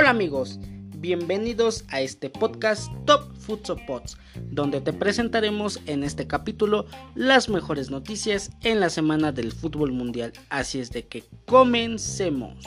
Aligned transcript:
Hola 0.00 0.10
amigos, 0.10 0.60
bienvenidos 0.98 1.84
a 1.88 2.00
este 2.00 2.30
podcast 2.30 2.88
Top 3.04 3.34
Futsal 3.36 3.84
Pods, 3.84 4.16
donde 4.36 4.80
te 4.80 4.92
presentaremos 4.92 5.80
en 5.86 6.04
este 6.04 6.28
capítulo 6.28 6.86
las 7.16 7.48
mejores 7.48 7.90
noticias 7.90 8.52
en 8.62 8.78
la 8.78 8.90
semana 8.90 9.32
del 9.32 9.50
fútbol 9.50 9.90
mundial. 9.90 10.32
Así 10.50 10.78
es 10.78 10.92
de 10.92 11.08
que 11.08 11.24
comencemos. 11.46 12.64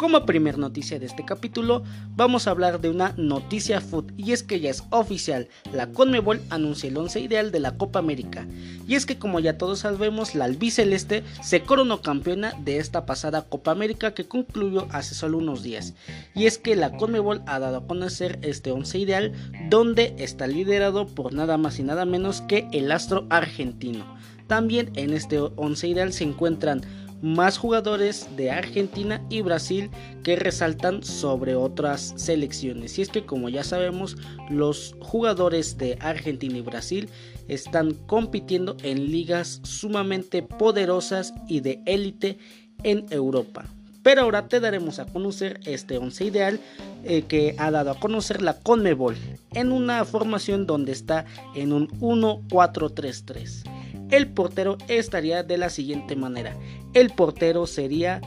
Como 0.00 0.24
primer 0.24 0.56
noticia 0.56 0.98
de 0.98 1.04
este 1.04 1.26
capítulo, 1.26 1.82
vamos 2.16 2.46
a 2.46 2.52
hablar 2.52 2.80
de 2.80 2.88
una 2.88 3.12
noticia 3.18 3.82
food 3.82 4.12
y 4.16 4.32
es 4.32 4.42
que 4.42 4.58
ya 4.58 4.70
es 4.70 4.82
oficial, 4.88 5.48
la 5.74 5.92
Conmebol 5.92 6.40
anuncia 6.48 6.88
el 6.88 6.96
11 6.96 7.20
ideal 7.20 7.52
de 7.52 7.60
la 7.60 7.76
Copa 7.76 7.98
América. 7.98 8.46
Y 8.88 8.94
es 8.94 9.04
que 9.04 9.18
como 9.18 9.40
ya 9.40 9.58
todos 9.58 9.80
sabemos, 9.80 10.34
la 10.34 10.46
albiceleste 10.46 11.22
se 11.42 11.64
coronó 11.64 12.00
campeona 12.00 12.54
de 12.64 12.78
esta 12.78 13.04
pasada 13.04 13.42
Copa 13.42 13.72
América 13.72 14.14
que 14.14 14.26
concluyó 14.26 14.86
hace 14.90 15.14
solo 15.14 15.36
unos 15.36 15.62
días. 15.62 15.92
Y 16.34 16.46
es 16.46 16.56
que 16.56 16.76
la 16.76 16.96
Conmebol 16.96 17.42
ha 17.44 17.58
dado 17.58 17.76
a 17.76 17.86
conocer 17.86 18.38
este 18.40 18.72
11 18.72 18.98
ideal 19.00 19.32
donde 19.68 20.14
está 20.16 20.46
liderado 20.46 21.08
por 21.08 21.34
nada 21.34 21.58
más 21.58 21.78
y 21.78 21.82
nada 21.82 22.06
menos 22.06 22.40
que 22.40 22.68
el 22.72 22.90
astro 22.90 23.26
argentino. 23.28 24.06
También 24.46 24.90
en 24.96 25.12
este 25.12 25.38
11 25.38 25.88
ideal 25.88 26.12
se 26.14 26.24
encuentran 26.24 26.80
más 27.22 27.58
jugadores 27.58 28.28
de 28.36 28.50
Argentina 28.50 29.24
y 29.28 29.42
Brasil 29.42 29.90
que 30.22 30.36
resaltan 30.36 31.02
sobre 31.02 31.54
otras 31.54 32.14
selecciones. 32.16 32.98
Y 32.98 33.02
es 33.02 33.08
que 33.08 33.24
como 33.24 33.48
ya 33.48 33.64
sabemos, 33.64 34.16
los 34.48 34.96
jugadores 35.00 35.78
de 35.78 35.98
Argentina 36.00 36.58
y 36.58 36.62
Brasil 36.62 37.08
están 37.48 37.94
compitiendo 37.94 38.76
en 38.82 39.10
ligas 39.10 39.60
sumamente 39.64 40.42
poderosas 40.42 41.34
y 41.48 41.60
de 41.60 41.82
élite 41.86 42.38
en 42.82 43.06
Europa. 43.10 43.66
Pero 44.02 44.22
ahora 44.22 44.48
te 44.48 44.60
daremos 44.60 44.98
a 44.98 45.04
conocer 45.04 45.60
este 45.66 45.98
11 45.98 46.24
ideal 46.24 46.60
eh, 47.04 47.22
que 47.22 47.54
ha 47.58 47.70
dado 47.70 47.90
a 47.90 48.00
conocer 48.00 48.40
la 48.40 48.58
Conmebol 48.58 49.14
en 49.52 49.72
una 49.72 50.04
formación 50.06 50.66
donde 50.66 50.92
está 50.92 51.26
en 51.54 51.74
un 51.74 51.88
1-4-3-3 52.00 53.79
el 54.10 54.28
portero 54.28 54.78
estaría 54.88 55.42
de 55.42 55.58
la 55.58 55.70
siguiente 55.70 56.16
manera. 56.16 56.56
El 56.94 57.10
portero 57.10 57.66
sería 57.66 58.20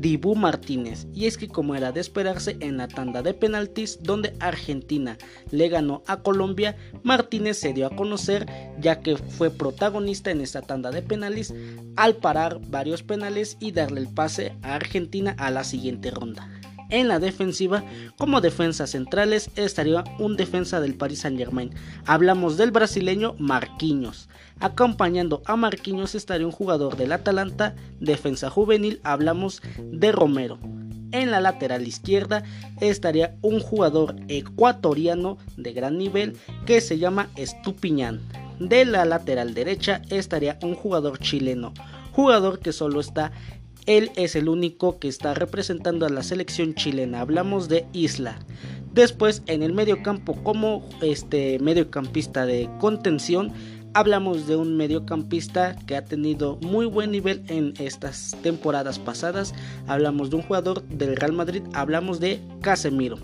Dibu 0.00 0.34
Martínez. 0.34 1.06
Y 1.14 1.26
es 1.26 1.38
que 1.38 1.48
como 1.48 1.74
era 1.74 1.92
de 1.92 2.00
esperarse 2.00 2.56
en 2.60 2.76
la 2.76 2.88
tanda 2.88 3.22
de 3.22 3.34
penaltis 3.34 3.98
donde 4.02 4.34
Argentina 4.40 5.16
le 5.50 5.68
ganó 5.68 6.02
a 6.06 6.22
Colombia, 6.22 6.76
Martínez 7.02 7.58
se 7.58 7.72
dio 7.72 7.86
a 7.86 7.96
conocer 7.96 8.46
ya 8.80 9.00
que 9.00 9.16
fue 9.16 9.50
protagonista 9.50 10.30
en 10.30 10.40
esta 10.40 10.62
tanda 10.62 10.90
de 10.90 11.02
penales 11.02 11.54
al 11.96 12.16
parar 12.16 12.60
varios 12.68 13.02
penales 13.02 13.56
y 13.60 13.72
darle 13.72 14.00
el 14.00 14.08
pase 14.08 14.54
a 14.62 14.74
Argentina 14.74 15.34
a 15.38 15.50
la 15.50 15.64
siguiente 15.64 16.10
ronda. 16.10 16.48
En 16.88 17.08
la 17.08 17.18
defensiva, 17.18 17.84
como 18.16 18.40
defensas 18.40 18.90
centrales, 18.90 19.50
estaría 19.56 20.04
un 20.18 20.36
defensa 20.36 20.80
del 20.80 20.94
Paris 20.94 21.20
Saint 21.20 21.36
Germain. 21.38 21.70
Hablamos 22.06 22.56
del 22.56 22.70
brasileño 22.70 23.34
Marquinhos. 23.38 24.28
Acompañando 24.60 25.42
a 25.46 25.56
Marquinhos 25.56 26.14
estaría 26.14 26.46
un 26.46 26.52
jugador 26.52 26.96
del 26.96 27.12
Atalanta, 27.12 27.74
defensa 28.00 28.50
juvenil, 28.50 29.00
hablamos 29.02 29.62
de 29.78 30.12
Romero. 30.12 30.58
En 31.12 31.30
la 31.30 31.40
lateral 31.40 31.86
izquierda 31.86 32.42
estaría 32.80 33.36
un 33.42 33.60
jugador 33.60 34.16
ecuatoriano 34.28 35.38
de 35.56 35.72
gran 35.72 35.98
nivel 35.98 36.36
que 36.66 36.80
se 36.80 36.98
llama 36.98 37.28
Estupiñán. 37.36 38.20
De 38.58 38.84
la 38.84 39.04
lateral 39.04 39.54
derecha 39.54 40.02
estaría 40.08 40.58
un 40.62 40.74
jugador 40.74 41.18
chileno, 41.18 41.74
jugador 42.12 42.58
que 42.58 42.72
solo 42.72 43.00
está 43.00 43.32
él 43.86 44.10
es 44.16 44.36
el 44.36 44.48
único 44.48 44.98
que 44.98 45.08
está 45.08 45.34
representando 45.34 46.06
a 46.06 46.10
la 46.10 46.22
selección 46.22 46.74
chilena. 46.74 47.20
Hablamos 47.20 47.68
de 47.68 47.86
Isla. 47.92 48.38
Después 48.92 49.42
en 49.46 49.62
el 49.62 49.72
medio 49.72 50.02
campo 50.02 50.34
como 50.42 50.88
este 51.02 51.58
mediocampista 51.60 52.46
de 52.46 52.68
contención 52.80 53.52
hablamos 53.94 54.46
de 54.46 54.56
un 54.56 54.76
mediocampista 54.76 55.74
que 55.86 55.96
ha 55.96 56.04
tenido 56.04 56.56
muy 56.60 56.84
buen 56.84 57.10
nivel 57.10 57.42
en 57.48 57.72
estas 57.78 58.36
temporadas 58.42 58.98
pasadas. 58.98 59.54
Hablamos 59.86 60.30
de 60.30 60.36
un 60.36 60.42
jugador 60.42 60.82
del 60.84 61.16
Real 61.16 61.32
Madrid, 61.32 61.62
hablamos 61.72 62.20
de 62.20 62.40
Casemiro. 62.60 63.18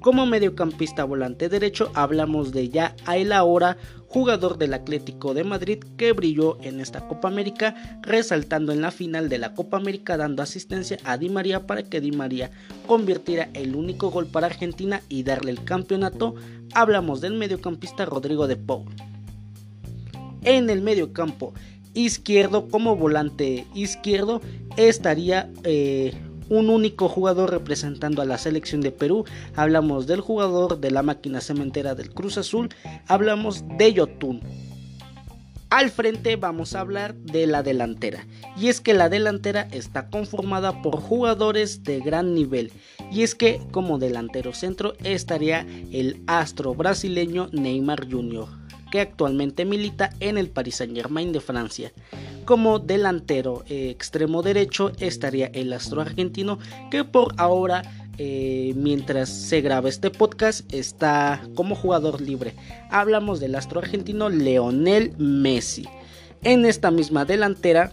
Como 0.00 0.26
mediocampista 0.26 1.04
volante 1.04 1.48
derecho 1.48 1.90
hablamos 1.94 2.52
de 2.52 2.68
ya 2.68 2.94
a 3.06 3.16
el 3.16 3.32
ahora 3.32 3.78
jugador 4.14 4.58
del 4.58 4.74
Atlético 4.74 5.34
de 5.34 5.42
Madrid 5.42 5.82
que 5.96 6.12
brilló 6.12 6.56
en 6.62 6.78
esta 6.78 7.08
Copa 7.08 7.26
América, 7.26 7.98
resaltando 8.00 8.72
en 8.72 8.80
la 8.80 8.92
final 8.92 9.28
de 9.28 9.38
la 9.38 9.54
Copa 9.54 9.76
América 9.76 10.16
dando 10.16 10.40
asistencia 10.40 10.98
a 11.02 11.18
Di 11.18 11.30
María 11.30 11.66
para 11.66 11.82
que 11.82 12.00
Di 12.00 12.12
María 12.12 12.52
convirtiera 12.86 13.48
el 13.54 13.74
único 13.74 14.12
gol 14.12 14.26
para 14.26 14.46
Argentina 14.46 15.02
y 15.08 15.24
darle 15.24 15.50
el 15.50 15.64
campeonato. 15.64 16.36
Hablamos 16.74 17.22
del 17.22 17.34
mediocampista 17.34 18.04
Rodrigo 18.04 18.46
de 18.46 18.54
Paul. 18.54 18.84
En 20.44 20.70
el 20.70 20.80
mediocampo 20.80 21.52
izquierdo 21.92 22.68
como 22.68 22.94
volante 22.94 23.66
izquierdo 23.74 24.40
estaría 24.76 25.50
eh, 25.64 26.14
un 26.48 26.70
único 26.70 27.08
jugador 27.08 27.50
representando 27.50 28.22
a 28.22 28.24
la 28.24 28.38
selección 28.38 28.80
de 28.80 28.90
Perú. 28.90 29.24
Hablamos 29.56 30.06
del 30.06 30.20
jugador 30.20 30.80
de 30.80 30.90
la 30.90 31.02
máquina 31.02 31.40
cementera 31.40 31.94
del 31.94 32.10
Cruz 32.10 32.38
Azul. 32.38 32.68
Hablamos 33.06 33.64
de 33.78 33.92
Yotun. 33.92 34.40
Al 35.74 35.90
frente 35.90 36.36
vamos 36.36 36.76
a 36.76 36.80
hablar 36.80 37.16
de 37.16 37.48
la 37.48 37.64
delantera. 37.64 38.24
Y 38.56 38.68
es 38.68 38.80
que 38.80 38.94
la 38.94 39.08
delantera 39.08 39.66
está 39.72 40.08
conformada 40.08 40.82
por 40.82 41.00
jugadores 41.00 41.82
de 41.82 41.98
gran 41.98 42.32
nivel. 42.32 42.70
Y 43.10 43.24
es 43.24 43.34
que 43.34 43.60
como 43.72 43.98
delantero 43.98 44.52
centro 44.52 44.94
estaría 45.02 45.66
el 45.90 46.22
astro 46.28 46.76
brasileño 46.76 47.48
Neymar 47.50 48.08
Jr., 48.08 48.46
que 48.92 49.00
actualmente 49.00 49.64
milita 49.64 50.10
en 50.20 50.38
el 50.38 50.48
Paris 50.48 50.76
Saint 50.76 50.94
Germain 50.94 51.32
de 51.32 51.40
Francia. 51.40 51.92
Como 52.44 52.78
delantero 52.78 53.64
eh, 53.68 53.88
extremo 53.90 54.42
derecho 54.42 54.92
estaría 54.98 55.46
el 55.46 55.72
astro 55.72 56.02
argentino 56.02 56.58
que 56.90 57.02
por 57.02 57.34
ahora 57.38 57.82
eh, 58.18 58.74
mientras 58.76 59.28
se 59.28 59.60
graba 59.60 59.88
este 59.88 60.10
podcast 60.10 60.72
está 60.72 61.42
como 61.54 61.74
jugador 61.74 62.20
libre. 62.20 62.54
Hablamos 62.90 63.40
del 63.40 63.54
astro 63.54 63.80
argentino 63.80 64.28
Leonel 64.28 65.14
Messi. 65.16 65.88
En 66.42 66.66
esta 66.66 66.90
misma 66.90 67.24
delantera, 67.24 67.92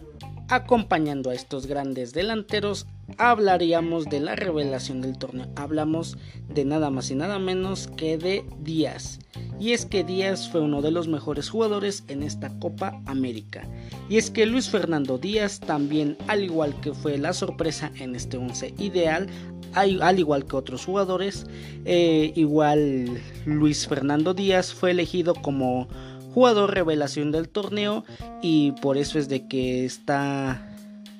acompañando 0.51 1.29
a 1.29 1.33
estos 1.33 1.65
grandes 1.65 2.11
delanteros, 2.11 2.85
hablaríamos 3.17 4.05
de 4.05 4.19
la 4.19 4.35
revelación 4.35 5.01
del 5.01 5.17
torneo. 5.17 5.47
Hablamos 5.55 6.17
de 6.49 6.65
nada 6.65 6.89
más 6.89 7.09
y 7.09 7.15
nada 7.15 7.39
menos 7.39 7.87
que 7.95 8.17
de 8.17 8.45
Díaz. 8.59 9.19
Y 9.59 9.71
es 9.71 9.85
que 9.85 10.03
Díaz 10.03 10.49
fue 10.49 10.59
uno 10.59 10.81
de 10.81 10.91
los 10.91 11.07
mejores 11.07 11.49
jugadores 11.49 12.03
en 12.09 12.21
esta 12.21 12.49
Copa 12.59 13.01
América. 13.05 13.65
Y 14.09 14.17
es 14.17 14.29
que 14.29 14.45
Luis 14.45 14.69
Fernando 14.69 15.17
Díaz 15.17 15.61
también, 15.61 16.17
al 16.27 16.43
igual 16.43 16.79
que 16.81 16.93
fue 16.93 17.17
la 17.17 17.31
sorpresa 17.31 17.91
en 17.95 18.15
este 18.15 18.35
11 18.35 18.73
ideal, 18.77 19.27
al 19.73 20.19
igual 20.19 20.45
que 20.45 20.57
otros 20.57 20.83
jugadores, 20.83 21.45
eh, 21.85 22.33
igual 22.35 23.21
Luis 23.45 23.87
Fernando 23.87 24.33
Díaz 24.33 24.73
fue 24.73 24.91
elegido 24.91 25.33
como 25.33 25.87
jugador 26.33 26.73
revelación 26.73 27.31
del 27.31 27.49
torneo 27.49 28.03
y 28.41 28.71
por 28.81 28.97
eso 28.97 29.19
es 29.19 29.29
de 29.29 29.47
que 29.47 29.85
está 29.85 30.67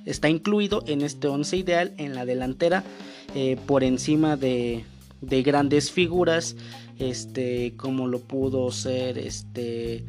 está 0.05 0.29
incluido 0.29 0.83
en 0.88 1.01
este 1.01 1.27
11 1.27 1.57
ideal 1.57 1.94
en 1.97 2.16
la 2.16 2.25
delantera 2.25 2.83
eh, 3.35 3.57
por 3.66 3.83
encima 3.83 4.35
de, 4.35 4.83
grandes 5.21 5.91
figuras 5.91 6.55
este 6.97 7.73
como 7.77 8.07
lo 8.07 8.19
pudo 8.19 8.71
ser 8.71 9.17
este 9.17 10.03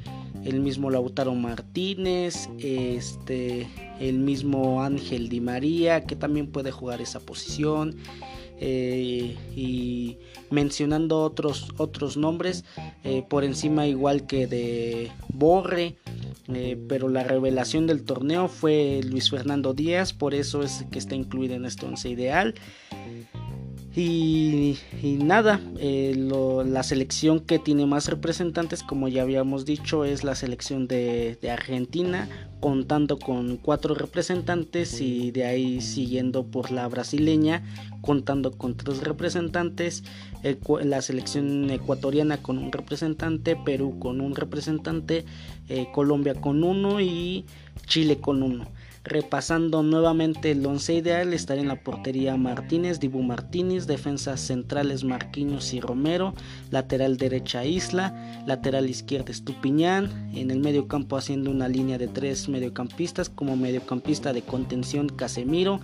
el 0.44 0.60
mismo 0.60 0.90
Lautaro 0.90 1.34
Martínez 1.34 2.48
este 2.58 3.68
el 4.00 4.18
mismo 4.18 4.82
Ángel 4.82 5.28
Di 5.28 5.40
María 5.40 6.04
que 6.04 6.16
también 6.16 6.46
puede 6.46 6.70
jugar 6.70 7.00
esa 7.00 7.20
posición 7.20 7.96
eh, 8.64 9.36
y 9.56 10.18
mencionando 10.50 11.20
otros 11.22 11.70
otros 11.78 12.16
nombres 12.16 12.64
eh, 13.02 13.24
por 13.28 13.42
encima 13.42 13.88
igual 13.88 14.26
que 14.26 14.46
de 14.46 15.10
Borre 15.28 15.96
eh, 16.48 16.78
pero 16.88 17.08
la 17.08 17.24
revelación 17.24 17.86
del 17.86 18.04
torneo 18.04 18.48
fue 18.48 19.00
Luis 19.04 19.30
Fernando 19.30 19.74
Díaz, 19.74 20.12
por 20.12 20.34
eso 20.34 20.62
es 20.62 20.84
que 20.90 20.98
está 20.98 21.14
incluido 21.14 21.54
en 21.54 21.64
este 21.64 21.86
once 21.86 22.08
ideal. 22.08 22.54
Y, 23.94 24.78
nada, 25.22 25.60
eh, 25.78 26.14
la 26.16 26.82
selección 26.82 27.40
que 27.40 27.58
tiene 27.58 27.84
más 27.84 28.08
representantes, 28.08 28.82
como 28.82 29.08
ya 29.08 29.20
habíamos 29.20 29.66
dicho, 29.66 30.06
es 30.06 30.24
la 30.24 30.34
selección 30.34 30.88
de, 30.88 31.38
Argentina, 31.52 32.26
contando 32.60 33.18
con 33.18 33.58
cuatro 33.58 33.94
representantes 33.94 35.00
y 35.02 35.30
de 35.30 35.44
ahí 35.44 35.80
siguiendo 35.82 36.44
por 36.44 36.70
la 36.70 36.88
brasileña, 36.88 37.62
contando 38.00 38.52
con 38.52 38.76
tres 38.78 39.00
representantes, 39.02 40.04
la 40.82 41.02
selección 41.02 41.68
ecuatoriana 41.70 42.38
con 42.38 42.56
un 42.56 42.72
representante, 42.72 43.56
Perú 43.56 43.98
con 43.98 44.22
un 44.22 44.34
representante, 44.34 45.26
eh, 45.68 45.86
Colombia 45.92 46.34
con 46.34 46.64
uno 46.64 47.00
y 47.00 47.44
Chile 47.86 48.18
con 48.18 48.42
uno. 48.42 48.66
Repasando 49.04 49.82
nuevamente 49.82 50.52
el 50.52 50.64
once 50.64 50.94
ideal, 50.94 51.34
estaría 51.34 51.62
en 51.62 51.68
la 51.68 51.82
portería 51.82 52.36
Martínez, 52.36 53.00
Dibu 53.00 53.20
Martínez, 53.22 53.88
defensas 53.88 54.40
centrales 54.40 55.02
Marquinhos 55.02 55.74
y 55.74 55.80
Romero, 55.80 56.34
lateral 56.70 57.16
derecha 57.16 57.64
Isla, 57.64 58.44
lateral 58.46 58.88
izquierda 58.88 59.32
Estupiñán, 59.32 60.30
en 60.36 60.52
el 60.52 60.60
medio 60.60 60.86
campo 60.86 61.16
haciendo 61.16 61.50
una 61.50 61.66
línea 61.66 61.98
de 61.98 62.06
tres 62.06 62.48
mediocampistas 62.48 63.28
como 63.28 63.56
mediocampista 63.56 64.32
de 64.32 64.42
contención 64.42 65.08
Casemiro, 65.08 65.80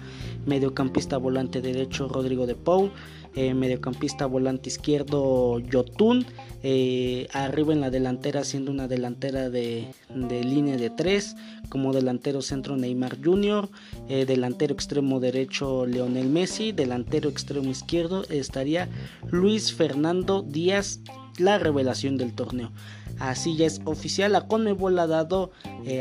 mediocampista 0.47 1.17
volante 1.17 1.61
derecho 1.61 2.06
Rodrigo 2.06 2.47
de 2.47 2.55
Paul, 2.55 2.93
eh, 3.34 3.54
mediocampista 3.54 4.26
volante 4.26 4.69
izquierdo 4.69 5.58
Yotun, 5.60 6.26
eh, 6.62 7.28
arriba 7.32 7.72
en 7.72 7.80
la 7.80 7.90
delantera 7.90 8.42
siendo 8.44 8.70
una 8.70 8.88
delantera 8.88 9.50
de, 9.50 9.88
línea 10.10 10.76
de 10.76 10.90
3, 10.90 11.36
como 11.69 11.92
delantero 11.92 12.42
centro 12.42 12.76
Neymar 12.76 13.19
Jr., 13.22 13.69
eh, 14.08 14.25
delantero 14.25 14.75
extremo 14.75 15.20
derecho 15.20 15.86
Leonel 15.86 16.28
Messi, 16.28 16.72
delantero 16.72 17.28
extremo 17.28 17.70
izquierdo 17.70 18.25
estaría 18.28 18.88
Luis 19.31 19.72
Fernando 19.72 20.42
Díaz, 20.42 21.00
la 21.38 21.58
revelación 21.58 22.16
del 22.16 22.34
torneo. 22.34 22.72
Así 23.20 23.56
ya 23.56 23.66
es 23.66 23.81
oficial, 23.84 24.32
la 24.32 24.46
Conmebol 24.46 24.98
ha 24.98 25.06
dado 25.06 25.50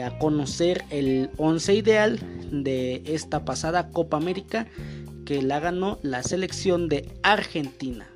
a 0.04 0.18
conocer 0.20 0.84
el 0.92 1.30
11 1.38 1.76
ideal 1.76 2.20
de 2.52 3.02
esta 3.06 3.44
pasada 3.44 3.90
Copa 3.90 4.18
América 4.18 4.68
que 5.28 5.42
la 5.42 5.60
ganó 5.60 6.00
la 6.04 6.24
selección 6.24 6.88
de 6.88 7.06
Argentina. 7.22 8.08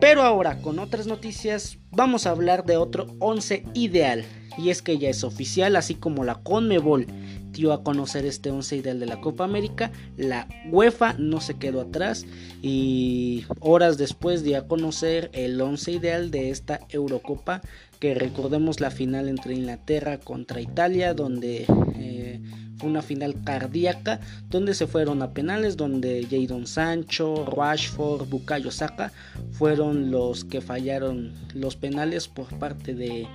Pero 0.00 0.22
ahora 0.22 0.62
con 0.62 0.78
otras 0.78 1.08
noticias 1.08 1.78
vamos 1.90 2.24
a 2.24 2.30
hablar 2.30 2.64
de 2.64 2.76
otro 2.76 3.08
11 3.18 3.64
ideal. 3.74 4.24
Y 4.56 4.70
es 4.70 4.82
que 4.82 4.98
ya 4.98 5.10
es 5.10 5.24
oficial, 5.24 5.74
así 5.74 5.96
como 5.96 6.22
la 6.22 6.36
Conmebol 6.36 7.08
dio 7.54 7.72
a 7.72 7.82
conocer 7.82 8.26
este 8.26 8.50
11 8.50 8.76
ideal 8.76 9.00
de 9.00 9.06
la 9.06 9.20
Copa 9.20 9.44
América, 9.44 9.90
la 10.16 10.48
UEFA 10.70 11.14
no 11.14 11.40
se 11.40 11.54
quedó 11.54 11.80
atrás 11.80 12.26
y 12.62 13.44
horas 13.60 13.96
después 13.96 14.42
dio 14.42 14.58
a 14.58 14.66
conocer 14.66 15.30
el 15.32 15.60
11 15.60 15.92
ideal 15.92 16.30
de 16.30 16.50
esta 16.50 16.80
Eurocopa, 16.90 17.62
que 18.00 18.14
recordemos 18.14 18.80
la 18.80 18.90
final 18.90 19.28
entre 19.28 19.54
Inglaterra 19.54 20.18
contra 20.18 20.60
Italia, 20.60 21.14
donde... 21.14 21.64
Eh, 21.96 22.42
una 22.82 23.02
final 23.02 23.42
cardíaca 23.44 24.20
donde 24.50 24.74
se 24.74 24.86
fueron 24.86 25.22
a 25.22 25.32
penales, 25.32 25.76
donde 25.76 26.26
Jadon 26.28 26.66
Sancho, 26.66 27.46
Rashford, 27.46 28.28
Bukayo 28.28 28.70
Saka 28.70 29.12
fueron 29.52 30.10
los 30.10 30.44
que 30.44 30.60
fallaron 30.60 31.32
los 31.54 31.76
penales 31.76 32.28
por 32.28 32.46
parte 32.58 32.94
de, 32.94 33.26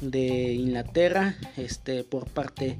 de 0.00 0.54
Inglaterra, 0.54 1.36
este 1.56 2.04
por 2.04 2.28
parte 2.28 2.78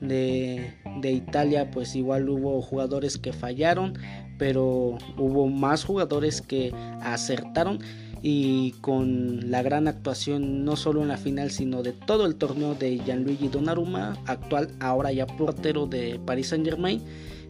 de, 0.00 0.74
de, 1.00 1.12
Italia 1.12 1.70
pues 1.70 1.94
igual 1.94 2.28
hubo 2.28 2.62
jugadores 2.62 3.18
que 3.18 3.32
fallaron, 3.32 3.94
pero 4.38 4.98
hubo 5.18 5.48
más 5.48 5.84
jugadores 5.84 6.40
que 6.40 6.72
acertaron 7.00 7.78
y 8.22 8.72
con 8.80 9.50
la 9.50 9.62
gran 9.62 9.88
actuación 9.88 10.64
no 10.64 10.76
solo 10.76 11.02
en 11.02 11.08
la 11.08 11.16
final 11.16 11.50
sino 11.50 11.82
de 11.82 11.92
todo 11.92 12.24
el 12.24 12.36
torneo 12.36 12.74
de 12.74 12.98
Gianluigi 12.98 13.48
Donnarumma, 13.48 14.16
actual 14.26 14.68
ahora 14.80 15.12
ya 15.12 15.26
portero 15.26 15.86
de 15.86 16.20
Paris 16.24 16.48
Saint 16.48 16.64
Germain. 16.64 17.02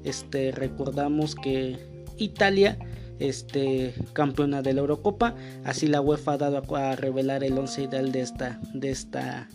Este, 0.04 0.50
recordamos 0.50 1.34
que 1.34 1.78
Italia 2.19 2.78
este, 3.28 3.94
campeona 4.12 4.62
de 4.62 4.72
la 4.72 4.80
Eurocopa, 4.80 5.34
así 5.64 5.86
la 5.86 6.00
UEFA 6.00 6.32
ha 6.32 6.38
dado 6.38 6.76
a, 6.76 6.96
revelar 6.96 7.44
el 7.44 7.56
11 7.56 7.82
ideal 7.82 8.12
de 8.12 8.20
esta, 8.20 8.60
de 8.74 8.90
esta, 8.90 9.48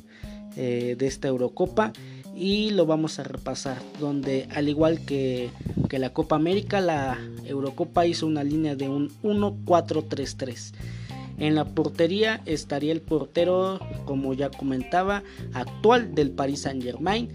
eh, 0.56 0.96
de 0.98 1.08
esta 1.08 1.28
Eurocopa 1.28 1.94
y 2.36 2.70
lo 2.72 2.86
vamos 2.86 3.20
a 3.20 3.24
repasar 3.24 3.78
donde 4.00 4.48
al 4.54 4.70
igual 4.70 5.00
que, 5.06 5.50
que 5.90 6.00
la 6.00 6.12
Copa 6.14 6.36
América 6.36 6.82
la 6.82 7.18
Eurocopa 7.46 8.06
hizo 8.06 8.28
una 8.28 8.44
línea 8.44 8.76
de 8.76 8.90
un 8.90 9.10
1-4-3-3 9.24 10.74
en 11.38 11.54
la 11.54 11.66
portería 11.66 12.42
estaría 12.46 12.92
el 12.92 13.02
portero, 13.02 13.80
como 14.06 14.34
ya 14.34 14.50
comentaba, 14.50 15.24
actual 15.54 16.16
del 16.16 16.32
Paris 16.32 16.62
Saint 16.62 16.82
Germain. 16.84 17.30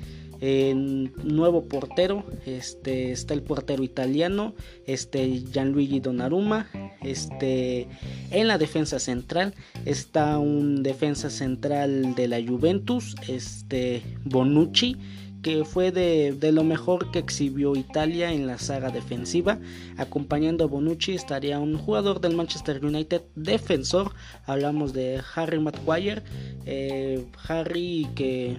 En 0.44 1.12
nuevo 1.23 1.67
portero 1.69 2.25
este, 2.47 3.12
está 3.12 3.33
el 3.33 3.43
portero 3.43 3.85
italiano 3.85 4.55
este, 4.87 5.44
Gianluigi 5.53 6.00
Donnarumma 6.00 6.69
este, 7.00 7.87
en 8.33 8.49
la 8.49 8.59
defensa 8.59 8.99
central 8.99 9.55
está 9.85 10.39
un 10.39 10.83
defensa 10.83 11.31
central 11.31 12.17
de 12.17 12.27
la 12.27 12.43
Juventus 12.44 13.15
este, 13.29 14.03
Bonucci 14.25 14.97
que 15.43 15.65
fue 15.65 15.91
de, 15.91 16.53
lo 16.53 16.62
mejor 16.62 17.11
que 17.11 17.19
exhibió 17.19 17.75
Italia 17.75 18.33
en 18.33 18.47
la 18.47 18.59
saga 18.59 18.91
defensiva. 18.91 19.59
Acompañando 19.97 20.65
a 20.65 20.69
Bonucci 20.69 21.12
estaría 21.12 21.59
un 21.59 21.77
jugador 21.77 22.21
del 22.21 22.37
Manchester 22.37 22.85
United 22.85 23.23
defensor. 23.35 24.12
Hablamos 24.47 24.93
de 24.93 25.21
Harry 25.35 25.59
Maguire. 25.59 26.23
Eh, 26.65 27.27
Harry 27.49 28.09
que 28.15 28.56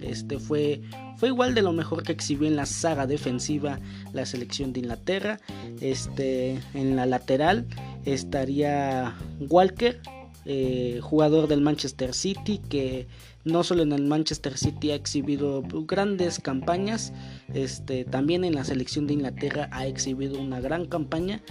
este 0.00 0.40
fue, 0.40 0.80
fue 1.16 1.28
igual 1.28 1.54
de 1.54 1.62
lo 1.62 1.72
mejor 1.72 2.02
que 2.02 2.12
exhibió 2.12 2.48
en 2.48 2.56
la 2.56 2.66
saga 2.66 3.06
defensiva 3.06 3.78
la 4.12 4.26
selección 4.26 4.72
de 4.72 4.80
Inglaterra. 4.80 5.38
Este, 5.80 6.58
en 6.74 6.96
la 6.96 7.06
lateral 7.06 7.66
estaría 8.04 9.14
Walker, 9.48 10.00
eh, 10.44 10.98
jugador 11.00 11.46
del 11.46 11.60
Manchester 11.60 12.12
City 12.12 12.58
que 12.58 13.06
no 13.44 13.64
solo 13.64 13.82
en 13.82 13.92
el 13.92 14.04
Manchester 14.04 14.56
City 14.56 14.92
ha 14.92 14.94
exhibido 14.94 15.62
grandes 15.86 16.38
campañas, 16.38 17.12
este, 17.52 18.04
también 18.04 18.44
en 18.44 18.54
la 18.54 18.64
selección 18.64 19.06
de 19.06 19.14
Inglaterra 19.14 19.68
ha 19.72 19.86
exhibido 19.86 20.40
una 20.40 20.60
gran 20.60 20.86
campaña 20.86 21.42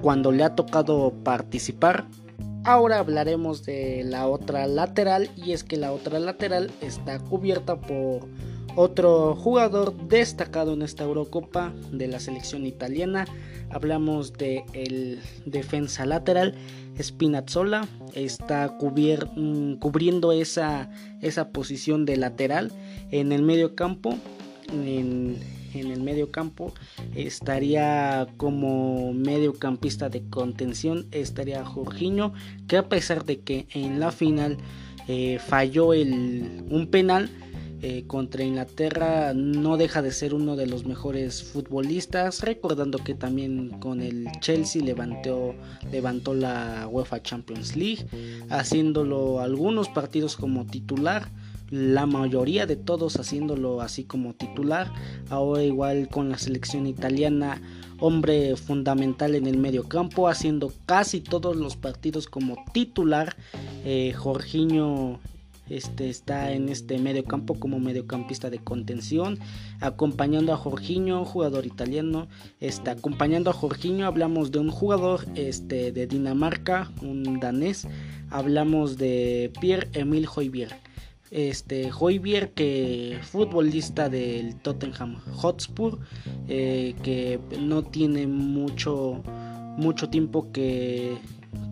cuando 0.00 0.32
le 0.32 0.44
ha 0.44 0.54
tocado 0.54 1.12
participar. 1.24 2.06
Ahora 2.64 2.98
hablaremos 2.98 3.64
de 3.64 4.02
la 4.04 4.26
otra 4.26 4.66
lateral 4.66 5.30
y 5.36 5.52
es 5.52 5.64
que 5.64 5.76
la 5.76 5.92
otra 5.92 6.18
lateral 6.18 6.70
está 6.80 7.18
cubierta 7.18 7.80
por 7.80 8.28
otro 8.78 9.34
jugador 9.34 9.92
destacado 10.06 10.72
en 10.72 10.82
esta 10.82 11.02
Eurocopa 11.02 11.72
de 11.90 12.06
la 12.06 12.20
selección 12.20 12.64
italiana. 12.64 13.26
Hablamos 13.70 14.32
de 14.34 14.62
defensa 15.46 16.06
lateral 16.06 16.54
Spinazzola 17.02 17.88
está 18.14 18.78
mm, 18.78 19.74
cubriendo 19.74 20.30
esa, 20.30 20.90
esa 21.20 21.50
posición 21.50 22.06
de 22.06 22.18
lateral 22.18 22.70
en 23.10 23.32
el 23.32 23.42
medio 23.42 23.74
campo. 23.74 24.16
En, 24.72 25.58
el 25.74 26.00
medio 26.00 26.30
campo 26.30 26.72
estaría 27.14 28.26
como 28.38 29.12
mediocampista 29.12 30.08
de 30.08 30.22
contención 30.30 31.06
estaría 31.12 31.64
Jorginho 31.64 32.32
que 32.66 32.78
a 32.78 32.88
pesar 32.88 33.24
de 33.26 33.40
que 33.40 33.66
en 33.74 34.00
la 34.00 34.10
final 34.10 34.56
eh, 35.08 35.38
falló 35.38 35.92
el, 35.92 36.64
un 36.70 36.88
penal 36.90 37.30
eh, 37.80 38.04
contra 38.06 38.42
Inglaterra 38.42 39.32
no 39.34 39.76
deja 39.76 40.02
de 40.02 40.10
ser 40.10 40.34
uno 40.34 40.56
de 40.56 40.66
los 40.66 40.84
mejores 40.84 41.44
futbolistas, 41.44 42.42
recordando 42.42 42.98
que 42.98 43.14
también 43.14 43.78
con 43.78 44.00
el 44.00 44.28
Chelsea 44.40 44.82
levantó, 44.82 45.54
levantó 45.92 46.34
la 46.34 46.88
UEFA 46.90 47.22
Champions 47.22 47.76
League, 47.76 48.06
haciéndolo 48.50 49.40
algunos 49.40 49.88
partidos 49.88 50.36
como 50.36 50.66
titular, 50.66 51.30
la 51.70 52.06
mayoría 52.06 52.66
de 52.66 52.76
todos 52.76 53.16
haciéndolo 53.16 53.80
así 53.80 54.04
como 54.04 54.34
titular, 54.34 54.92
ahora 55.30 55.62
igual 55.62 56.08
con 56.08 56.30
la 56.30 56.38
selección 56.38 56.86
italiana, 56.86 57.62
hombre 58.00 58.56
fundamental 58.56 59.34
en 59.34 59.46
el 59.46 59.58
medio 59.58 59.88
campo, 59.88 60.28
haciendo 60.28 60.72
casi 60.86 61.20
todos 61.20 61.56
los 61.56 61.76
partidos 61.76 62.26
como 62.26 62.56
titular, 62.72 63.36
eh, 63.84 64.12
Jorginho 64.16 65.20
este, 65.70 66.08
está 66.08 66.52
en 66.52 66.68
este 66.68 66.98
medio 66.98 67.24
campo 67.24 67.54
como 67.54 67.78
mediocampista 67.78 68.50
de 68.50 68.58
contención, 68.58 69.38
acompañando 69.80 70.52
a 70.52 70.56
Jorginho, 70.56 71.24
jugador 71.24 71.66
italiano. 71.66 72.28
Está 72.60 72.92
acompañando 72.92 73.50
a 73.50 73.52
Jorginho, 73.52 74.06
hablamos 74.06 74.50
de 74.52 74.58
un 74.58 74.70
jugador 74.70 75.26
este, 75.34 75.92
de 75.92 76.06
Dinamarca, 76.06 76.90
un 77.02 77.40
danés. 77.40 77.86
Hablamos 78.30 78.98
de 78.98 79.50
Pierre-Emile 79.60 80.28
Hoybier. 80.34 80.74
Este 81.30 81.90
Hoybier, 81.92 82.52
que 82.52 83.18
futbolista 83.22 84.08
del 84.08 84.56
Tottenham 84.56 85.16
Hotspur, 85.34 85.98
eh, 86.48 86.94
que 87.02 87.38
no 87.60 87.82
tiene 87.82 88.26
mucho, 88.26 89.22
mucho 89.76 90.08
tiempo 90.08 90.50
que, 90.52 91.18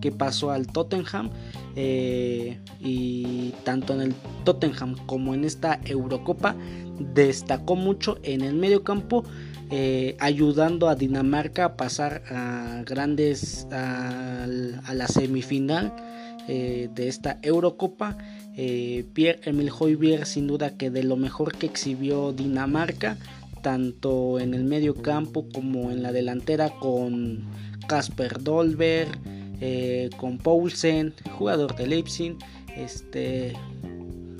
que 0.00 0.12
pasó 0.12 0.50
al 0.50 0.66
Tottenham 0.66 1.30
eh, 1.74 2.58
y 2.80 3.52
tanto 3.64 3.94
en 3.94 4.00
el 4.00 4.14
Tottenham 4.44 4.96
como 5.06 5.34
en 5.34 5.44
esta 5.44 5.80
Eurocopa 5.84 6.54
destacó 7.14 7.76
mucho 7.76 8.18
en 8.22 8.40
el 8.40 8.54
medio 8.54 8.82
campo 8.82 9.24
eh, 9.68 10.16
ayudando 10.20 10.88
a 10.88 10.94
Dinamarca 10.94 11.64
a 11.64 11.76
pasar 11.76 12.22
a 12.30 12.84
grandes 12.86 13.66
a, 13.72 14.46
la 14.46 15.08
semifinal 15.08 15.92
eh, 16.46 16.88
de 16.94 17.08
esta 17.08 17.38
Eurocopa. 17.42 18.16
Eh, 18.56 19.04
Pierre-Emile 19.12 19.72
Hoybier 19.76 20.24
sin 20.24 20.46
duda 20.46 20.76
que 20.76 20.90
de 20.90 21.02
lo 21.02 21.16
mejor 21.16 21.56
que 21.58 21.66
exhibió 21.66 22.32
Dinamarca, 22.32 23.18
tanto 23.60 24.38
en 24.38 24.54
el 24.54 24.62
medio 24.64 24.94
campo 24.94 25.48
como 25.52 25.90
en 25.90 26.02
la 26.02 26.12
delantera 26.12 26.70
con 26.70 27.44
Casper 27.88 28.42
Dolberg, 28.44 29.18
eh, 29.60 30.10
con 30.16 30.38
Paulsen, 30.38 31.14
jugador 31.38 31.74
de 31.76 31.86
Leipzig, 31.86 32.36
este 32.76 33.54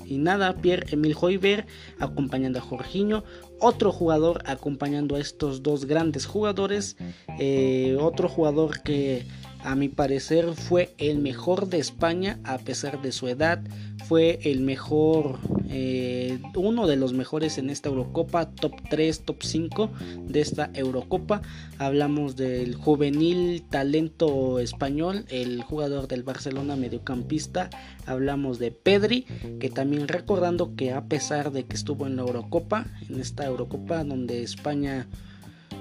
y 0.09 0.19
nada, 0.19 0.55
Pierre-Emile 0.55 1.17
Hoiberg 1.21 1.67
acompañando 1.99 2.59
a 2.59 2.63
Jorginho, 2.63 3.25
otro 3.59 3.93
jugador 3.93 4.43
acompañando 4.47 5.17
a 5.17 5.21
estos 5.21 5.63
dos 5.63 5.85
grandes 5.85 6.27
jugadores, 6.27 6.97
eh, 7.39 7.97
otro 8.01 8.29
jugador 8.29 8.83
que 8.83 9.25
a 9.65 9.75
mi 9.75 9.89
parecer 9.89 10.55
fue 10.55 10.95
el 10.99 11.19
mejor 11.19 11.69
de 11.69 11.79
España 11.79 12.39
a 12.45 12.59
pesar 12.59 13.03
de 13.03 13.11
su 13.11 13.27
edad, 13.27 13.61
fue 14.09 14.39
el 14.45 14.61
mejor, 14.61 15.39
eh, 15.69 16.39
uno 16.55 16.87
de 16.87 16.97
los 16.97 17.13
mejores 17.13 17.59
en 17.59 17.71
esta 17.71 17.89
Eurocopa, 17.89 18.51
top 18.51 18.73
3, 18.89 19.21
top 19.21 19.43
5 19.43 19.91
de 20.29 20.41
esta 20.41 20.71
Eurocopa. 20.75 21.43
Hablamos 21.79 22.37
del 22.37 22.77
juvenil 22.77 23.65
talento 23.69 24.61
español, 24.61 25.25
el 25.29 25.63
jugador 25.63 26.07
del 26.07 26.23
Barcelona 26.23 26.77
mediocampista. 26.77 27.71
Hablamos 28.07 28.59
de 28.59 28.71
Pedri, 28.71 29.27
que 29.59 29.71
también 29.71 30.07
recordando 30.07 30.77
que 30.77 30.93
a 30.93 31.07
pesar 31.07 31.51
de 31.51 31.65
que 31.65 31.75
estuvo 31.75 32.07
en 32.07 32.17
la 32.17 32.23
Eurocopa, 32.23 32.87
en 33.09 33.21
esta 33.21 33.45
Eurocopa 33.45 34.05
donde 34.05 34.43
España 34.43 35.09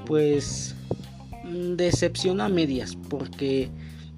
pues 0.05 0.75
decepciona 1.45 2.45
a 2.45 2.49
medias, 2.49 2.97
porque 3.09 3.69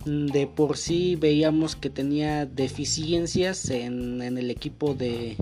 de 0.08 0.48
por 0.48 0.78
sí 0.78 1.16
veíamos 1.16 1.76
que 1.76 1.90
tenía 1.90 2.46
deficiencias 2.46 3.70
en, 3.70 4.22
el 4.22 4.50
equipo 4.50 4.94
de 4.94 5.36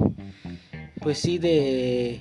pues 1.01 1.19
sí 1.19 1.37
de, 1.37 2.19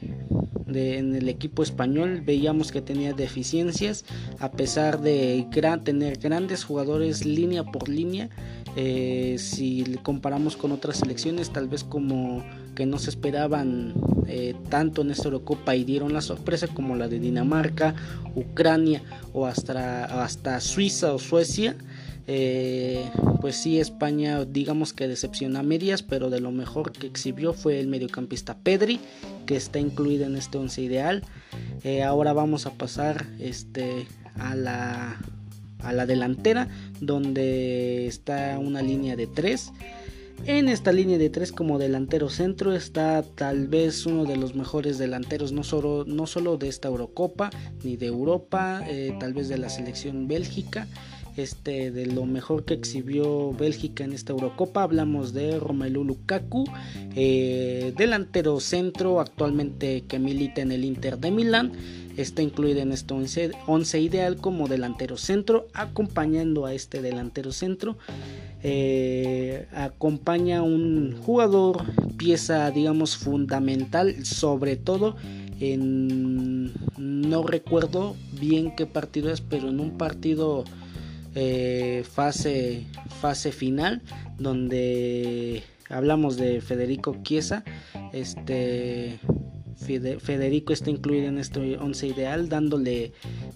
en 0.66 1.14
el 1.14 1.28
equipo 1.28 1.62
español. 1.62 2.22
Veíamos 2.24 2.70
que 2.70 2.82
tenía 2.82 3.14
deficiencias 3.14 4.04
a 4.38 4.52
pesar 4.52 5.00
de 5.00 5.46
tener 5.82 6.18
grandes 6.18 6.64
jugadores 6.64 7.24
línea 7.24 7.64
por 7.64 7.88
línea. 7.88 8.28
Eh, 8.76 9.36
si 9.38 9.84
comparamos 10.02 10.56
con 10.56 10.72
otras 10.72 10.96
selecciones 10.98 11.50
tal 11.50 11.68
vez 11.68 11.84
como 11.84 12.44
que 12.74 12.86
no 12.86 12.98
se 12.98 13.10
esperaban 13.10 13.94
eh, 14.26 14.56
tanto 14.68 15.02
en 15.02 15.12
esta 15.12 15.26
Eurocopa 15.26 15.76
y 15.76 15.84
dieron 15.84 16.12
la 16.12 16.20
sorpresa 16.20 16.66
como 16.66 16.96
la 16.96 17.06
de 17.06 17.20
Dinamarca, 17.20 17.94
Ucrania 18.34 19.02
o 19.32 19.46
hasta, 19.46 20.24
hasta 20.24 20.60
Suiza 20.60 21.14
o 21.14 21.20
Suecia 21.20 21.76
eh, 22.26 23.10
pues 23.40 23.56
sí, 23.56 23.78
España 23.78 24.44
digamos 24.44 24.92
que 24.92 25.08
decepciona 25.08 25.60
a 25.60 25.62
medias, 25.62 26.02
pero 26.02 26.30
de 26.30 26.40
lo 26.40 26.50
mejor 26.50 26.92
que 26.92 27.06
exhibió 27.06 27.52
fue 27.52 27.80
el 27.80 27.88
mediocampista 27.88 28.56
Pedri, 28.56 29.00
que 29.46 29.56
está 29.56 29.78
incluido 29.78 30.24
en 30.26 30.36
este 30.36 30.58
once 30.58 30.80
ideal. 30.80 31.22
Eh, 31.82 32.02
ahora 32.02 32.32
vamos 32.32 32.66
a 32.66 32.72
pasar 32.72 33.26
este, 33.38 34.06
a, 34.36 34.54
la, 34.54 35.20
a 35.80 35.92
la 35.92 36.06
delantera, 36.06 36.68
donde 37.00 38.06
está 38.06 38.58
una 38.58 38.80
línea 38.80 39.16
de 39.16 39.26
tres. 39.26 39.72
En 40.46 40.68
esta 40.68 40.90
línea 40.90 41.16
de 41.16 41.30
tres 41.30 41.52
como 41.52 41.78
delantero 41.78 42.28
centro 42.28 42.74
está 42.74 43.22
tal 43.22 43.68
vez 43.68 44.04
uno 44.04 44.24
de 44.24 44.36
los 44.36 44.54
mejores 44.54 44.98
delanteros, 44.98 45.52
no 45.52 45.62
solo, 45.62 46.04
no 46.06 46.26
solo 46.26 46.56
de 46.56 46.68
esta 46.68 46.88
Eurocopa, 46.88 47.50
ni 47.84 47.96
de 47.96 48.06
Europa, 48.06 48.82
eh, 48.88 49.14
tal 49.20 49.32
vez 49.32 49.48
de 49.48 49.58
la 49.58 49.68
selección 49.68 50.26
Bélgica 50.26 50.88
este, 51.36 51.90
de 51.90 52.06
lo 52.06 52.26
mejor 52.26 52.64
que 52.64 52.74
exhibió 52.74 53.52
Bélgica 53.52 54.04
en 54.04 54.12
esta 54.12 54.32
Eurocopa. 54.32 54.82
Hablamos 54.82 55.32
de 55.32 55.58
Romelu 55.58 56.04
Lukaku, 56.04 56.64
eh, 57.14 57.92
delantero 57.96 58.60
centro 58.60 59.20
actualmente 59.20 60.04
que 60.06 60.18
milita 60.18 60.62
en 60.62 60.72
el 60.72 60.84
Inter 60.84 61.18
de 61.18 61.30
Milán. 61.30 61.72
Está 62.16 62.42
incluido 62.42 62.80
en 62.80 62.92
este 62.92 63.12
11, 63.66 64.00
ideal 64.00 64.36
como 64.36 64.68
delantero 64.68 65.16
centro, 65.16 65.66
acompañando 65.74 66.64
a 66.64 66.72
este 66.72 67.02
delantero 67.02 67.50
centro. 67.50 67.96
Eh, 68.62 69.66
acompaña 69.74 70.62
un 70.62 71.16
jugador, 71.20 71.82
pieza 72.16 72.70
digamos 72.70 73.16
fundamental, 73.16 74.24
sobre 74.24 74.76
todo 74.76 75.16
en, 75.60 76.72
no 76.96 77.42
recuerdo 77.42 78.16
bien 78.40 78.74
qué 78.76 78.86
partido 78.86 79.30
es, 79.30 79.40
pero 79.40 79.68
en 79.68 79.80
un 79.80 79.96
partido 79.98 80.64
eh, 81.34 82.04
fase, 82.10 82.86
fase 83.20 83.52
final 83.52 84.02
donde 84.38 85.62
hablamos 85.88 86.36
de 86.36 86.60
Federico 86.60 87.16
Chiesa. 87.22 87.64
Este 88.12 89.18
Federico 89.76 90.72
está 90.72 90.90
incluido 90.90 91.28
en 91.28 91.38
este 91.38 91.76
11 91.76 92.06
ideal, 92.06 92.48
dándole, 92.48 93.12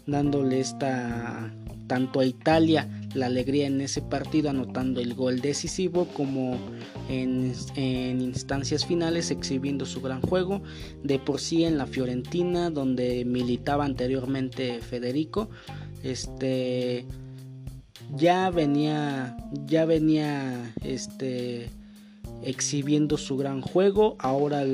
dándole 0.06 0.60
esta 0.60 1.52
tanto 1.86 2.20
a 2.20 2.26
Italia 2.26 2.86
la 3.14 3.26
alegría 3.26 3.66
en 3.66 3.80
ese 3.80 4.02
partido, 4.02 4.50
anotando 4.50 5.00
el 5.00 5.14
gol 5.14 5.40
decisivo, 5.40 6.06
como 6.08 6.58
en, 7.08 7.54
en, 7.76 8.20
instancias 8.20 8.84
finales, 8.84 9.30
exhibiendo 9.30 9.86
su 9.86 10.02
gran 10.02 10.20
juego. 10.20 10.62
De 11.02 11.18
por 11.18 11.40
sí 11.40 11.64
en 11.64 11.78
la 11.78 11.86
Fiorentina, 11.86 12.68
donde 12.68 13.24
militaba 13.24 13.86
anteriormente 13.86 14.80
Federico. 14.82 15.48
Este 16.02 17.06
ya 18.16 18.50
venía 18.50 19.36
ya 19.66 19.84
venía 19.84 20.74
este 20.82 21.70
exhibiendo 22.42 23.16
su 23.16 23.36
gran 23.36 23.60
juego. 23.60 24.16
Ahora 24.18 24.64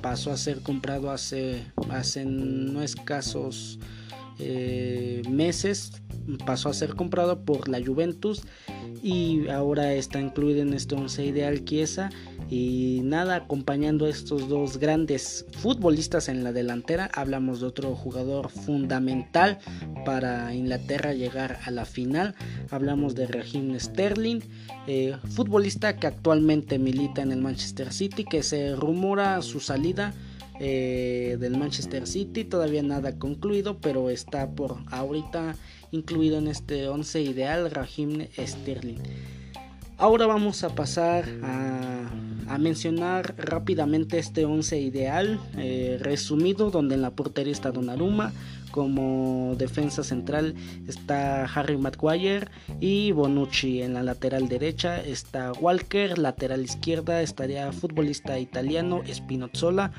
pasó 0.00 0.30
a 0.32 0.36
ser 0.36 0.60
comprado 0.60 1.10
hace 1.10 1.64
hace 1.90 2.24
no 2.24 2.82
escasos 2.82 3.78
eh, 4.40 5.22
meses 5.28 5.92
pasó 6.46 6.68
a 6.68 6.74
ser 6.74 6.94
comprado 6.94 7.40
por 7.44 7.68
la 7.68 7.84
Juventus 7.84 8.42
y 9.02 9.48
ahora 9.48 9.94
está 9.94 10.20
incluido 10.20 10.60
en 10.60 10.74
este 10.74 10.94
once 10.94 11.24
ideal 11.24 11.64
Chiesa 11.64 12.10
y 12.48 13.00
nada 13.04 13.36
acompañando 13.36 14.06
a 14.06 14.10
estos 14.10 14.48
dos 14.48 14.78
grandes 14.78 15.46
futbolistas 15.52 16.28
en 16.28 16.44
la 16.44 16.52
delantera 16.52 17.10
hablamos 17.14 17.60
de 17.60 17.66
otro 17.66 17.94
jugador 17.94 18.50
fundamental 18.50 19.58
para 20.04 20.54
Inglaterra 20.54 21.14
llegar 21.14 21.58
a 21.64 21.70
la 21.70 21.84
final. 21.84 22.34
Hablamos 22.70 23.14
de 23.14 23.26
Raheem 23.26 23.78
Sterling 23.78 24.40
eh, 24.86 25.16
futbolista 25.30 25.96
que 25.96 26.06
actualmente 26.06 26.78
milita 26.78 27.22
en 27.22 27.32
el 27.32 27.40
Manchester 27.40 27.92
City 27.92 28.24
que 28.24 28.42
se 28.42 28.74
rumora 28.74 29.40
su 29.42 29.60
salida 29.60 30.12
eh, 30.60 31.38
del 31.40 31.56
Manchester 31.56 32.06
City 32.06 32.44
todavía 32.44 32.82
nada 32.82 33.18
concluido 33.18 33.78
pero 33.80 34.10
está 34.10 34.50
por 34.50 34.76
ahorita 34.90 35.56
incluido 35.90 36.38
en 36.38 36.48
este 36.48 36.86
11 36.86 37.22
ideal 37.22 37.70
Raheem 37.70 38.28
Sterling. 38.38 38.98
Ahora 39.96 40.26
vamos 40.26 40.64
a 40.64 40.74
pasar 40.74 41.24
a, 41.42 42.58
mencionar 42.58 43.34
rápidamente 43.38 44.18
este 44.18 44.44
11 44.44 44.80
ideal 44.80 45.40
eh, 45.56 45.98
resumido 46.00 46.70
donde 46.70 46.96
en 46.96 47.02
la 47.02 47.10
portería 47.10 47.52
está 47.52 47.70
Donnarumma, 47.70 48.32
como 48.70 49.54
defensa 49.56 50.02
central 50.02 50.54
está 50.86 51.44
Harry 51.44 51.76
Maguire 51.76 52.48
y 52.80 53.12
Bonucci. 53.12 53.82
En 53.82 53.94
la 53.94 54.02
lateral 54.02 54.48
derecha 54.48 55.00
está 55.00 55.52
Walker. 55.52 56.18
Lateral 56.18 56.64
izquierda 56.64 57.22
estaría 57.22 57.72
futbolista 57.72 58.38
italiano 58.38 59.02
Spinozzola. 59.12 59.92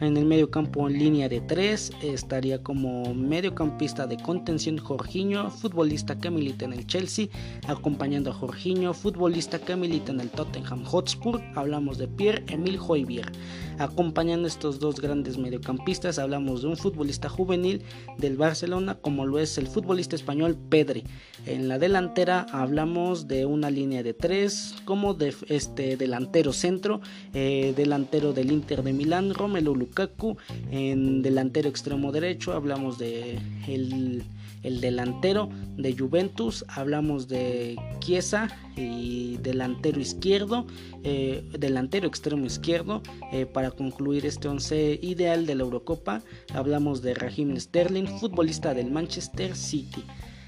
En 0.00 0.16
el 0.16 0.24
medio 0.24 0.50
campo 0.50 0.88
en 0.88 0.98
línea 0.98 1.28
de 1.28 1.40
3 1.40 1.92
estaría 2.02 2.62
como 2.62 3.14
mediocampista 3.14 4.06
de 4.06 4.16
contención 4.16 4.78
Jorginho, 4.78 5.50
futbolista 5.50 6.18
que 6.18 6.30
milita 6.30 6.64
en 6.64 6.72
el 6.72 6.86
Chelsea, 6.86 7.28
acompañando 7.68 8.30
a 8.30 8.34
Jorginho, 8.34 8.94
futbolista 8.94 9.58
que 9.58 9.76
milita 9.76 10.12
en 10.12 10.20
el 10.20 10.30
Tottenham 10.30 10.84
Hotspur. 10.84 11.40
Hablamos 11.54 11.98
de 11.98 12.08
Pierre-Emile 12.08 12.78
Hoybier. 12.80 13.30
Acompañando 13.78 14.46
a 14.46 14.48
estos 14.48 14.78
dos 14.78 15.00
grandes 15.00 15.38
mediocampistas 15.38 16.18
hablamos 16.18 16.62
de 16.62 16.68
un 16.68 16.76
futbolista 16.76 17.28
juvenil 17.28 17.82
del 18.18 18.36
Barcelona 18.36 18.96
como 18.96 19.26
lo 19.26 19.38
es 19.38 19.58
el 19.58 19.66
futbolista 19.66 20.16
español 20.16 20.56
Pedri. 20.68 21.04
En 21.46 21.68
la 21.68 21.78
delantera 21.78 22.46
hablamos 22.52 23.28
de 23.28 23.46
una 23.46 23.70
línea 23.70 24.02
de 24.02 24.14
tres 24.14 24.74
como 24.84 25.14
de 25.14 25.34
este 25.48 25.96
delantero 25.96 26.52
centro, 26.52 27.00
eh, 27.34 27.72
delantero 27.76 28.32
del 28.32 28.52
Inter 28.52 28.82
de 28.82 28.92
Milán, 28.92 29.34
Romelu 29.34 29.74
Lukaku. 29.74 30.36
En 30.70 31.22
delantero 31.22 31.68
extremo 31.68 32.12
derecho 32.12 32.52
hablamos 32.52 32.98
de 32.98 33.38
el 33.66 34.24
el 34.62 34.80
delantero 34.80 35.48
de 35.76 35.96
Juventus, 35.96 36.64
hablamos 36.68 37.28
de 37.28 37.76
Chiesa 38.00 38.48
y 38.76 39.36
delantero 39.38 40.00
izquierdo, 40.00 40.66
eh, 41.02 41.44
delantero 41.58 42.06
extremo 42.06 42.46
izquierdo, 42.46 43.02
eh, 43.32 43.46
para 43.46 43.70
concluir 43.70 44.26
este 44.26 44.48
once 44.48 44.98
ideal 45.02 45.46
de 45.46 45.54
la 45.54 45.62
Eurocopa, 45.62 46.22
hablamos 46.54 47.02
de 47.02 47.14
Raheem 47.14 47.58
Sterling, 47.58 48.06
futbolista 48.18 48.74
del 48.74 48.90
Manchester 48.90 49.56
City. 49.56 50.04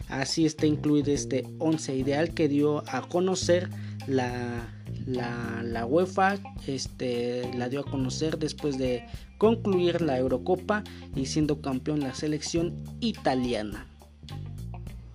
Así 0.08 0.44
está 0.44 0.66
incluido 0.66 1.12
este 1.12 1.44
once 1.58 1.96
ideal 1.96 2.34
que 2.34 2.48
dio 2.48 2.84
a 2.88 3.08
conocer 3.08 3.70
la, 4.06 4.68
la, 5.06 5.86
UEFA 5.86 6.36
este, 6.66 7.50
la 7.56 7.68
dio 7.68 7.80
a 7.80 7.84
conocer 7.84 8.38
después 8.38 8.78
de 8.78 9.04
concluir 9.38 10.02
la 10.02 10.18
Eurocopa 10.18 10.84
y 11.16 11.26
siendo 11.26 11.60
campeón 11.60 12.00
la 12.00 12.14
selección 12.14 12.84
italiana. 13.00 13.86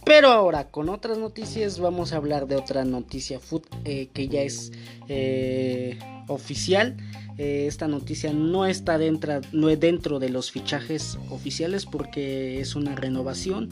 Pero 0.09 0.31
ahora 0.31 0.71
con 0.71 0.89
otras 0.89 1.19
noticias 1.19 1.79
vamos 1.79 2.13
a 2.13 2.15
hablar 2.15 2.47
de 2.47 2.55
otra 2.55 2.83
noticia 2.83 3.39
food, 3.39 3.61
eh, 3.85 4.09
que 4.11 4.27
ya 4.27 4.41
es 4.41 4.71
eh, 5.07 5.99
oficial. 6.27 6.97
Eh, 7.37 7.67
esta 7.67 7.87
noticia 7.87 8.33
no 8.33 8.65
está 8.65 8.97
dentro, 8.97 9.39
no 9.51 9.67
dentro 9.67 10.17
de 10.17 10.29
los 10.29 10.49
fichajes 10.49 11.19
oficiales 11.29 11.85
porque 11.85 12.59
es 12.59 12.75
una 12.75 12.95
renovación 12.95 13.69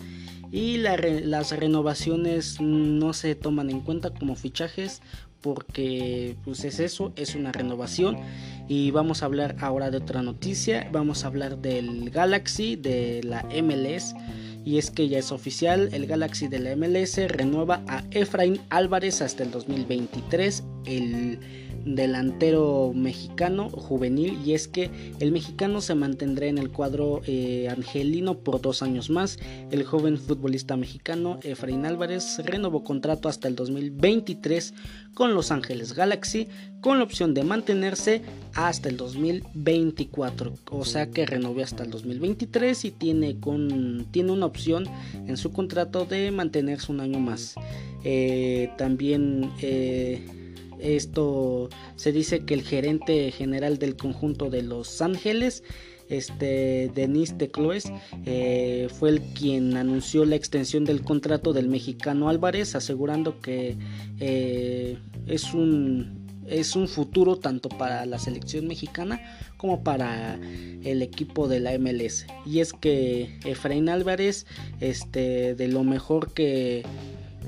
y 0.52 0.78
las 0.78 1.58
renovaciones 1.58 2.62
no 2.62 3.14
se 3.14 3.34
toman 3.34 3.72
en 3.72 3.80
cuenta 3.82 4.12
como 4.12 4.36
fichajes 4.36 5.02
porque 5.42 6.36
pues 6.46 6.64
es 6.66 6.80
eso, 6.80 7.14
es 7.16 7.34
una 7.34 7.52
renovación. 7.52 8.16
Y 8.68 8.92
vamos 8.92 9.24
a 9.24 9.26
hablar 9.26 9.56
ahora 9.60 9.90
de 9.90 9.98
otra 9.98 10.22
noticia, 10.22 10.88
vamos 10.92 11.24
a 11.24 11.28
hablar 11.28 11.58
del 11.58 12.12
Galaxy 12.12 12.76
de 12.76 13.22
la 13.24 13.44
MLS 13.64 14.14
y 14.68 14.78
es 14.78 14.92
que 14.92 15.08
ya 15.08 15.20
es 15.20 15.32
oficial, 15.32 15.88
el 15.94 16.08
Galaxy 16.08 16.50
de 16.50 16.60
la 16.60 16.76
MLS 16.76 17.18
renueva 17.30 17.86
a 17.88 18.04
Efraín 18.12 18.60
Álvarez 18.70 19.22
hasta 19.22 19.44
el 19.44 19.52
2023, 19.52 20.62
el 20.86 21.40
delantero 21.96 22.92
mexicano 22.94 23.70
juvenil 23.70 24.38
y 24.46 24.54
es 24.54 24.68
que 24.68 24.90
el 25.20 25.32
mexicano 25.32 25.82
se 25.82 25.96
mantendrá 25.96 26.48
en 26.48 26.58
el 26.58 26.70
cuadro 26.70 27.22
eh, 27.26 27.70
angelino 27.70 28.40
por 28.40 28.62
dos 28.62 28.82
años 28.82 29.10
más. 29.10 29.40
El 29.72 29.84
joven 29.84 30.18
futbolista 30.18 30.78
mexicano 30.78 31.40
Efraín 31.44 31.86
Álvarez 31.86 32.40
renovó 32.44 32.84
contrato 32.84 33.30
hasta 33.30 33.48
el 33.48 33.56
2023 33.56 34.74
con 35.14 35.34
Los 35.34 35.52
Ángeles 35.52 35.94
Galaxy 35.94 36.48
con 36.82 37.00
la 37.00 37.04
opción 37.04 37.34
de 37.34 37.44
mantenerse 37.44 38.22
hasta 38.54 38.90
el 38.90 38.98
2024, 38.98 40.54
o 40.72 40.86
sea 40.86 41.10
que 41.10 41.26
renovó 41.26 41.62
hasta 41.62 41.84
el 41.84 41.90
2023 41.90 42.86
y 42.86 42.92
tiene, 42.92 43.40
con, 43.40 44.06
tiene 44.12 44.32
una 44.32 44.46
opción 44.46 44.86
en 45.14 45.38
su 45.38 45.52
contrato 45.52 46.06
de 46.06 46.32
mantenerse 46.32 46.92
un 46.92 47.00
año 47.00 47.20
más. 47.20 47.56
Eh, 48.04 48.70
también 48.78 49.52
eh, 49.62 50.24
esto 50.80 51.70
se 51.96 52.12
dice 52.12 52.46
que 52.46 52.54
el 52.54 52.64
gerente 52.64 53.32
general 53.32 53.78
del 53.78 53.96
conjunto 53.96 54.50
de 54.50 54.62
Los 54.64 55.02
Ángeles, 55.02 55.64
este 56.10 56.90
Denis 56.94 57.38
de 57.38 57.50
Cloes, 57.50 57.92
eh, 58.26 58.88
fue 58.94 59.10
el 59.10 59.22
quien 59.22 59.76
anunció 59.76 60.26
la 60.26 60.36
extensión 60.36 60.86
del 60.86 61.02
contrato 61.02 61.54
del 61.54 61.68
mexicano 61.68 62.30
Álvarez, 62.30 62.76
asegurando 62.76 63.40
que 63.42 63.76
eh, 64.20 64.98
es 65.28 65.54
un 65.54 66.28
es 66.48 66.76
un 66.76 66.88
futuro 66.88 67.36
tanto 67.36 67.68
para 67.68 68.06
la 68.06 68.20
selección 68.20 68.68
mexicana 68.68 69.22
como 69.58 69.84
para 69.84 70.40
el 70.84 71.02
equipo 71.02 71.48
de 71.48 71.60
la 71.60 71.78
MLS. 71.78 72.26
Y 72.46 72.60
es 72.60 72.74
que 72.74 73.38
Efraín 73.44 73.90
Álvarez, 73.90 74.46
este, 74.80 75.56
de 75.56 75.68
lo 75.68 75.84
mejor 75.84 76.34
que 76.34 76.84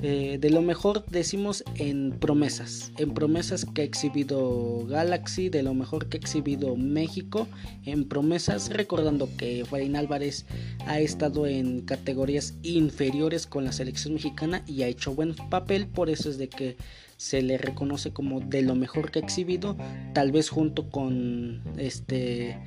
eh, 0.02 0.38
de 0.40 0.50
lo 0.50 0.62
mejor 0.62 1.06
decimos 1.06 1.64
en 1.76 2.12
promesas, 2.12 2.92
en 2.98 3.14
promesas 3.14 3.66
que 3.66 3.82
ha 3.82 3.86
exhibido 3.86 4.86
Galaxy, 4.88 5.50
de 5.50 5.64
lo 5.64 5.74
mejor 5.74 6.08
que 6.08 6.18
ha 6.18 6.20
exhibido 6.20 6.76
México, 6.76 7.48
en 7.86 8.08
promesas, 8.08 8.70
recordando 8.70 9.30
que 9.38 9.62
Efraín 9.62 9.96
Álvarez 9.96 10.46
ha 10.86 11.00
estado 11.00 11.48
en 11.48 11.82
categorías 11.82 12.54
inferiores 12.64 13.46
con 13.46 13.66
la 13.66 13.72
selección 13.72 14.14
mexicana 14.14 14.64
y 14.66 14.84
ha 14.84 14.88
hecho 14.88 15.14
buen 15.14 15.36
papel, 15.36 15.88
por 15.88 16.10
eso 16.10 16.30
es 16.30 16.38
de 16.38 16.48
que 16.48 16.78
se 17.18 17.42
le 17.42 17.58
reconoce 17.58 18.14
como 18.14 18.40
de 18.40 18.62
lo 18.62 18.76
mejor 18.76 19.12
que 19.12 19.20
ha 19.20 19.22
exhibido, 19.22 19.76
tal 20.14 20.32
vez 20.32 20.50
junto 20.50 20.90
con 20.90 21.62
este 21.78 22.58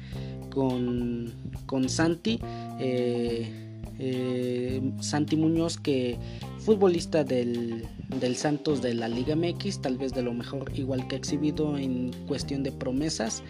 con, 0.51 1.33
con 1.65 1.89
Santi. 1.89 2.39
Eh, 2.79 3.62
eh, 3.99 4.81
Santi 5.01 5.37
Muñoz 5.37 5.79
que 5.79 6.19
futbolista 6.59 7.25
del, 7.25 7.85
Santos 8.37 8.83
de 8.83 8.95
la 8.95 9.09
Liga 9.09 9.35
MX, 9.35 9.83
tal 9.83 9.99
vez 9.99 10.15
de 10.15 10.23
lo 10.23 10.33
mejor 10.33 10.71
igual 10.75 11.09
que 11.09 11.17
ha 11.17 11.19
exhibido 11.19 11.77
en 11.77 12.13
cuestión 12.27 12.63
de 12.63 12.71
promesas 12.71 13.43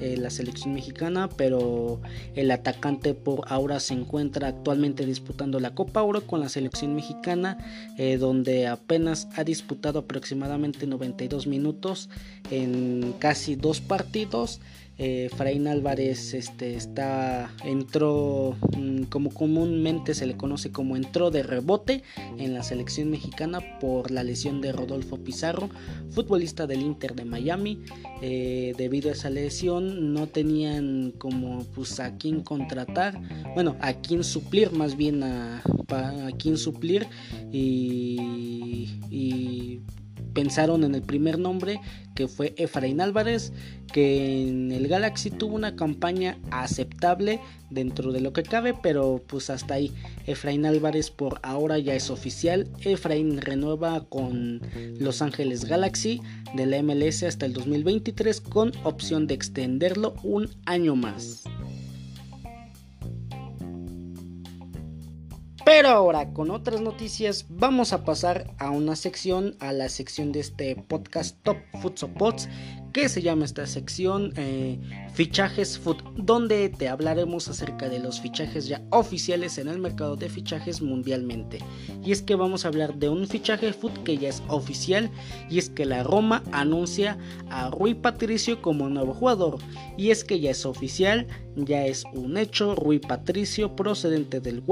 eh, 0.00 0.16
la 0.16 0.30
selección 0.30 0.74
mexicana, 0.74 1.28
pero 1.28 2.00
el 2.34 2.50
atacante 2.50 3.14
por 3.14 3.42
ahora 3.46 3.78
se 3.78 3.94
encuentra 3.94 4.48
actualmente 4.48 5.06
disputando 5.06 5.60
la 5.60 5.74
Copa 5.74 6.02
Oro 6.02 6.26
con 6.26 6.40
la 6.40 6.48
selección 6.48 6.94
mexicana, 6.94 7.58
eh, 7.96 8.16
donde 8.16 8.66
apenas 8.66 9.28
ha 9.36 9.44
disputado 9.44 10.00
aproximadamente 10.00 10.86
92 10.86 11.46
minutos 11.46 12.08
en 12.50 13.14
casi 13.18 13.54
dos 13.54 13.80
partidos. 13.80 14.60
Eh, 14.98 15.28
Fraín 15.36 15.66
Álvarez 15.66 16.32
este, 16.32 16.74
está, 16.74 17.50
entró 17.64 18.56
mm, 18.76 19.02
como 19.04 19.30
comúnmente 19.30 20.14
se 20.14 20.26
le 20.26 20.36
conoce 20.38 20.72
como 20.72 20.96
entró 20.96 21.30
de 21.30 21.42
rebote 21.42 22.02
en 22.38 22.54
la 22.54 22.62
selección 22.62 23.10
mexicana 23.10 23.60
por 23.78 24.10
la 24.10 24.22
lesión 24.22 24.62
de 24.62 24.72
Rodolfo 24.72 25.18
Pizarro, 25.18 25.68
futbolista 26.10 26.66
del 26.66 26.80
Inter 26.80 27.14
de 27.14 27.26
Miami. 27.26 27.82
Eh, 28.22 28.72
debido 28.78 29.10
a 29.10 29.12
esa 29.12 29.28
lesión 29.28 30.14
no 30.14 30.28
tenían 30.28 31.12
como 31.18 31.64
pues 31.74 32.00
a 32.00 32.16
quién 32.16 32.40
contratar, 32.40 33.20
bueno, 33.54 33.76
a 33.80 33.92
quién 33.94 34.24
suplir 34.24 34.72
más 34.72 34.96
bien 34.96 35.22
a, 35.22 35.62
a 35.88 36.30
quién 36.38 36.56
suplir 36.56 37.06
y, 37.52 38.88
y 39.10 39.80
pensaron 40.36 40.84
en 40.84 40.94
el 40.94 41.00
primer 41.00 41.38
nombre 41.38 41.80
que 42.14 42.28
fue 42.28 42.54
Efraín 42.58 43.00
Álvarez, 43.00 43.54
que 43.90 44.42
en 44.42 44.70
el 44.70 44.86
Galaxy 44.86 45.30
tuvo 45.30 45.56
una 45.56 45.76
campaña 45.76 46.38
aceptable 46.50 47.40
dentro 47.70 48.12
de 48.12 48.20
lo 48.20 48.34
que 48.34 48.42
cabe, 48.42 48.74
pero 48.74 49.22
pues 49.26 49.48
hasta 49.48 49.74
ahí. 49.74 49.92
Efraín 50.26 50.66
Álvarez 50.66 51.10
por 51.10 51.40
ahora 51.42 51.78
ya 51.78 51.94
es 51.94 52.10
oficial. 52.10 52.68
Efraín 52.80 53.40
renueva 53.40 54.04
con 54.04 54.60
Los 54.98 55.22
Ángeles 55.22 55.64
Galaxy 55.64 56.20
de 56.54 56.66
la 56.66 56.82
MLS 56.82 57.22
hasta 57.22 57.46
el 57.46 57.54
2023 57.54 58.42
con 58.42 58.72
opción 58.84 59.26
de 59.26 59.34
extenderlo 59.34 60.16
un 60.22 60.50
año 60.66 60.96
más. 60.96 61.44
Pero 65.66 65.88
ahora 65.88 66.32
con 66.32 66.52
otras 66.52 66.80
noticias 66.80 67.46
vamos 67.48 67.92
a 67.92 68.04
pasar 68.04 68.54
a 68.58 68.70
una 68.70 68.94
sección, 68.94 69.56
a 69.58 69.72
la 69.72 69.88
sección 69.88 70.30
de 70.30 70.38
este 70.38 70.76
podcast 70.76 71.42
Top 71.42 71.56
Food 71.82 71.96
que 72.96 73.10
se 73.10 73.20
llama 73.20 73.44
esta 73.44 73.66
sección 73.66 74.32
eh, 74.36 74.78
Fichajes 75.12 75.78
Food, 75.78 75.98
donde 76.16 76.70
te 76.70 76.88
hablaremos 76.88 77.46
acerca 77.46 77.90
de 77.90 77.98
los 77.98 78.22
fichajes 78.22 78.68
ya 78.68 78.80
oficiales 78.88 79.58
en 79.58 79.68
el 79.68 79.78
mercado 79.78 80.16
de 80.16 80.30
fichajes 80.30 80.80
mundialmente. 80.80 81.58
Y 82.02 82.12
es 82.12 82.22
que 82.22 82.36
vamos 82.36 82.64
a 82.64 82.68
hablar 82.68 82.94
de 82.94 83.10
un 83.10 83.26
fichaje 83.26 83.74
Food 83.74 84.02
que 84.02 84.16
ya 84.16 84.30
es 84.30 84.42
oficial, 84.48 85.10
y 85.50 85.58
es 85.58 85.68
que 85.68 85.84
la 85.84 86.04
Roma 86.04 86.42
anuncia 86.52 87.18
a 87.50 87.68
Rui 87.68 87.92
Patricio 87.92 88.62
como 88.62 88.88
nuevo 88.88 89.12
jugador. 89.12 89.58
Y 89.98 90.10
es 90.10 90.24
que 90.24 90.40
ya 90.40 90.52
es 90.52 90.64
oficial, 90.64 91.26
ya 91.54 91.84
es 91.84 92.04
un 92.14 92.38
hecho, 92.38 92.74
Rui 92.76 92.98
Patricio 92.98 93.76
procedente 93.76 94.40
del, 94.40 94.62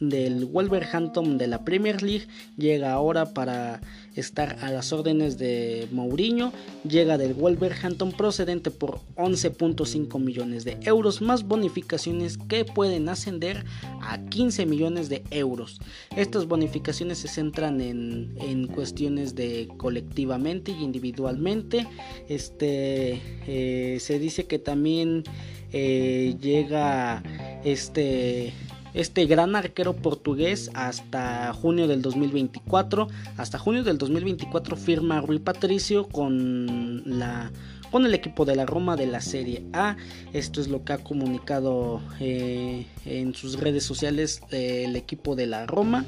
del 0.00 0.44
Wolverhampton 0.46 1.36
de 1.36 1.46
la 1.46 1.62
Premier 1.62 2.02
League 2.02 2.26
llega 2.56 2.94
ahora 2.94 3.34
para 3.34 3.82
estar 4.16 4.58
a 4.62 4.70
las 4.70 4.92
órdenes 4.92 5.38
de 5.38 5.88
Mourinho, 5.92 6.52
llega 6.88 7.18
del 7.18 7.34
Wolverhampton 7.34 8.12
procedente 8.12 8.70
por 8.70 9.00
11.5 9.16 10.18
millones 10.18 10.64
de 10.64 10.78
euros 10.82 11.20
más 11.22 11.44
bonificaciones 11.44 12.38
que 12.38 12.64
pueden 12.64 13.08
ascender 13.08 13.64
a 14.02 14.18
15 14.18 14.66
millones 14.66 15.08
de 15.08 15.22
euros. 15.30 15.80
Estas 16.16 16.46
bonificaciones 16.46 17.18
se 17.18 17.28
centran 17.28 17.80
en, 17.80 18.34
en 18.40 18.66
cuestiones 18.66 19.34
de 19.34 19.68
colectivamente 19.76 20.72
y 20.72 20.82
individualmente. 20.82 21.86
Este 22.28 23.20
eh, 23.46 23.98
se 24.00 24.18
dice 24.18 24.46
que 24.46 24.58
también 24.58 25.24
eh, 25.72 26.36
llega 26.40 27.22
este 27.64 28.52
este 28.96 29.26
gran 29.26 29.54
arquero 29.54 29.94
portugués 29.94 30.70
hasta 30.74 31.52
junio 31.52 31.86
del 31.86 32.00
2024. 32.00 33.08
Hasta 33.36 33.58
junio 33.58 33.84
del 33.84 33.98
2024 33.98 34.76
firma 34.76 35.20
Rui 35.20 35.38
Patricio 35.38 36.08
con 36.08 37.02
la 37.04 37.52
con 37.90 38.04
el 38.04 38.14
equipo 38.14 38.44
de 38.44 38.56
la 38.56 38.66
Roma 38.66 38.96
de 38.96 39.06
la 39.06 39.20
Serie 39.20 39.64
A. 39.72 39.96
Esto 40.32 40.60
es 40.60 40.68
lo 40.68 40.84
que 40.84 40.94
ha 40.94 40.98
comunicado 40.98 42.00
eh, 42.20 42.86
en 43.04 43.34
sus 43.34 43.60
redes 43.60 43.84
sociales 43.84 44.40
eh, 44.50 44.84
el 44.86 44.96
equipo 44.96 45.36
de 45.36 45.46
la 45.46 45.66
Roma. 45.66 46.04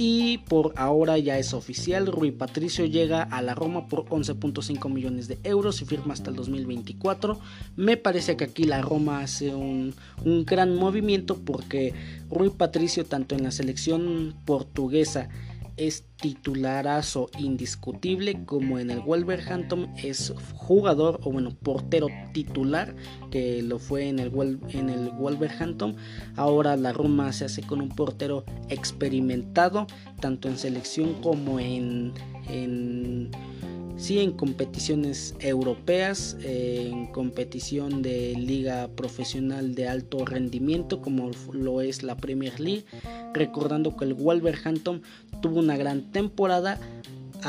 Y 0.00 0.38
por 0.38 0.74
ahora 0.76 1.18
ya 1.18 1.38
es 1.38 1.52
oficial, 1.54 2.06
Rui 2.06 2.30
Patricio 2.30 2.86
llega 2.86 3.20
a 3.20 3.42
la 3.42 3.56
Roma 3.56 3.88
por 3.88 4.04
11.5 4.04 4.88
millones 4.88 5.26
de 5.26 5.40
euros 5.42 5.82
y 5.82 5.86
firma 5.86 6.14
hasta 6.14 6.30
el 6.30 6.36
2024. 6.36 7.36
Me 7.74 7.96
parece 7.96 8.36
que 8.36 8.44
aquí 8.44 8.62
la 8.62 8.80
Roma 8.80 9.22
hace 9.22 9.52
un, 9.56 9.92
un 10.24 10.44
gran 10.44 10.76
movimiento 10.76 11.36
porque 11.36 11.94
Rui 12.30 12.50
Patricio 12.50 13.06
tanto 13.06 13.34
en 13.34 13.42
la 13.42 13.50
selección 13.50 14.36
portuguesa 14.44 15.30
es 15.78 16.04
titularazo 16.20 17.30
indiscutible, 17.38 18.44
como 18.44 18.78
en 18.78 18.90
el 18.90 19.00
Wolverhampton 19.00 19.88
es 19.96 20.34
jugador 20.54 21.20
o 21.22 21.32
bueno, 21.32 21.50
portero 21.62 22.08
titular, 22.32 22.94
que 23.30 23.62
lo 23.62 23.78
fue 23.78 24.08
en 24.08 24.18
el, 24.18 24.32
en 24.70 24.90
el 24.90 25.10
Wolverhampton. 25.10 25.96
Ahora 26.36 26.76
la 26.76 26.92
Roma 26.92 27.32
se 27.32 27.46
hace 27.46 27.62
con 27.62 27.80
un 27.80 27.88
portero 27.88 28.44
experimentado, 28.68 29.86
tanto 30.20 30.48
en 30.48 30.58
selección 30.58 31.14
como 31.22 31.60
en, 31.60 32.12
en 32.48 33.30
sí 33.98 34.20
en 34.20 34.32
competiciones 34.32 35.34
europeas, 35.40 36.36
en 36.42 37.06
competición 37.08 38.00
de 38.00 38.34
liga 38.36 38.88
profesional 38.96 39.74
de 39.74 39.88
alto 39.88 40.24
rendimiento 40.24 41.02
como 41.02 41.30
lo 41.52 41.82
es 41.82 42.02
la 42.02 42.16
Premier 42.16 42.58
League, 42.60 42.86
recordando 43.34 43.96
que 43.96 44.06
el 44.06 44.14
Wolverhampton 44.14 45.02
tuvo 45.42 45.58
una 45.58 45.76
gran 45.76 46.10
temporada 46.12 46.78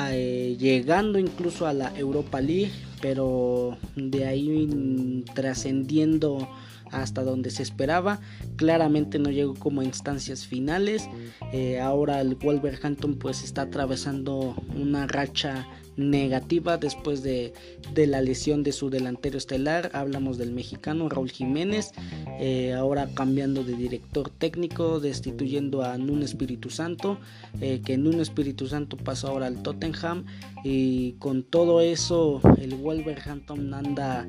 eh, 0.10 0.56
llegando 0.60 1.18
incluso 1.20 1.68
a 1.68 1.74
la 1.74 1.96
Europa 1.98 2.42
League, 2.42 2.72
pero 3.02 3.78
de 3.96 4.26
ahí 4.26 5.24
trascendiendo 5.34 6.48
hasta 6.92 7.24
donde 7.24 7.50
se 7.52 7.64
esperaba. 7.64 8.20
Claramente 8.56 9.20
no 9.20 9.30
llegó 9.30 9.54
como 9.56 9.82
a 9.82 9.86
instancias 9.86 10.46
finales. 10.46 11.10
Eh, 11.54 11.80
ahora 11.80 12.22
el 12.22 12.36
Wolverhampton 12.36 13.16
pues 13.16 13.44
está 13.44 13.64
atravesando 13.64 14.56
una 14.76 15.08
racha 15.08 15.68
negativa 16.00 16.78
después 16.78 17.22
de, 17.22 17.54
la 17.96 18.22
lesión 18.22 18.64
de 18.64 18.72
su 18.72 18.90
delantero 18.90 19.38
estelar. 19.38 19.92
Hablamos 19.94 20.38
del 20.38 20.52
mexicano 20.52 21.10
Raúl 21.10 21.30
Jiménez, 21.30 21.92
eh, 22.40 22.74
ahora 22.74 23.10
cambiando 23.14 23.64
de 23.64 23.76
director 23.76 24.30
técnico, 24.30 25.00
destituyendo 25.00 25.84
a 25.84 25.98
Nun 25.98 26.24
Espíritu 26.24 26.70
Santo, 26.70 27.20
eh, 27.60 27.82
que 27.84 27.98
Nun 27.98 28.22
Espíritu 28.22 28.68
Santo 28.68 28.96
pasó 28.98 29.28
ahora 29.28 29.48
al 29.48 29.62
Tottenham 29.62 30.26
y 30.64 31.14
con 31.14 31.44
todo 31.44 31.82
eso 31.82 32.42
el 32.58 32.76
Wolverhampton 32.76 33.74
anda 33.74 34.28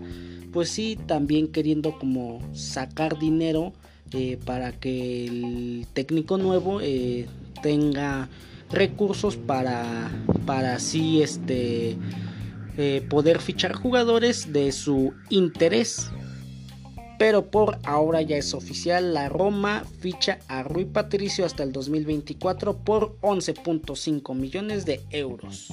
pues 0.52 0.68
sí 0.70 0.98
también 1.06 1.48
queriendo 1.48 1.98
como 1.98 2.40
sacar 2.52 3.18
dinero 3.18 3.72
eh, 4.12 4.38
para 4.44 4.72
que 4.72 5.26
el 5.26 5.86
técnico 5.92 6.38
nuevo 6.38 6.80
tenga 7.62 8.28
recursos 8.70 9.36
para, 9.36 10.10
para 10.46 10.74
así 10.74 11.22
este, 11.22 11.96
eh, 12.76 13.06
poder 13.08 13.40
fichar 13.40 13.74
jugadores 13.74 14.52
de 14.52 14.72
su 14.72 15.12
interés. 15.28 16.10
Pero 17.18 17.50
por 17.50 17.78
ahora 17.84 18.22
ya 18.22 18.38
es 18.38 18.54
oficial, 18.54 19.12
la 19.12 19.28
Roma 19.28 19.84
ficha 19.98 20.38
a 20.48 20.62
Rui 20.62 20.86
Patricio 20.86 21.44
hasta 21.44 21.62
el 21.62 21.72
2024 21.72 22.78
por 22.78 23.18
11.5 23.20 24.34
millones 24.34 24.86
de 24.86 25.02
euros. 25.10 25.70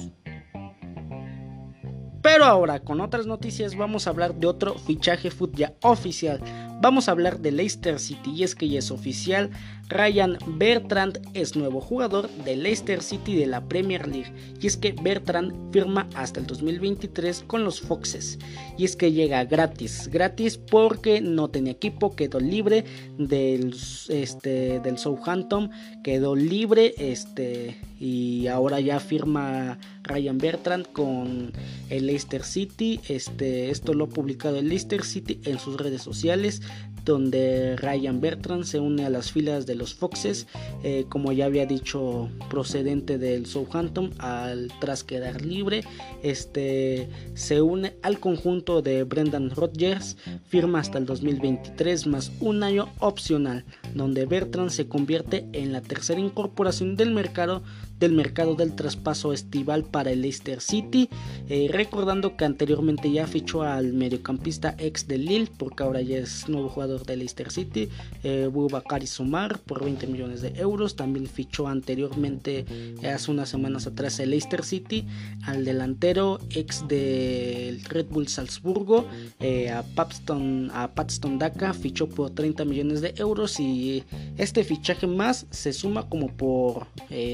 Pero 2.20 2.44
ahora 2.44 2.80
con 2.80 3.00
otras 3.00 3.26
noticias 3.26 3.76
vamos 3.76 4.06
a 4.06 4.10
hablar 4.10 4.34
de 4.34 4.46
otro 4.46 4.74
fichaje 4.74 5.30
fútbol 5.30 5.56
ya 5.56 5.74
oficial 5.80 6.42
Vamos 6.80 7.08
a 7.08 7.12
hablar 7.12 7.40
de 7.40 7.50
Leicester 7.50 7.98
City 7.98 8.30
y 8.30 8.44
es 8.44 8.54
que 8.54 8.68
ya 8.68 8.78
es 8.78 8.92
oficial, 8.92 9.50
Ryan 9.88 10.38
Bertrand 10.46 11.18
es 11.34 11.56
nuevo 11.56 11.80
jugador 11.80 12.28
de 12.44 12.56
Leicester 12.56 13.02
City 13.02 13.34
de 13.34 13.46
la 13.46 13.66
Premier 13.66 14.06
League. 14.06 14.32
Y 14.60 14.66
es 14.66 14.76
que 14.76 14.92
Bertrand 14.92 15.72
firma 15.72 16.06
hasta 16.14 16.40
el 16.40 16.46
2023 16.46 17.44
con 17.46 17.64
los 17.64 17.80
Foxes. 17.80 18.38
Y 18.76 18.84
es 18.84 18.96
que 18.96 19.12
llega 19.12 19.44
gratis, 19.44 20.08
gratis 20.08 20.58
porque 20.58 21.20
no 21.20 21.48
tenía 21.48 21.72
equipo, 21.72 22.14
quedó 22.14 22.38
libre 22.38 22.84
del, 23.18 23.74
este, 24.08 24.78
del 24.80 24.98
Southampton, 24.98 25.70
quedó 26.04 26.36
libre 26.36 26.94
este, 26.98 27.78
y 27.98 28.46
ahora 28.46 28.78
ya 28.80 29.00
firma 29.00 29.78
Ryan 30.04 30.38
Bertrand 30.38 30.86
con 30.92 31.52
el 31.90 32.06
Leicester 32.06 32.44
City, 32.44 33.00
este, 33.08 33.70
esto 33.70 33.94
lo 33.94 34.04
ha 34.04 34.08
publicado 34.08 34.58
el 34.58 34.68
Leicester 34.68 35.02
City 35.02 35.40
en 35.44 35.58
sus 35.58 35.76
redes 35.76 36.02
sociales 36.02 36.62
donde 37.04 37.76
Ryan 37.76 38.20
Bertrand 38.20 38.64
se 38.64 38.80
une 38.80 39.04
a 39.04 39.10
las 39.10 39.32
filas 39.32 39.66
de 39.66 39.74
los 39.74 39.94
Foxes, 39.94 40.46
eh, 40.82 41.06
como 41.08 41.32
ya 41.32 41.46
había 41.46 41.66
dicho, 41.66 42.28
procedente 42.50 43.18
del 43.18 43.46
Southampton, 43.46 44.12
al 44.18 44.70
tras 44.80 45.04
quedar 45.04 45.42
libre, 45.42 45.84
este 46.22 47.08
se 47.34 47.60
une 47.60 47.94
al 48.02 48.20
conjunto 48.20 48.82
de 48.82 49.04
Brendan 49.04 49.50
Rodgers, 49.50 50.16
firma 50.48 50.80
hasta 50.80 50.98
el 50.98 51.06
2023 51.06 52.06
más 52.06 52.32
un 52.40 52.62
año 52.62 52.88
opcional, 52.98 53.64
donde 53.94 54.26
Bertrand 54.26 54.70
se 54.70 54.88
convierte 54.88 55.46
en 55.52 55.72
la 55.72 55.80
tercera 55.80 56.20
incorporación 56.20 56.96
del 56.96 57.12
mercado 57.12 57.62
del 57.98 58.12
mercado 58.12 58.54
del 58.54 58.74
traspaso 58.74 59.32
estival 59.32 59.84
para 59.84 60.10
el 60.10 60.22
Leicester 60.22 60.60
City, 60.60 61.08
eh, 61.48 61.68
recordando 61.70 62.36
que 62.36 62.44
anteriormente 62.44 63.10
ya 63.10 63.26
fichó 63.26 63.62
al 63.62 63.92
mediocampista 63.92 64.74
ex 64.78 65.08
de 65.08 65.18
Lille, 65.18 65.50
porque 65.56 65.82
ahora 65.82 66.00
ya 66.00 66.18
es 66.18 66.48
nuevo 66.48 66.68
jugador 66.68 67.04
del 67.04 67.20
Leicester 67.20 67.50
City, 67.50 67.88
eh, 68.22 68.48
Bubakari 68.52 69.06
Sumar 69.06 69.58
por 69.60 69.84
20 69.84 70.06
millones 70.06 70.42
de 70.42 70.52
euros, 70.56 70.96
también 70.96 71.26
fichó 71.26 71.68
anteriormente 71.68 72.64
eh, 72.68 73.08
hace 73.08 73.30
unas 73.30 73.48
semanas 73.48 73.86
atrás 73.86 74.18
el 74.20 74.30
Leicester 74.30 74.64
City 74.64 75.06
al 75.44 75.64
delantero 75.64 76.38
ex 76.50 76.86
del 76.88 77.84
Red 77.84 78.06
Bull 78.06 78.28
Salzburgo, 78.28 79.06
eh, 79.40 79.70
a 79.70 79.82
Paxton, 79.82 80.70
a 80.72 80.90
Daka 81.38 81.72
fichó 81.74 82.08
por 82.08 82.30
30 82.30 82.64
millones 82.64 83.00
de 83.00 83.14
euros 83.16 83.60
y 83.60 84.04
este 84.36 84.64
fichaje 84.64 85.06
más 85.06 85.46
se 85.50 85.72
suma 85.72 86.08
como 86.08 86.28
por 86.28 86.86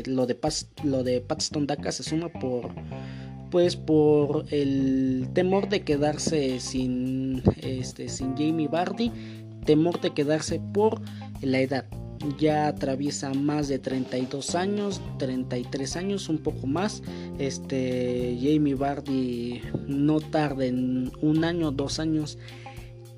lo 0.07 0.27
de 0.27 0.35
lo 0.83 1.03
de 1.03 1.21
Paxton 1.21 1.67
Daka 1.67 1.93
se 1.93 2.03
suma 2.03 2.29
por 2.29 2.71
pues 3.51 3.77
por 3.77 4.47
el 4.51 5.29
temor 5.33 5.69
de 5.69 5.83
quedarse 5.83 6.59
sin 6.59 7.43
este 7.63 8.09
sin 8.09 8.37
Jamie 8.37 8.67
Vardy, 8.67 9.13
temor 9.65 10.01
de 10.01 10.11
quedarse 10.11 10.61
por 10.73 11.01
la 11.41 11.61
edad. 11.61 11.85
Ya 12.39 12.69
atraviesa 12.69 13.33
más 13.35 13.69
de 13.69 13.79
32 13.79 14.55
años, 14.55 15.01
33 15.19 15.97
años, 15.97 16.29
un 16.29 16.39
poco 16.39 16.67
más. 16.67 17.03
Este 17.39 18.37
Jamie 18.41 18.75
Vardy 18.75 19.61
no 19.87 20.21
tarda 20.21 20.65
en 20.65 21.13
un 21.21 21.45
año, 21.45 21.71
dos 21.71 22.01
años 22.01 22.39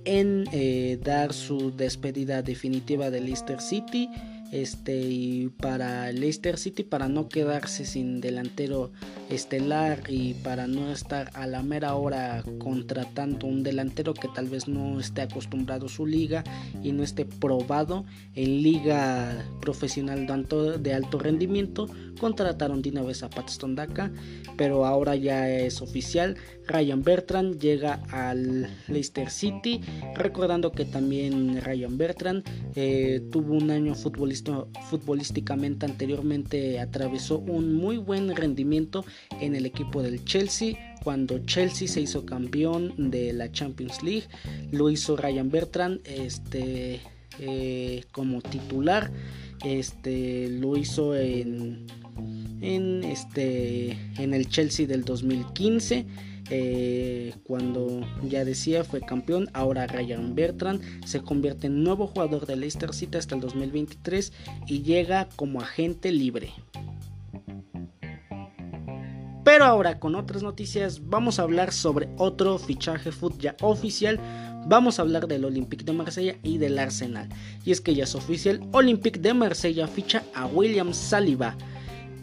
en 0.05 0.45
eh, 0.53 0.99
dar 1.03 1.33
su 1.33 1.75
despedida 1.75 2.43
definitiva 2.43 3.11
de 3.11 3.21
Leicester 3.21 3.61
City 3.61 4.09
este 4.53 5.01
y 5.01 5.49
para 5.49 6.11
Leicester 6.13 6.59
City 6.59 6.83
para 6.83 7.09
no 7.09 7.29
quedarse 7.29 7.85
sin 7.85 8.21
delantero 8.21 8.93
estelar 9.29 10.03
y 10.09 10.35
para 10.35 10.67
no 10.67 10.93
estar 10.93 11.31
a 11.35 11.47
la 11.47 11.63
mera 11.63 11.95
hora 11.97 12.45
contratando 12.59 13.47
un 13.47 13.63
delantero 13.63 14.15
que 14.15 14.29
tal 14.29 14.49
vez 14.49 14.69
no 14.69 15.01
esté 15.01 15.23
acostumbrado 15.23 15.87
a 15.87 15.89
su 15.89 16.07
liga 16.07 16.45
y 16.83 16.93
no 16.93 17.03
esté 17.03 17.25
probado 17.25 18.05
en 18.35 18.63
liga 18.63 19.45
profesional 19.61 20.27
de 20.27 20.95
alto 20.95 21.19
rendimiento 21.19 21.89
contrataron 22.21 22.83
de 22.83 22.91
una 22.91 23.03
vez 23.03 23.23
a 23.23 23.31
Paxton 23.31 23.75
Daka 23.75 24.11
pero 24.57 24.87
ahora 24.87 25.17
ya 25.17 25.51
es 25.51 25.83
oficial 25.83 26.37
Ryan 26.67 27.03
Bertrand 27.03 27.59
llega 27.59 28.03
al 28.11 28.69
Leicester 28.89 29.31
City 29.31 29.81
recordando 30.15 30.73
que 30.73 30.85
también 30.85 31.61
Ryan 31.63 31.97
Bertrand 31.97 32.45
eh, 32.75 33.23
tuvo 33.31 33.55
un 33.55 33.71
año 33.71 33.95
futbolísticamente 33.95 35.87
anteriormente 35.87 36.81
atravesó 36.81 37.39
un 37.39 37.75
muy 37.75 37.97
buen 37.97 38.35
rendimiento 38.35 39.05
en 39.41 39.55
el 39.55 39.67
equipo 39.67 40.03
del 40.03 40.25
Chelsea. 40.25 40.97
Cuando 41.03 41.39
Chelsea 41.39 41.87
se 41.87 42.01
hizo 42.01 42.27
campeón 42.27 43.11
de 43.11 43.33
la 43.33 43.51
Champions 43.53 44.03
League, 44.03 44.27
lo 44.73 44.91
hizo 44.91 45.17
Ryan 45.17 45.51
Bertrand 45.51 46.01
este, 46.05 47.01
eh, 47.39 48.05
como 48.13 48.43
titular. 48.43 49.13
Este, 49.65 50.49
lo 50.51 50.77
hizo 50.77 51.17
en, 51.17 51.87
en, 52.61 53.05
este, 53.05 53.99
en 54.19 54.35
el 54.35 54.49
Chelsea 54.49 54.87
del 54.87 55.05
2015. 55.05 56.07
Eh, 56.49 57.35
cuando 57.43 58.03
ya 58.23 58.45
decía 58.45 58.85
fue 58.85 59.01
campeón, 59.01 59.49
ahora 59.53 59.89
Ryan 59.89 60.35
Bertrand 60.37 60.81
se 61.05 61.21
convierte 61.21 61.67
en 61.67 61.83
nuevo 61.83 62.07
jugador 62.07 62.47
de 62.47 62.55
Leicester 62.55 62.95
City 62.95 63.19
hasta 63.19 63.35
el 63.35 63.41
2023 63.41 64.33
y 64.69 64.83
llega 64.83 65.29
como 65.35 65.61
agente 65.61 66.13
libre. 66.13 66.53
Pero 69.43 69.65
ahora 69.65 69.99
con 69.99 70.17
otras 70.17 70.43
noticias 70.43 71.09
vamos 71.09 71.39
a 71.39 71.43
hablar 71.43 71.73
sobre 71.73 72.09
otro 72.19 72.59
fichaje 72.59 73.13
foot 73.13 73.39
ya 73.39 73.57
oficial. 73.63 74.21
Vamos 74.67 74.99
a 74.99 75.03
hablar 75.03 75.29
del 75.29 75.45
Olympique 75.45 75.85
de 75.85 75.93
Marsella 75.93 76.37
y 76.43 76.59
del 76.59 76.79
Arsenal. 76.79 77.29
Y 77.65 77.71
es 77.71 77.81
que 77.81 77.95
ya 77.95 78.05
es 78.05 78.17
oficial, 78.17 78.61
Olympique 78.73 79.21
de 79.21 79.35
Marsella 79.35 79.87
ficha 79.87 80.25
a 80.35 80.47
William 80.47 80.93
Saliba. 80.93 81.57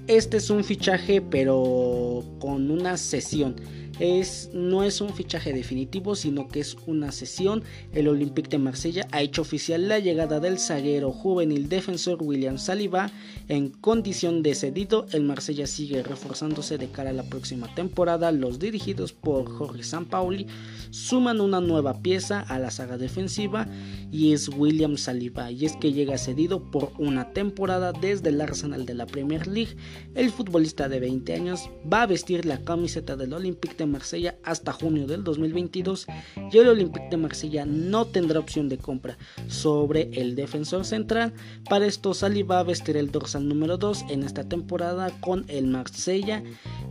Este 0.07 0.35
es 0.35 0.49
un 0.49 0.65
fichaje 0.65 1.21
pero 1.21 2.23
con 2.39 2.69
una 2.69 2.97
sesión. 2.97 3.55
es, 3.99 4.49
no 4.53 4.83
es 4.83 4.99
un 4.99 5.13
fichaje 5.13 5.53
definitivo, 5.53 6.15
sino 6.15 6.49
que 6.49 6.59
es 6.59 6.75
una 6.87 7.13
sesión. 7.13 7.63
El 7.93 8.09
Olympique 8.09 8.49
de 8.49 8.57
Marsella 8.57 9.07
ha 9.11 9.21
hecho 9.21 9.43
oficial 9.43 9.87
la 9.87 9.99
llegada 9.99 10.41
del 10.41 10.59
zaguero 10.59 11.13
juvenil 11.13 11.69
defensor 11.69 12.21
William 12.21 12.57
Saliba 12.57 13.11
en 13.47 13.69
condición 13.69 14.43
de 14.43 14.55
cedido. 14.55 15.05
El 15.11 15.23
Marsella 15.23 15.67
sigue 15.67 16.03
reforzándose 16.03 16.77
de 16.77 16.87
cara 16.89 17.11
a 17.11 17.13
la 17.13 17.23
próxima 17.23 17.73
temporada. 17.75 18.31
Los 18.31 18.59
dirigidos 18.59 19.13
por 19.13 19.49
Jorge 19.49 19.83
Sampaoli 19.83 20.47
suman 20.89 21.41
una 21.41 21.61
nueva 21.61 22.01
pieza 22.01 22.39
a 22.41 22.59
la 22.59 22.71
saga 22.71 22.97
defensiva 22.97 23.67
y 24.11 24.33
es 24.33 24.49
William 24.49 24.97
Saliba. 24.97 25.51
Y 25.51 25.65
es 25.65 25.75
que 25.75 25.93
llega 25.93 26.17
cedido 26.17 26.71
por 26.71 26.91
una 26.97 27.31
temporada 27.31 27.91
desde 27.91 28.29
el 28.29 28.41
Arsenal 28.41 28.85
de 28.85 28.93
la 28.93 29.05
Premier 29.05 29.47
League. 29.47 29.75
El 30.15 30.31
futbolista 30.31 30.89
de 30.89 30.99
20 30.99 31.33
años 31.33 31.69
va 31.91 32.03
a 32.03 32.07
vestir 32.07 32.45
la 32.45 32.59
camiseta 32.59 33.15
del 33.15 33.33
Olympique 33.33 33.75
de 33.75 33.85
Marsella 33.85 34.37
hasta 34.43 34.71
junio 34.71 35.07
del 35.07 35.23
2022 35.23 36.07
y 36.51 36.57
el 36.57 36.67
Olympique 36.67 37.09
de 37.09 37.17
Marsella 37.17 37.65
no 37.65 38.05
tendrá 38.05 38.39
opción 38.39 38.69
de 38.69 38.77
compra 38.77 39.17
sobre 39.47 40.09
el 40.13 40.35
defensor 40.35 40.85
central. 40.85 41.33
Para 41.69 41.85
esto 41.85 42.13
Sali 42.13 42.43
va 42.43 42.59
a 42.59 42.63
vestir 42.63 42.97
dorsal 43.33 43.47
número 43.47 43.77
2 43.77 44.05
en 44.09 44.23
esta 44.23 44.43
temporada 44.43 45.11
con 45.19 45.45
el 45.47 45.67
Marsella 45.67 46.43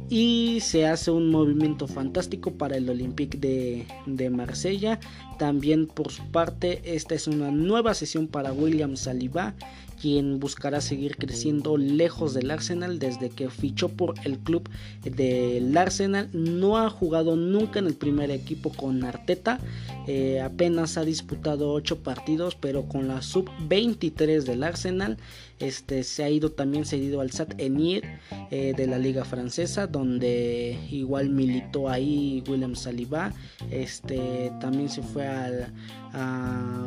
y 0.09 0.59
se 0.61 0.87
hace 0.87 1.11
un 1.11 1.31
movimiento 1.31 1.87
fantástico 1.87 2.53
para 2.53 2.77
el 2.77 2.89
Olympique 2.89 3.39
de, 3.39 3.87
de 4.07 4.31
Marsella. 4.31 4.99
También 5.39 5.87
por 5.87 6.11
su 6.11 6.25
parte 6.31 6.83
esta 6.85 7.15
es 7.15 7.27
una 7.29 7.51
nueva 7.51 7.95
sesión 7.95 8.27
para 8.27 8.53
William 8.53 8.97
Saliba 8.97 9.55
quien 10.03 10.41
buscará 10.41 10.81
seguir 10.81 11.17
creciendo 11.17 11.77
lejos 11.77 12.35
del 12.35 12.51
Arsenal 12.51 12.99
desde 12.99 13.31
que 13.31 13.49
fichó 13.51 13.89
por 13.89 14.15
el 14.25 14.41
club 14.41 14.69
del 15.05 15.79
Arsenal. 15.79 16.29
No 16.33 16.77
ha 16.77 16.91
jugado 16.91 17.37
nunca 17.37 17.79
en 17.79 17.87
el 17.87 17.95
primer 17.95 18.33
equipo 18.33 18.73
con 18.73 19.05
Arteta, 19.05 19.61
eh, 20.09 20.41
apenas 20.41 20.99
ha 20.99 21.05
disputado 21.05 21.71
8 21.71 22.03
partidos, 22.03 22.57
pero 22.57 22.89
con 22.89 23.07
la 23.07 23.23
sub-23 23.23 24.43
del 24.43 24.65
Arsenal. 24.65 25.19
Este, 25.63 26.03
se 26.03 26.25
ha 26.25 26.29
ido 26.29 26.51
también 26.51 26.85
cedido 26.85 27.21
al 27.21 27.31
SAT 27.31 27.55
Enier 27.59 28.19
eh, 28.51 28.75
de 28.77 28.87
la 28.89 28.99
liga 28.99 29.25
francesa 29.25 29.87
donde 29.87 30.77
igual 30.91 31.31
militó 31.31 31.89
ahí 31.89 32.43
William 32.49 32.75
Saliba 32.75 33.33
este, 33.71 34.51
también 34.61 34.89
se 34.89 35.03
fue 35.03 35.29
a, 35.29 35.69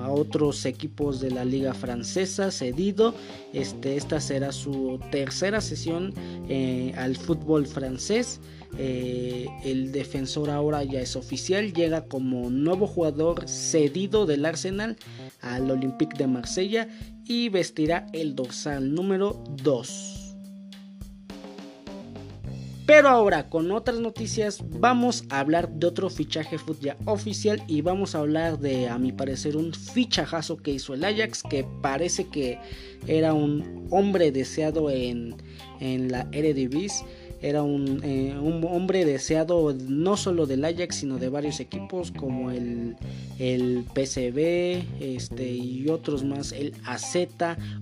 otros 0.10 0.66
equipos 0.66 1.20
de 1.20 1.32
la 1.32 1.44
liga 1.44 1.74
francesa 1.74 2.52
cedido. 2.52 3.16
Este, 3.54 3.98
esta 3.98 4.20
será 4.20 4.52
su 4.52 5.00
tercera 5.10 5.62
sesión 5.62 6.14
eh, 6.48 6.94
al 6.96 7.16
fútbol 7.16 7.66
francés. 7.66 8.40
Eh, 8.78 9.48
el 9.64 9.92
defensor 9.92 10.50
ahora 10.50 10.84
ya 10.84 11.00
es 11.00 11.16
oficial, 11.16 11.74
llega 11.74 12.06
como 12.06 12.50
nuevo 12.50 12.88
jugador 12.88 13.48
cedido 13.48 14.26
del 14.26 14.46
Arsenal 14.46 14.98
al 15.42 15.72
Olympique 15.72 16.18
de 16.18 16.28
Marsella 16.28 16.90
y 17.26 17.50
vestirá 17.50 18.08
el 18.14 18.36
dorsal 18.36 18.94
número 18.94 19.44
2. 19.64 20.26
Pero 22.86 23.10
ahora 23.10 23.50
con 23.50 23.72
otras 23.72 24.00
noticias 24.00 24.64
vamos 24.80 25.24
a 25.30 25.40
hablar 25.40 25.70
de 25.70 25.88
otro 25.88 26.08
fichaje 26.10 26.60
fútbol 26.60 26.96
oficial 27.06 27.64
y 27.68 27.82
vamos 27.82 28.14
a 28.14 28.20
hablar 28.20 28.60
de 28.60 28.88
a 28.88 29.00
mi 29.00 29.12
parecer 29.12 29.58
un 29.58 29.74
fichajazo 29.74 30.58
que 30.58 30.72
hizo 30.72 30.94
el 30.94 31.04
Ajax 31.04 31.42
que 31.42 31.66
parece 31.82 32.28
que 32.28 32.60
era 33.08 33.34
un 33.34 33.88
hombre 33.90 34.32
deseado 34.32 34.92
en, 34.92 35.36
en 35.80 36.12
la 36.12 36.28
Eredivisie 36.32 37.06
era 37.42 37.64
un, 37.64 38.02
eh, 38.04 38.36
un, 38.40 38.64
hombre 38.64 39.06
deseado 39.06 39.76
no 39.88 40.18
solo 40.18 40.46
del 40.46 40.66
Ajax 40.66 40.98
sino 40.98 41.18
de 41.18 41.30
varios 41.30 41.60
equipos 41.60 42.12
como 42.12 42.52
el, 42.52 42.96
el 43.40 43.86
PCB 43.94 44.84
este, 45.00 45.52
y 45.52 45.88
otros 45.90 46.24
más, 46.24 46.52
el 46.52 46.74
AZ, 46.86 47.16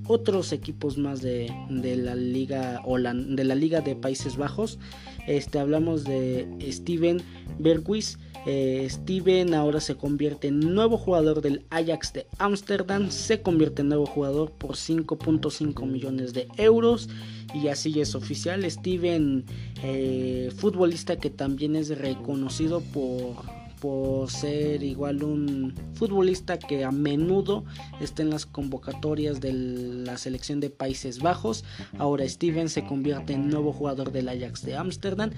otros 0.07 0.51
equipos 0.51 0.97
más 0.97 1.21
de, 1.21 1.53
de 1.69 1.95
la 1.95 2.15
liga 2.15 2.81
de 3.13 3.43
la 3.43 3.55
liga 3.55 3.81
de 3.81 3.95
Países 3.95 4.37
Bajos. 4.37 4.79
Este, 5.27 5.57
hablamos 5.59 6.03
de 6.03 6.47
Steven 6.69 7.21
Berghuis 7.59 8.17
eh, 8.45 8.87
Steven 8.89 9.53
ahora 9.53 9.79
se 9.79 9.95
convierte 9.95 10.49
en 10.49 10.59
nuevo 10.59 10.97
jugador 10.97 11.41
del 11.41 11.65
Ajax 11.69 12.13
de 12.13 12.27
Ámsterdam. 12.39 13.09
Se 13.09 13.41
convierte 13.41 13.81
en 13.81 13.89
nuevo 13.89 14.05
jugador 14.05 14.51
por 14.51 14.71
5.5 14.71 15.85
millones 15.87 16.33
de 16.33 16.47
euros. 16.57 17.09
Y 17.53 17.67
así 17.67 17.99
es 17.99 18.15
oficial. 18.15 18.69
Steven, 18.69 19.45
eh, 19.83 20.51
futbolista 20.55 21.17
que 21.17 21.29
también 21.29 21.75
es 21.75 21.97
reconocido 21.97 22.81
por 22.81 23.63
por 23.83 24.31
ser 24.31 24.81
igual 24.81 25.25
un 25.25 25.73
futbolista 25.95 26.57
que 26.57 26.85
a 26.85 26.91
menudo 26.91 27.65
está 27.99 28.21
en 28.21 28.29
las 28.29 28.45
convocatorias 28.45 29.41
de 29.41 29.51
la 29.51 30.17
selección 30.17 30.61
de 30.61 30.69
Países 30.69 31.19
Bajos. 31.19 31.65
Ahora 31.97 32.25
Steven 32.25 32.69
se 32.69 32.85
convierte 32.85 33.33
en 33.33 33.49
nuevo 33.49 33.73
jugador 33.73 34.13
del 34.13 34.29
Ajax 34.29 34.63
de 34.63 34.77
Ámsterdam 34.77 35.31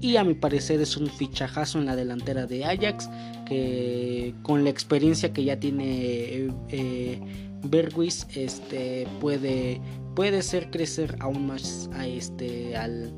y 0.00 0.14
a 0.14 0.22
mi 0.22 0.34
parecer 0.34 0.80
es 0.80 0.96
un 0.96 1.08
fichajazo 1.08 1.80
en 1.80 1.86
la 1.86 1.96
delantera 1.96 2.46
de 2.46 2.66
Ajax 2.66 3.10
que 3.46 4.32
con 4.44 4.62
la 4.62 4.70
experiencia 4.70 5.32
que 5.32 5.42
ya 5.42 5.58
tiene 5.58 6.50
eh, 6.68 7.20
Bergwis 7.64 8.28
este 8.32 9.08
puede 9.20 9.80
puede 10.18 10.42
ser 10.42 10.68
crecer 10.72 11.14
aún 11.20 11.46
más 11.46 11.88
a 11.92 12.04
este 12.04 12.76
al 12.76 13.12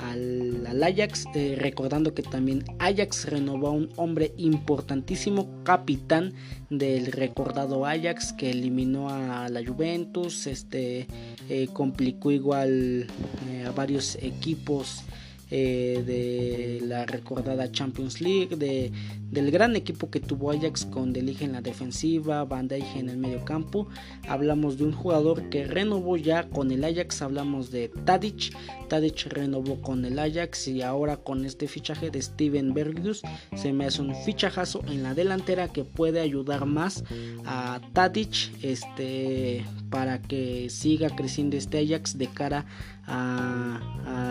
al, 0.00 0.82
Ajax, 0.82 1.26
eh, 1.34 1.56
recordando 1.56 2.12
que 2.12 2.22
también 2.22 2.64
Ajax 2.80 3.26
renovó 3.26 3.68
a 3.68 3.70
un 3.70 3.88
hombre 3.94 4.32
importantísimo, 4.36 5.48
capitán 5.62 6.32
del 6.68 7.12
recordado 7.12 7.86
Ajax 7.86 8.32
que 8.32 8.50
eliminó 8.50 9.10
a 9.10 9.48
la 9.48 9.64
Juventus, 9.64 10.48
este 10.48 11.06
eh, 11.48 11.68
complicó 11.72 12.32
igual 12.32 13.06
eh, 13.48 13.64
a 13.64 13.70
varios 13.70 14.16
equipos 14.16 15.04
eh, 15.50 16.02
de 16.06 16.86
la 16.86 17.06
recordada 17.06 17.70
Champions 17.70 18.20
League, 18.20 18.56
de, 18.56 18.92
del 19.30 19.50
gran 19.50 19.76
equipo 19.76 20.10
que 20.10 20.20
tuvo 20.20 20.50
Ajax 20.50 20.84
con 20.86 21.12
Delige 21.12 21.44
en 21.44 21.52
la 21.52 21.60
defensiva, 21.60 22.44
Van 22.44 22.68
en 22.70 23.08
el 23.08 23.16
medio 23.16 23.44
campo. 23.44 23.88
Hablamos 24.28 24.78
de 24.78 24.84
un 24.84 24.92
jugador 24.92 25.48
que 25.50 25.64
renovó 25.64 26.16
ya 26.16 26.48
con 26.48 26.70
el 26.70 26.84
Ajax, 26.84 27.22
hablamos 27.22 27.70
de 27.70 27.88
Tadic. 28.04 28.56
Tadic 28.88 29.26
renovó 29.26 29.80
con 29.80 30.04
el 30.04 30.18
Ajax 30.18 30.68
y 30.68 30.82
ahora 30.82 31.16
con 31.16 31.44
este 31.44 31.68
fichaje 31.68 32.10
de 32.10 32.22
Steven 32.22 32.74
Bergius 32.74 33.22
se 33.56 33.72
me 33.72 33.86
hace 33.86 34.02
un 34.02 34.14
fichajazo 34.14 34.82
en 34.86 35.02
la 35.02 35.14
delantera 35.14 35.68
que 35.68 35.84
puede 35.84 36.20
ayudar 36.20 36.66
más 36.66 37.04
a 37.44 37.80
Tadic 37.92 38.52
este, 38.62 39.64
para 39.90 40.20
que 40.22 40.68
siga 40.70 41.10
creciendo 41.10 41.56
este 41.56 41.78
Ajax 41.78 42.18
de 42.18 42.26
cara 42.28 42.66
a, 42.99 42.99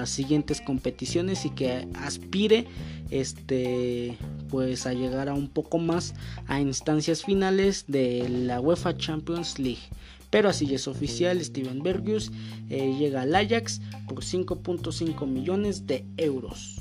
siguientes 0.05 0.61
competiciones 0.61 1.45
y 1.45 1.49
que 1.51 1.87
aspire 1.95 2.65
este 3.11 4.17
pues 4.49 4.85
a 4.85 4.93
llegar 4.93 5.29
a 5.29 5.33
un 5.33 5.49
poco 5.49 5.77
más 5.77 6.13
a 6.47 6.59
instancias 6.59 7.23
finales 7.23 7.85
de 7.87 8.27
la 8.29 8.59
UEFA 8.59 8.97
Champions 8.97 9.59
League. 9.59 9.81
Pero 10.29 10.49
así 10.49 10.73
es 10.73 10.87
oficial 10.87 11.43
Steven 11.43 11.81
Bergius 11.81 12.31
eh, 12.69 12.95
llega 12.97 13.23
al 13.23 13.35
Ajax 13.35 13.81
por 14.07 14.23
5.5 14.23 15.27
millones 15.27 15.87
de 15.87 16.05
euros 16.17 16.78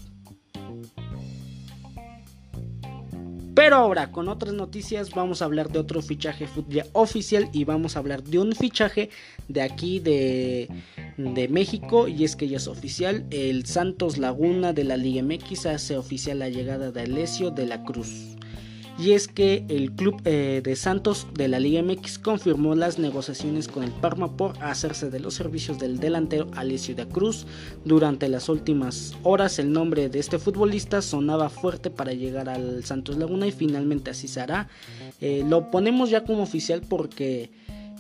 Pero 3.59 3.75
ahora 3.75 4.13
con 4.13 4.29
otras 4.29 4.55
noticias 4.55 5.11
vamos 5.11 5.43
a 5.43 5.47
hablar 5.47 5.69
de 5.69 5.81
otro 5.81 6.01
fichaje 6.01 6.47
oficial 6.93 7.51
y 7.53 7.65
vamos 7.65 7.97
a 7.97 7.99
hablar 7.99 8.23
de 8.23 8.39
un 8.39 8.53
fichaje 8.53 9.11
de 9.49 9.63
aquí 9.63 9.99
de, 9.99 10.69
de 11.17 11.49
México 11.49 12.07
y 12.07 12.23
es 12.23 12.37
que 12.37 12.47
ya 12.47 12.59
es 12.59 12.69
oficial 12.69 13.27
el 13.33 13.67
Santos 13.67 14.17
Laguna 14.17 14.73
de 14.73 14.85
la 14.85 14.97
Liga 14.97 15.25
MX 15.25 15.67
hace 15.67 15.97
oficial 15.97 16.39
la 16.39 16.51
llegada 16.51 16.93
de 16.93 17.01
Alessio 17.01 17.51
de 17.51 17.67
la 17.67 17.83
Cruz 17.83 18.37
y 18.99 19.13
es 19.13 19.29
que 19.29 19.65
el 19.69 19.93
club 19.93 20.21
eh, 20.25 20.61
de 20.65 20.75
Santos 20.75 21.29
de 21.33 21.47
la 21.47 21.61
Liga 21.61 21.81
MX 21.83 22.19
confirmó 22.19 22.75
las 22.75 22.99
negociaciones 22.99 23.69
con 23.69 23.85
el 23.85 23.93
Parma 23.93 24.37
por 24.37 24.61
hacerse 24.61 25.09
de 25.09 25.21
los 25.21 25.35
servicios 25.35 25.79
del 25.79 26.01
delantero 26.01 26.49
Alessio 26.57 26.97
de 26.97 27.07
Cruz. 27.07 27.47
Durante 27.85 28.29
las 28.29 28.49
últimas 28.49 29.15
horas 29.23 29.61
el 29.61 29.73
nombre 29.73 30.09
de 30.09 30.19
este 30.19 30.41
futbolista 30.41 31.01
sonaba 31.01 31.49
fuerte 31.49 31.91
para 31.91 32.13
llegar 32.13 32.49
al 32.49 32.85
Santos 32.85 33.17
Laguna 33.19 33.47
y 33.47 33.53
finalmente 33.53 34.11
así 34.11 34.27
se 34.27 34.41
hará. 34.41 34.69
Eh, 35.21 35.45
lo 35.49 35.71
ponemos 35.71 36.11
ya 36.11 36.25
como 36.25 36.43
oficial 36.43 36.83
porque... 36.89 37.51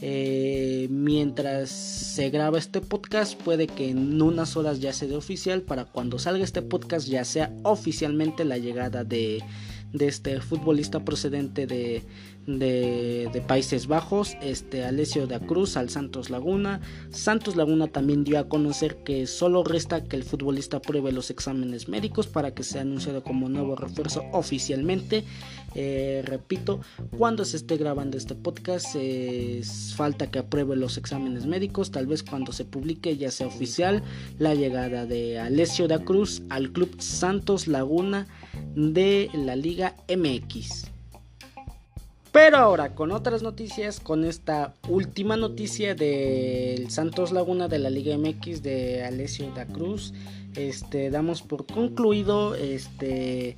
Eh, 0.00 0.86
mientras 0.90 1.70
se 1.70 2.30
graba 2.30 2.56
este 2.56 2.80
podcast 2.80 3.34
puede 3.34 3.66
que 3.66 3.90
en 3.90 4.22
unas 4.22 4.56
horas 4.56 4.78
ya 4.78 4.92
se 4.92 5.08
dé 5.08 5.16
oficial 5.16 5.62
para 5.62 5.86
cuando 5.86 6.20
salga 6.20 6.44
este 6.44 6.62
podcast 6.62 7.08
ya 7.08 7.24
sea 7.24 7.52
oficialmente 7.64 8.44
la 8.44 8.58
llegada 8.58 9.02
de, 9.02 9.42
de 9.92 10.06
este 10.06 10.40
futbolista 10.40 11.04
procedente 11.04 11.66
de, 11.66 12.02
de, 12.48 13.42
Países 13.46 13.86
Bajos, 13.86 14.36
este 14.40 14.84
Alessio 14.84 15.26
de 15.26 15.38
Cruz 15.40 15.76
al 15.76 15.90
Santos 15.90 16.30
Laguna. 16.30 16.80
Santos 17.10 17.56
Laguna 17.56 17.88
también 17.88 18.24
dio 18.24 18.38
a 18.38 18.48
conocer 18.48 18.96
que 19.04 19.26
solo 19.26 19.62
resta 19.64 20.04
que 20.04 20.16
el 20.16 20.24
futbolista 20.24 20.80
pruebe 20.80 21.12
los 21.12 21.30
exámenes 21.30 21.88
médicos 21.88 22.26
para 22.26 22.54
que 22.54 22.62
sea 22.62 22.82
anunciado 22.82 23.22
como 23.22 23.48
nuevo 23.48 23.76
refuerzo 23.76 24.24
oficialmente. 24.32 25.24
Eh, 25.74 26.22
repito, 26.24 26.80
cuando 27.16 27.44
se 27.44 27.58
esté 27.58 27.76
grabando 27.76 28.16
este 28.16 28.34
podcast, 28.34 28.96
falta 29.94 30.30
que 30.30 30.38
apruebe 30.38 30.76
los 30.76 30.96
exámenes 30.96 31.46
médicos. 31.46 31.90
Tal 31.90 32.06
vez 32.06 32.22
cuando 32.22 32.52
se 32.52 32.64
publique 32.64 33.16
ya 33.16 33.30
sea 33.30 33.46
oficial 33.46 34.02
la 34.38 34.54
llegada 34.54 35.06
de 35.06 35.38
Alessio 35.38 35.86
de 35.86 36.02
Cruz 36.02 36.42
al 36.48 36.72
club 36.72 36.96
Santos 36.98 37.68
Laguna 37.68 38.26
de 38.74 39.30
la 39.34 39.54
Liga 39.54 39.96
MX. 40.08 40.97
Pero 42.40 42.58
ahora 42.58 42.94
con 42.94 43.10
otras 43.10 43.42
noticias, 43.42 43.98
con 43.98 44.24
esta 44.24 44.72
última 44.88 45.36
noticia 45.36 45.96
del 45.96 46.88
Santos 46.88 47.32
Laguna 47.32 47.66
de 47.66 47.80
la 47.80 47.90
Liga 47.90 48.16
MX 48.16 48.62
de 48.62 49.02
Alessio 49.02 49.50
da 49.56 49.66
Cruz, 49.66 50.14
este, 50.54 51.10
damos 51.10 51.42
por 51.42 51.66
concluido 51.66 52.54
este, 52.54 53.56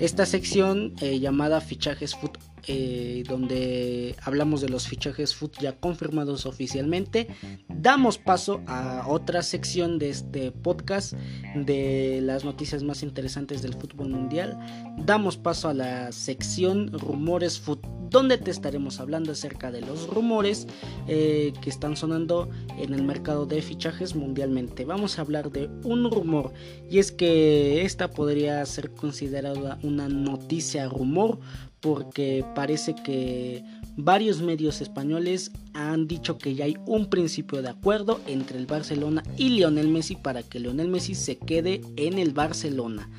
esta 0.00 0.24
sección 0.24 0.94
eh, 1.02 1.20
llamada 1.20 1.60
Fichajes 1.60 2.14
Foot 2.14 2.38
eh, 2.66 3.24
donde 3.28 4.16
hablamos 4.22 4.62
de 4.62 4.70
los 4.70 4.88
fichajes 4.88 5.34
foot 5.34 5.58
ya 5.60 5.72
confirmados 5.72 6.46
oficialmente. 6.46 7.28
Damos 7.68 8.16
paso 8.16 8.62
a 8.66 9.04
otra 9.06 9.42
sección 9.42 9.98
de 9.98 10.08
este 10.08 10.50
podcast 10.50 11.12
de 11.54 12.20
las 12.22 12.42
noticias 12.42 12.82
más 12.82 13.02
interesantes 13.02 13.60
del 13.60 13.74
fútbol 13.74 14.08
mundial. 14.08 14.58
Damos 14.96 15.36
paso 15.36 15.68
a 15.68 15.74
la 15.74 16.10
sección 16.12 16.90
rumores 16.92 17.60
foot 17.60 17.84
donde 18.14 18.38
te 18.38 18.52
estaremos 18.52 19.00
hablando 19.00 19.32
acerca 19.32 19.72
de 19.72 19.80
los 19.80 20.06
rumores 20.06 20.68
eh, 21.08 21.52
que 21.60 21.68
están 21.68 21.96
sonando 21.96 22.48
en 22.78 22.94
el 22.94 23.02
mercado 23.02 23.44
de 23.44 23.60
fichajes 23.60 24.14
mundialmente. 24.14 24.84
Vamos 24.84 25.18
a 25.18 25.22
hablar 25.22 25.50
de 25.50 25.68
un 25.82 26.08
rumor 26.08 26.52
y 26.88 27.00
es 27.00 27.10
que 27.10 27.82
esta 27.82 28.12
podría 28.12 28.64
ser 28.66 28.92
considerada 28.92 29.80
una 29.82 30.08
noticia 30.08 30.88
rumor 30.88 31.40
porque 31.80 32.44
parece 32.54 32.94
que 32.94 33.64
varios 33.96 34.40
medios 34.40 34.80
españoles 34.80 35.50
han 35.72 36.06
dicho 36.06 36.38
que 36.38 36.54
ya 36.54 36.66
hay 36.66 36.76
un 36.86 37.10
principio 37.10 37.62
de 37.62 37.70
acuerdo 37.70 38.20
entre 38.28 38.58
el 38.58 38.66
Barcelona 38.66 39.24
y 39.36 39.48
Lionel 39.48 39.88
Messi 39.88 40.14
para 40.14 40.44
que 40.44 40.60
Lionel 40.60 40.86
Messi 40.86 41.16
se 41.16 41.36
quede 41.36 41.80
en 41.96 42.20
el 42.20 42.32
Barcelona. 42.32 43.10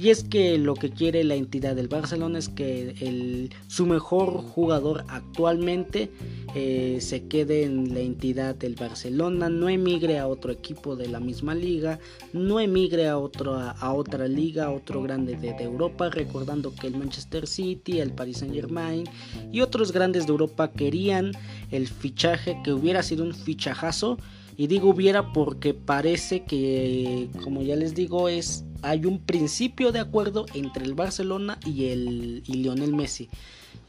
Y 0.00 0.08
es 0.08 0.24
que 0.24 0.56
lo 0.56 0.76
que 0.76 0.88
quiere 0.88 1.24
la 1.24 1.34
entidad 1.34 1.76
del 1.76 1.88
Barcelona 1.88 2.38
es 2.38 2.48
que 2.48 3.50
su 3.66 3.84
mejor 3.84 4.40
jugador 4.40 5.04
actualmente 5.08 6.10
eh, 6.54 6.96
se 7.02 7.26
quede 7.26 7.64
en 7.64 7.92
la 7.92 8.00
entidad 8.00 8.54
del 8.54 8.76
Barcelona, 8.76 9.50
no 9.50 9.68
emigre 9.68 10.18
a 10.18 10.26
otro 10.26 10.52
equipo 10.52 10.96
de 10.96 11.08
la 11.08 11.20
misma 11.20 11.54
liga, 11.54 11.98
no 12.32 12.60
emigre 12.60 13.08
a, 13.08 13.12
a, 13.12 13.92
otra 13.92 14.26
liga, 14.26 14.70
otro 14.70 15.02
grande 15.02 15.36
de, 15.36 15.52
de, 15.52 15.64
Europa, 15.64 16.08
recordando 16.08 16.74
que 16.74 16.86
el 16.86 16.96
Manchester 16.96 17.46
City, 17.46 18.00
el 18.00 18.12
Paris 18.12 18.38
Saint 18.38 18.54
Germain 18.54 19.04
y 19.52 19.60
otros 19.60 19.92
grandes 19.92 20.24
de 20.24 20.32
Europa 20.32 20.72
querían 20.72 21.32
el 21.70 21.86
fichaje 21.88 22.56
que 22.64 22.72
hubiera 22.72 23.02
sido 23.02 23.22
un 23.22 23.34
fichajazo. 23.34 24.16
Y 24.56 24.66
digo 24.66 24.90
hubiera 24.90 25.32
porque 25.32 25.72
parece 25.72 26.44
que, 26.44 27.28
como 27.42 27.62
ya 27.62 27.76
les 27.76 27.94
digo, 27.94 28.28
es 28.28 28.64
hay 28.82 29.06
un 29.06 29.20
principio 29.20 29.92
de 29.92 30.00
acuerdo 30.00 30.46
entre 30.54 30.84
el 30.84 30.94
Barcelona 30.94 31.58
y 31.64 31.86
el 31.86 32.42
y 32.46 32.54
Lionel 32.54 32.94
Messi 32.94 33.28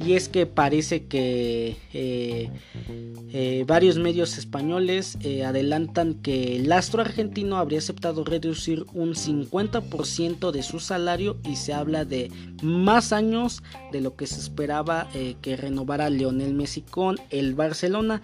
y 0.06 0.14
es 0.14 0.30
que 0.30 0.46
parece 0.46 1.06
que 1.06 1.78
eh, 1.94 2.50
eh, 3.34 3.66
varios 3.68 3.98
medios 3.98 4.38
españoles 4.38 5.18
eh, 5.22 5.46
adelantan 5.46 6.16
que 6.16 6.58
el 6.58 6.72
astro 6.72 7.02
argentino 7.02 7.58
habría 7.58 7.80
aceptado 7.80 8.24
reducir 8.24 8.86
un 8.94 9.14
50% 9.14 10.52
de 10.52 10.64
su 10.64 10.80
salario 10.80 11.38
y 11.44 11.56
se 11.56 11.74
habla 11.74 12.06
de 12.06 12.32
más 12.64 13.14
años 13.14 13.62
de 13.92 14.02
lo 14.02 14.16
que 14.16 14.28
se 14.28 14.40
esperaba 14.40 15.08
que 15.42 15.58
renovara 15.58 16.10
Lionel 16.10 16.54
Messi 16.54 16.82
con 16.82 17.18
el 17.30 17.56
Barcelona. 17.56 18.22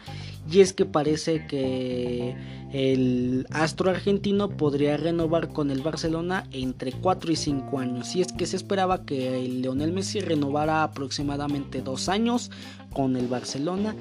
Y 0.50 0.62
es 0.62 0.74
que 0.74 0.86
parece 0.86 1.46
que 1.48 2.36
el 2.72 3.48
astro 3.50 3.90
argentino 3.90 4.50
podría 4.50 4.98
renovar 4.98 5.50
con 5.50 5.72
el 5.72 5.82
Barcelona 5.82 6.46
entre 6.52 6.92
4 6.92 7.32
y 7.32 7.36
5 7.36 7.80
años. 7.80 8.16
Y 8.16 8.22
es 8.22 8.32
que 8.32 8.46
se 8.46 8.56
esperaba 8.56 9.06
que 9.06 9.46
el 9.46 9.62
Lionel 9.62 9.92
Messi 9.92 10.20
renovara 10.20 10.84
aproximadamente 10.84 11.67
dos 11.68 12.10
años 12.10 12.52
con 12.94 13.16
el 13.16 13.28
Barcelona 13.28 13.96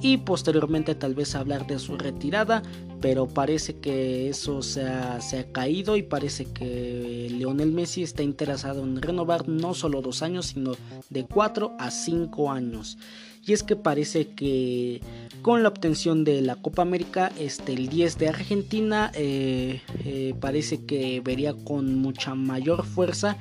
y 0.00 0.18
posteriormente 0.18 0.94
tal 0.94 1.14
vez 1.14 1.34
hablar 1.34 1.66
de 1.66 1.78
su 1.78 1.96
retirada, 1.96 2.62
pero 3.00 3.28
parece 3.28 3.78
que 3.78 4.28
eso 4.28 4.62
se 4.62 4.82
ha, 4.84 5.20
caído 5.52 5.96
y 5.96 6.02
parece 6.02 6.46
que 6.46 7.28
Lionel 7.30 7.72
Messi 7.72 8.02
está 8.02 8.22
interesado 8.22 8.82
en 8.82 9.00
renovar 9.00 9.48
no 9.48 9.74
solo 9.74 10.02
dos 10.02 10.22
años, 10.22 10.46
sino 10.46 10.72
de 11.08 11.24
cuatro 11.24 11.74
a 11.78 11.90
cinco 11.90 12.50
años. 12.50 12.98
Y 13.46 13.54
es 13.54 13.62
que 13.62 13.74
parece 13.74 14.28
que 14.28 15.00
con 15.40 15.62
la 15.62 15.70
obtención 15.70 16.24
de 16.24 16.42
la 16.42 16.56
Copa 16.56 16.82
América, 16.82 17.32
este, 17.38 17.72
el 17.72 17.88
10 17.88 18.18
de 18.18 18.28
Argentina 18.28 19.10
eh, 19.14 19.80
eh, 20.04 20.34
parece 20.38 20.84
que 20.84 21.22
vería 21.24 21.54
con 21.54 21.96
mucha 21.96 22.34
mayor 22.34 22.84
fuerza 22.84 23.38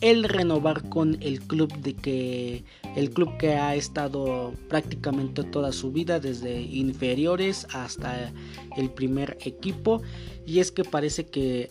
el 0.00 0.24
renovar 0.24 0.88
con 0.88 1.18
el 1.20 1.40
club 1.40 1.72
de 1.78 1.94
que 1.94 2.64
el 2.96 3.10
club 3.10 3.36
que 3.38 3.54
ha 3.54 3.74
estado 3.74 4.54
prácticamente 4.68 5.44
toda 5.44 5.72
su 5.72 5.92
vida 5.92 6.20
desde 6.20 6.60
inferiores 6.60 7.66
hasta 7.72 8.32
el 8.76 8.90
primer 8.90 9.36
equipo. 9.42 10.02
Y 10.46 10.60
es 10.60 10.72
que 10.72 10.84
parece 10.84 11.26
que 11.26 11.70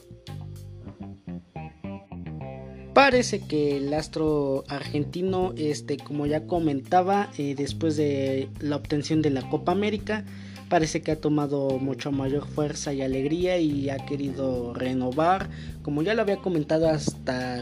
parece 2.93 3.39
que 3.47 3.77
el 3.77 3.93
astro 3.93 4.63
argentino 4.67 5.53
este 5.55 5.97
como 5.97 6.25
ya 6.25 6.45
comentaba 6.45 7.31
eh, 7.37 7.55
después 7.55 7.95
de 7.95 8.49
la 8.59 8.75
obtención 8.75 9.21
de 9.21 9.29
la 9.29 9.47
Copa 9.49 9.71
América 9.71 10.25
parece 10.69 11.01
que 11.01 11.12
ha 11.12 11.19
tomado 11.19 11.79
mucho 11.79 12.12
mayor 12.12 12.45
fuerza 12.47 12.93
y 12.93 13.01
alegría 13.01 13.58
y 13.58 13.89
ha 13.89 13.97
querido 13.97 14.73
renovar. 14.73 15.49
Como 15.82 16.03
ya 16.03 16.13
lo 16.13 16.21
había 16.21 16.38
comentado 16.38 16.88
hasta 16.88 17.60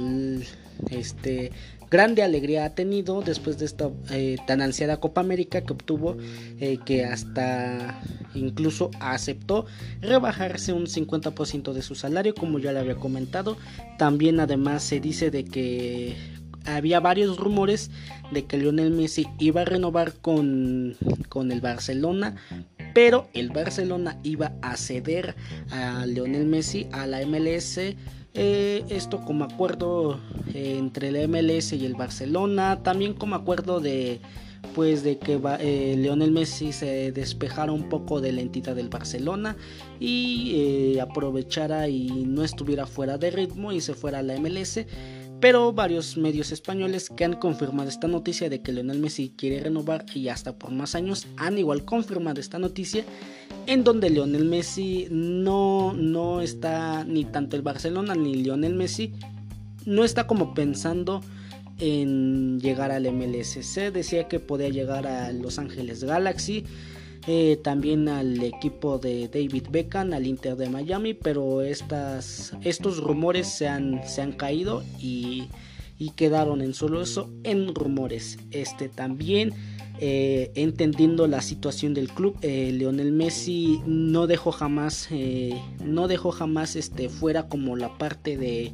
este 0.91 1.52
grande 1.89 2.22
alegría 2.22 2.65
ha 2.65 2.76
tenido 2.76 3.22
después 3.22 3.58
de 3.58 3.65
esta 3.65 3.89
eh, 4.12 4.38
tan 4.46 4.62
ansiada 4.62 5.00
Copa 5.00 5.22
América 5.22 5.62
que 5.62 5.74
obtuvo 5.74 6.17
eh, 6.60 6.80
que 6.86 7.06
hasta 7.06 8.02
incluso 8.36 8.91
aceptó 9.00 9.65
rebajarse 10.02 10.74
un 10.74 10.86
50% 10.86 11.72
de 11.72 11.82
su 11.82 11.96
salario 11.96 12.36
como 12.36 12.60
ya 12.60 12.74
le 12.74 12.80
había 12.80 12.96
comentado. 12.96 13.58
También 13.98 14.39
además 14.39 14.84
se 14.84 15.00
dice 15.00 15.32
de 15.32 15.46
que 15.46 16.15
había 16.65 17.00
varios 17.00 17.38
rumores 17.38 17.89
de 18.32 18.46
que 18.46 18.58
Lionel 18.58 18.91
Messi 18.91 19.26
iba 19.39 19.62
a 19.62 19.65
renovar 19.65 20.13
con, 20.15 20.98
con 21.30 21.52
el 21.54 21.62
Barcelona 21.62 22.36
pero 22.97 23.27
el 23.36 23.51
Barcelona 23.51 24.17
iba 24.23 24.53
a 24.63 24.75
ceder 24.75 25.36
a 25.69 26.07
Lionel 26.07 26.47
Messi 26.47 26.88
a 26.91 27.05
la 27.05 27.23
MLS. 27.27 27.77
Eh, 27.77 28.83
esto 28.89 29.23
como 29.23 29.43
acuerdo 29.43 30.19
eh, 30.55 30.77
entre 30.79 31.10
el 31.10 31.29
MLS 31.29 31.73
y 31.73 31.86
el 31.86 31.93
Barcelona, 31.93 32.81
también 32.81 33.13
como 33.13 33.36
acuerdo 33.36 33.81
de 33.81 34.19
pues 34.73 35.03
de 35.03 35.19
que 35.19 35.39
eh, 35.60 35.95
Lionel 35.95 36.31
Messi 36.31 36.71
se 36.71 37.12
despejara 37.12 37.71
un 37.71 37.88
poco 37.88 38.19
de 38.19 38.31
la 38.31 38.41
entidad 38.41 38.75
del 38.75 38.89
Barcelona 38.89 39.55
y 39.99 40.97
aprovechara 40.97 41.89
y 41.89 42.10
no 42.10 42.43
estuviera 42.43 42.88
fuera 42.88 43.19
de 43.19 43.29
ritmo 43.29 43.71
y 43.73 43.79
se 43.79 43.93
fuera 43.93 44.19
a 44.19 44.23
la 44.23 44.39
MLS 44.39 44.79
pero 45.39 45.71
varios 45.73 46.17
medios 46.17 46.52
españoles 46.52 47.10
que 47.15 47.26
han 47.26 47.34
confirmado 47.34 47.89
esta 47.89 48.08
noticia 48.08 48.50
de 48.50 48.62
que 48.62 48.71
Lionel 48.71 49.00
Messi 49.00 49.34
quiere 49.36 49.60
renovar 49.62 50.06
y 50.13 50.30
hasta 50.30 50.58
por 50.58 50.71
más 50.71 50.95
años 50.95 51.28
han 51.38 51.58
igual 51.58 51.86
confirmado 51.86 52.39
esta 52.39 52.60
noticia 52.60 53.04
en 53.67 53.84
donde 53.84 54.10
Lionel 54.10 54.45
Messi 54.45 55.08
no, 55.12 55.93
no 55.93 56.41
está 56.41 57.04
ni 57.04 57.26
tanto 57.26 57.56
el 57.56 57.62
Barcelona 57.62 58.15
ni 58.15 58.36
Lionel 58.36 58.76
Messi 58.76 59.13
no 59.86 60.04
está 60.04 60.28
como 60.28 60.54
pensando 60.54 61.21
en 61.80 62.60
llegar 62.60 62.91
al 62.91 63.12
MLS. 63.12 63.60
Se 63.62 63.91
decía 63.91 64.28
que 64.28 64.39
podía 64.39 64.69
llegar 64.69 65.08
a 65.08 65.32
Los 65.32 65.60
Ángeles 65.60 66.04
Galaxy 66.04 66.65
eh, 67.28 67.60
también 67.62 68.08
al 68.08 68.42
equipo 68.42 69.00
de 69.00 69.28
David 69.28 69.66
Beckham, 69.70 70.13
al 70.13 70.26
Inter 70.26 70.56
de 70.56 70.70
Miami, 70.70 71.13
pero 71.13 71.62
estas, 71.62 72.54
estos 72.63 73.00
rumores 73.00 73.48
se 73.48 73.67
han, 73.67 74.02
se 74.08 74.21
han 74.21 74.32
caído 74.32 74.84
y, 75.00 75.50
quedaron 76.15 76.62
en 76.62 76.73
solo 76.73 77.02
eso, 77.02 77.30
en 77.44 77.75
rumores. 77.75 78.40
Este 78.52 78.88
también, 78.88 79.52
eh, 80.00 80.52
entendiendo 80.56 81.28
la 81.28 81.42
situación 81.42 81.94
del 81.94 82.10
club, 82.10 82.38
eh, 82.42 82.71
Lionel 82.71 83.12
Messi 83.12 83.82
no 83.86 84.25
dejó 84.25 84.52
jamás, 84.52 85.10
no 85.84 86.08
dejó 86.08 86.32
jamás 86.32 86.75
este, 86.78 87.10
fuera 87.10 87.50
como 87.50 87.75
la 87.75 87.98
parte 87.98 88.38
de 88.38 88.73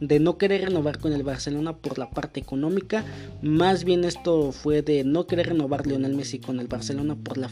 de 0.00 0.18
no 0.18 0.38
querer 0.38 0.62
renovar 0.62 0.98
con 0.98 1.12
el 1.12 1.22
Barcelona 1.22 1.76
por 1.76 1.98
la 1.98 2.10
parte 2.10 2.40
económica, 2.40 3.04
más 3.42 3.84
bien 3.84 4.04
esto 4.04 4.52
fue 4.52 4.82
de 4.82 5.04
no 5.04 5.26
querer 5.26 5.48
renovar 5.48 5.86
Lionel 5.86 6.14
Messi 6.14 6.38
con 6.38 6.58
el 6.58 6.68
Barcelona 6.68 7.16
por 7.16 7.38
la, 7.38 7.48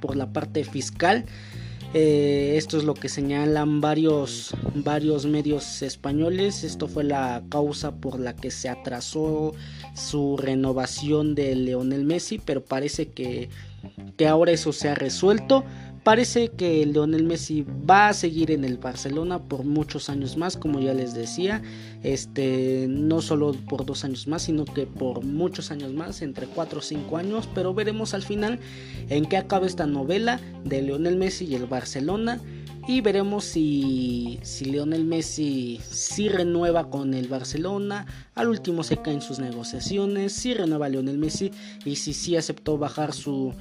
por 0.00 0.16
la 0.16 0.32
parte 0.32 0.64
fiscal. 0.64 1.24
Eh, 1.94 2.56
esto 2.56 2.76
es 2.76 2.84
lo 2.84 2.94
que 2.94 3.08
señalan 3.08 3.80
varios, 3.80 4.54
varios 4.74 5.24
medios 5.24 5.80
españoles. 5.82 6.64
Esto 6.64 6.88
fue 6.88 7.04
la 7.04 7.42
causa 7.48 7.96
por 7.96 8.20
la 8.20 8.36
que 8.36 8.50
se 8.50 8.68
atrasó 8.68 9.54
su 9.94 10.36
renovación 10.36 11.34
de 11.34 11.54
Lionel 11.54 12.04
Messi, 12.04 12.38
pero 12.38 12.62
parece 12.64 13.08
que, 13.08 13.48
que 14.18 14.28
ahora 14.28 14.52
eso 14.52 14.72
se 14.72 14.88
ha 14.88 14.94
resuelto. 14.94 15.64
Parece 16.06 16.50
que 16.50 16.86
Lionel 16.86 17.24
Messi 17.24 17.66
va 17.90 18.06
a 18.06 18.14
seguir 18.14 18.52
en 18.52 18.64
el 18.64 18.78
Barcelona 18.78 19.40
por 19.40 19.64
muchos 19.64 20.08
años 20.08 20.36
más, 20.36 20.56
como 20.56 20.78
ya 20.78 20.94
les 20.94 21.14
decía, 21.14 21.62
este, 22.04 22.86
no 22.88 23.20
solo 23.20 23.56
por 23.68 23.84
dos 23.84 24.04
años 24.04 24.28
más, 24.28 24.42
sino 24.42 24.66
que 24.66 24.86
por 24.86 25.24
muchos 25.24 25.72
años 25.72 25.92
más, 25.92 26.22
entre 26.22 26.46
cuatro 26.46 26.78
o 26.78 26.82
cinco 26.82 27.16
años, 27.16 27.48
pero 27.56 27.74
veremos 27.74 28.14
al 28.14 28.22
final 28.22 28.60
en 29.08 29.24
qué 29.24 29.36
acaba 29.36 29.66
esta 29.66 29.88
novela 29.88 30.38
de 30.62 30.80
Lionel 30.80 31.16
Messi 31.16 31.46
y 31.46 31.56
el 31.56 31.66
Barcelona 31.66 32.40
y 32.86 33.00
veremos 33.00 33.42
si, 33.42 34.38
si 34.42 34.66
Lionel 34.66 35.04
Messi 35.04 35.80
si 35.90 36.28
renueva 36.28 36.88
con 36.88 37.14
el 37.14 37.26
Barcelona, 37.26 38.06
al 38.36 38.48
último 38.48 38.84
se 38.84 38.98
caen 38.98 39.20
sus 39.22 39.40
negociaciones, 39.40 40.32
si 40.34 40.54
renueva 40.54 40.88
Lionel 40.88 41.18
Messi 41.18 41.50
y 41.84 41.96
si 41.96 42.12
sí 42.12 42.36
aceptó 42.36 42.78
bajar 42.78 43.12
su 43.12 43.52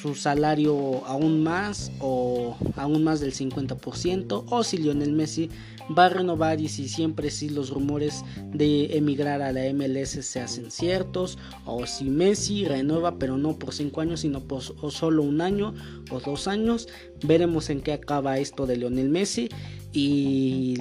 su 0.00 0.14
salario 0.14 1.04
aún 1.06 1.42
más 1.42 1.92
o 2.00 2.56
aún 2.76 3.04
más 3.04 3.20
del 3.20 3.32
50% 3.32 4.44
o 4.48 4.64
si 4.64 4.78
Lionel 4.78 5.12
Messi 5.12 5.50
va 5.96 6.06
a 6.06 6.08
renovar 6.08 6.60
y 6.60 6.68
si 6.68 6.88
siempre 6.88 7.30
si 7.30 7.48
los 7.48 7.70
rumores 7.70 8.24
de 8.52 8.96
emigrar 8.96 9.42
a 9.42 9.52
la 9.52 9.72
MLS 9.72 10.24
se 10.24 10.40
hacen 10.40 10.70
ciertos 10.70 11.38
o 11.64 11.86
si 11.86 12.04
Messi 12.04 12.64
renueva 12.64 13.18
pero 13.18 13.36
no 13.36 13.58
por 13.58 13.72
5 13.72 14.00
años 14.00 14.20
sino 14.20 14.40
por 14.40 14.62
solo 14.62 15.22
un 15.22 15.40
año 15.40 15.74
o 16.10 16.20
dos 16.20 16.48
años 16.48 16.88
veremos 17.22 17.70
en 17.70 17.80
qué 17.80 17.92
acaba 17.92 18.38
esto 18.38 18.66
de 18.66 18.76
Lionel 18.76 19.08
Messi. 19.08 19.48
Y 19.96 20.74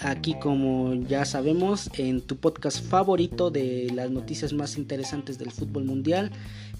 aquí 0.00 0.34
como 0.38 0.94
ya 0.94 1.24
sabemos 1.24 1.88
en 1.96 2.20
tu 2.20 2.36
podcast 2.36 2.84
favorito 2.84 3.50
de 3.50 3.90
las 3.94 4.10
noticias 4.10 4.52
más 4.52 4.76
interesantes 4.76 5.38
del 5.38 5.50
fútbol 5.50 5.84
mundial 5.84 6.30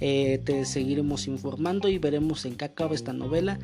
eh, 0.01 0.41
te 0.45 0.65
seguiremos 0.65 1.27
informando 1.27 1.89
y 1.89 1.99
veremos 1.99 2.47
en 2.47 2.57
qué 2.57 2.65
acaba 2.65 2.95
esta 2.95 3.13
novela 3.13 3.59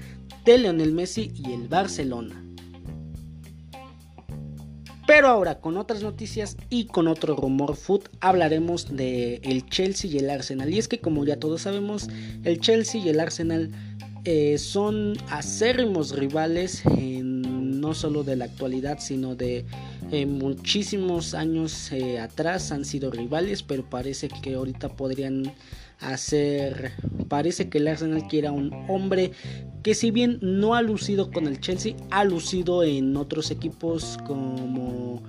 de 0.45 0.59
Lionel 0.59 0.93
Messi 0.93 1.33
y 1.35 1.53
el 1.53 1.67
Barcelona. 1.69 2.43
Pero 5.07 5.29
ahora 5.29 5.61
con 5.61 5.77
otras 5.77 6.03
noticias 6.03 6.57
y 6.69 6.87
con 6.87 7.07
otro 7.07 7.37
rumor 7.37 7.77
food 7.77 8.03
hablaremos 8.21 8.97
de 8.97 9.37
el 9.45 9.65
Chelsea 9.67 10.11
y 10.11 10.19
el 10.19 10.29
Arsenal. 10.29 10.75
Y 10.75 10.79
es 10.79 10.89
que 10.89 10.99
como 10.99 11.25
ya 11.25 11.39
todos 11.39 11.63
sabemos, 11.63 12.09
el 12.43 12.61
Chelsea 12.61 13.01
y 13.01 13.09
el 13.09 13.21
Arsenal 13.21 13.71
eh, 14.25 14.59
son 14.59 15.17
acérrimos 15.31 16.17
rivales 16.17 16.83
no 16.93 17.95
solo 17.95 18.25
de 18.25 18.35
la 18.35 18.47
actualidad 18.47 18.99
sino 18.99 19.37
de 19.37 19.65
eh, 20.11 20.27
muchísimos 20.27 21.33
años 21.35 21.93
atrás 22.21 22.73
han 22.73 22.85
sido 22.85 23.13
rivales 23.13 23.63
pero 23.63 23.89
parece 23.89 24.29
que 24.29 24.55
ahorita 24.55 24.89
podrían 24.97 25.55
hacer. 26.01 26.93
Parece 27.29 27.69
que 27.69 27.79
el 27.79 27.89
Arsenal 27.89 28.27
quiere 28.29 28.49
a 28.49 28.53
un 28.53 28.73
hombre 28.89 29.33
que, 29.83 29.95
si 29.95 30.11
bien 30.11 30.39
no 30.41 30.75
ha 30.75 30.83
lucido 30.83 31.31
con 31.31 31.47
el 31.47 31.61
Chelsea, 31.61 31.95
ha 32.11 32.25
lucido 32.25 32.83
en 32.83 33.17
otros 33.17 33.51
equipos 33.51 34.19
como, 34.27 35.23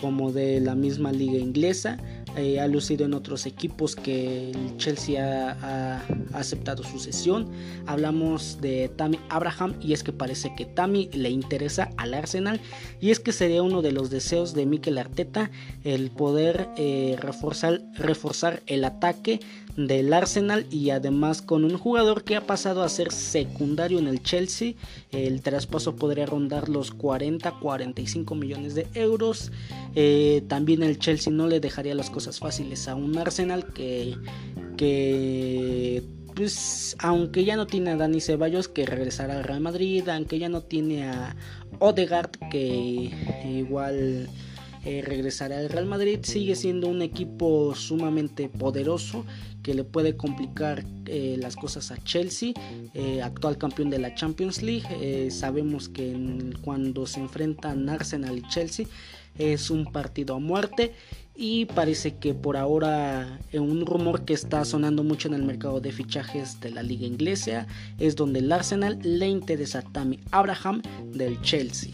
como 0.00 0.32
de 0.32 0.60
la 0.60 0.74
misma 0.74 1.12
liga 1.12 1.38
inglesa. 1.38 1.98
Eh, 2.36 2.60
ha 2.60 2.66
lucido 2.66 3.04
en 3.04 3.12
otros 3.12 3.44
equipos 3.44 3.94
que 3.94 4.52
el 4.52 4.76
Chelsea 4.78 5.56
ha, 5.60 6.02
aceptado 6.32 6.82
su 6.82 6.98
sesión. 6.98 7.50
Hablamos 7.86 8.58
de 8.62 8.90
Tammy 8.96 9.18
Abraham 9.28 9.74
y 9.82 9.92
es 9.92 10.02
que 10.02 10.12
parece 10.12 10.54
que 10.56 10.64
Tammy 10.64 11.10
le 11.12 11.28
interesa 11.28 11.90
al 11.98 12.14
Arsenal 12.14 12.60
y 13.00 13.10
es 13.10 13.20
que 13.20 13.32
sería 13.32 13.62
uno 13.62 13.82
de 13.82 13.92
los 13.92 14.08
deseos 14.08 14.54
de 14.54 14.64
Mikel 14.64 14.96
Arteta 14.96 15.50
el 15.84 16.10
poder 16.10 16.68
eh, 16.78 17.16
reforzar, 17.18 17.82
reforzar 17.94 18.62
el 18.66 18.84
ataque 18.84 19.40
del 19.76 20.12
Arsenal 20.12 20.66
y 20.70 20.90
además 20.90 21.42
con 21.42 21.64
un 21.64 21.78
jugador 21.78 22.24
que 22.24 22.36
ha 22.36 22.46
pasado 22.46 22.82
a 22.82 22.88
ser 22.88 23.12
secundario 23.12 23.98
en 23.98 24.06
el 24.06 24.22
Chelsea. 24.22 24.74
El 25.10 25.42
traspaso 25.42 25.96
podría 25.96 26.26
rondar 26.26 26.68
los 26.68 26.96
40-45 26.96 28.36
millones 28.36 28.74
de 28.74 28.86
euros. 28.94 29.52
Eh, 29.94 30.42
también 30.48 30.82
el 30.82 30.98
Chelsea 30.98 31.32
no 31.32 31.46
le 31.46 31.60
dejaría 31.60 31.94
las 31.94 32.10
cosas 32.10 32.38
fáciles 32.38 32.88
a 32.88 32.94
un 32.94 33.16
Arsenal 33.16 33.72
que, 33.72 34.16
que 34.76 36.02
pues 36.34 36.96
aunque 36.98 37.44
ya 37.44 37.56
no 37.56 37.66
tiene 37.66 37.90
a 37.90 37.96
Dani 37.96 38.20
Ceballos 38.20 38.68
que 38.68 38.86
regresará 38.86 39.36
al 39.36 39.44
Real 39.44 39.60
Madrid, 39.60 40.08
aunque 40.08 40.38
ya 40.38 40.48
no 40.48 40.62
tiene 40.62 41.04
a 41.04 41.36
Odegaard 41.78 42.30
que 42.50 43.10
igual 43.44 44.28
eh, 44.84 45.02
regresará 45.02 45.58
al 45.58 45.68
Real 45.68 45.86
Madrid, 45.86 46.20
sigue 46.22 46.54
siendo 46.54 46.88
un 46.88 47.02
equipo 47.02 47.74
sumamente 47.74 48.48
poderoso 48.48 49.24
que 49.62 49.74
le 49.74 49.84
puede 49.84 50.16
complicar 50.16 50.84
eh, 51.06 51.36
las 51.38 51.56
cosas 51.56 51.90
a 51.90 52.02
Chelsea, 52.02 52.52
eh, 52.94 53.22
actual 53.22 53.58
campeón 53.58 53.90
de 53.90 53.98
la 53.98 54.14
Champions 54.14 54.62
League. 54.62 54.86
Eh, 55.00 55.30
sabemos 55.30 55.88
que 55.88 56.16
cuando 56.62 57.06
se 57.06 57.20
enfrentan 57.20 57.88
Arsenal 57.88 58.38
y 58.38 58.42
Chelsea 58.48 58.86
es 59.38 59.70
un 59.70 59.90
partido 59.90 60.34
a 60.34 60.38
muerte 60.38 60.92
y 61.34 61.64
parece 61.64 62.16
que 62.16 62.34
por 62.34 62.58
ahora 62.58 63.38
un 63.54 63.86
rumor 63.86 64.24
que 64.26 64.34
está 64.34 64.64
sonando 64.66 65.02
mucho 65.02 65.28
en 65.28 65.34
el 65.34 65.42
mercado 65.42 65.80
de 65.80 65.90
fichajes 65.90 66.60
de 66.60 66.70
la 66.70 66.82
liga 66.82 67.06
inglesa 67.06 67.66
es 67.98 68.16
donde 68.16 68.40
el 68.40 68.52
Arsenal 68.52 68.98
le 69.02 69.28
interesa 69.28 69.78
a 69.78 69.82
Tammy 69.82 70.20
Abraham 70.30 70.82
del 71.14 71.40
Chelsea. 71.40 71.92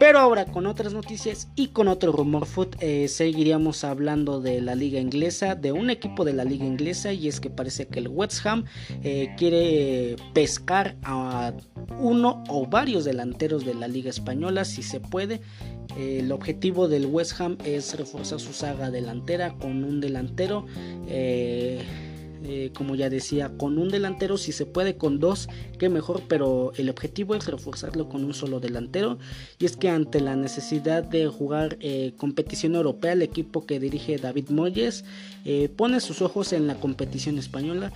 Pero 0.00 0.18
ahora 0.18 0.46
con 0.46 0.66
otras 0.66 0.94
noticias 0.94 1.48
y 1.56 1.68
con 1.68 1.86
otro 1.86 2.10
rumor 2.10 2.46
foot 2.46 2.74
eh, 2.80 3.06
seguiríamos 3.06 3.84
hablando 3.84 4.40
de 4.40 4.62
la 4.62 4.74
liga 4.74 4.98
inglesa, 4.98 5.54
de 5.54 5.72
un 5.72 5.90
equipo 5.90 6.24
de 6.24 6.32
la 6.32 6.42
liga 6.42 6.64
inglesa 6.64 7.12
y 7.12 7.28
es 7.28 7.38
que 7.38 7.50
parece 7.50 7.86
que 7.86 7.98
el 7.98 8.08
West 8.08 8.46
Ham 8.46 8.64
eh, 9.04 9.34
quiere 9.36 10.16
pescar 10.32 10.96
a 11.02 11.52
uno 11.98 12.42
o 12.48 12.66
varios 12.66 13.04
delanteros 13.04 13.66
de 13.66 13.74
la 13.74 13.88
liga 13.88 14.08
española 14.08 14.64
si 14.64 14.82
se 14.82 15.00
puede. 15.00 15.42
el 15.98 16.32
objetivo 16.32 16.88
del 16.88 17.04
West 17.04 17.38
Ham 17.38 17.58
es 17.66 17.94
reforzar 17.98 18.40
su 18.40 18.54
saga 18.54 18.90
delantera 18.90 19.52
con 19.58 19.84
un 19.84 20.00
delantero. 20.00 20.64
Eh, 21.08 21.84
eh, 22.44 22.70
como 22.74 22.94
ya 22.94 23.10
decía, 23.10 23.50
con 23.56 23.78
un 23.78 23.88
delantero, 23.88 24.38
si 24.38 24.52
se 24.52 24.66
puede 24.66 24.96
con 24.96 25.18
dos, 25.18 25.48
que 25.78 25.88
mejor, 25.88 26.22
pero 26.28 26.72
el 26.76 26.88
objetivo 26.88 27.34
es 27.34 27.46
reforzarlo 27.46 28.08
con 28.08 28.24
un 28.24 28.34
solo 28.34 28.60
delantero. 28.60 29.18
Y 29.58 29.66
es 29.66 29.76
que 29.76 29.88
ante 29.88 30.20
la 30.20 30.36
necesidad 30.36 31.02
de 31.02 31.26
jugar 31.28 31.76
eh, 31.80 32.12
competición 32.16 32.74
europea, 32.74 33.12
el 33.12 33.22
equipo 33.22 33.66
que 33.66 33.80
dirige 33.80 34.16
David 34.16 34.50
Moyes 34.50 35.04
eh, 35.44 35.68
pone 35.74 36.00
sus 36.00 36.22
ojos 36.22 36.52
en 36.52 36.66
la 36.66 36.74
competición 36.76 37.38
española 37.38 37.92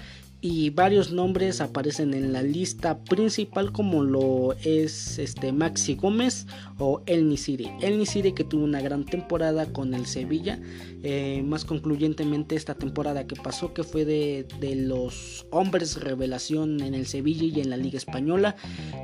y 0.47 0.69
varios 0.69 1.11
nombres 1.11 1.63
aparecen 1.63 2.13
en 2.13 2.35
la 2.35 2.43
lista 2.43 3.03
principal 3.03 3.73
como 3.73 4.05
lo 4.05 4.53
es 4.63 5.19
este 5.19 5.53
Maxi 5.53 5.95
Gómez 5.95 6.47
o 6.77 7.01
El 7.07 7.31
Nisiri. 7.31 7.71
El 7.81 7.97
Nisiri 7.97 8.33
que 8.33 8.45
tuvo 8.45 8.63
una 8.63 8.83
gran 8.83 9.07
temporada 9.07 9.65
con 9.73 9.95
el 9.95 10.05
Sevilla, 10.05 10.61
eh, 11.03 11.43
más 11.47 11.65
concluyentemente 11.65 12.57
esta 12.57 12.75
temporada 12.75 13.27
que 13.27 13.37
pasó 13.37 13.73
que 13.73 13.85
fue 13.85 14.05
de, 14.05 14.47
los 14.77 15.47
hombres 15.51 15.99
revelación 15.99 16.83
en 16.83 16.93
el 16.93 17.07
Sevilla 17.07 17.45
y 17.45 17.61
en 17.63 17.71
la 17.71 17.79
Liga 17.79 17.97
Española, 17.97 18.55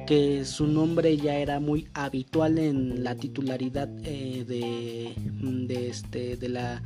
que 0.07 0.45
su 0.45 0.67
nombre 0.67 1.17
ya 1.17 1.37
era 1.37 1.59
muy 1.59 1.89
habitual 1.95 2.59
en 2.59 3.03
la 3.03 3.15
titularidad 3.15 3.89
eh, 4.05 4.45
de, 4.47 5.15
de, 5.67 5.89
este, 5.89 6.37
de 6.37 6.49
la 6.51 6.83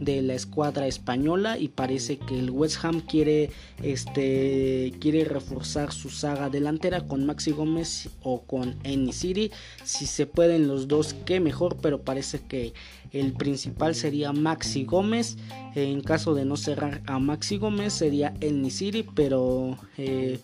de 0.00 0.22
la 0.22 0.34
escuadra 0.34 0.86
española 0.86 1.58
y 1.58 1.68
parece 1.68 2.16
que 2.16 2.38
el 2.38 2.50
West 2.50 2.82
Ham 2.84 3.00
quiere 3.00 3.50
este 3.92 4.92
quiere 5.00 5.24
reforzar 5.24 5.92
su 5.92 6.10
saga 6.10 6.48
delantera 6.48 7.06
con 7.06 7.26
Maxi 7.26 7.52
Gómez 7.52 8.08
o 8.22 8.42
con 8.42 8.76
Eni 8.84 9.12
City. 9.12 9.50
Si 9.84 10.06
se 10.06 10.26
pueden 10.26 10.68
los 10.68 10.88
dos 10.88 11.14
que 11.14 11.40
mejor 11.40 11.76
pero 11.80 12.02
parece 12.02 12.40
que 12.40 12.72
el 13.12 13.32
principal 13.32 13.94
sería 13.94 14.32
Maxi 14.32 14.84
Gómez. 14.84 15.36
En 15.74 16.00
caso 16.00 16.34
de 16.34 16.44
no 16.44 16.56
cerrar 16.56 17.02
a 17.06 17.18
Maxi 17.18 17.58
Gómez 17.58 17.92
sería 17.92 18.34
Eni 18.40 18.70
City 18.70 19.04
pero 19.14 19.78
eh, 19.98 20.40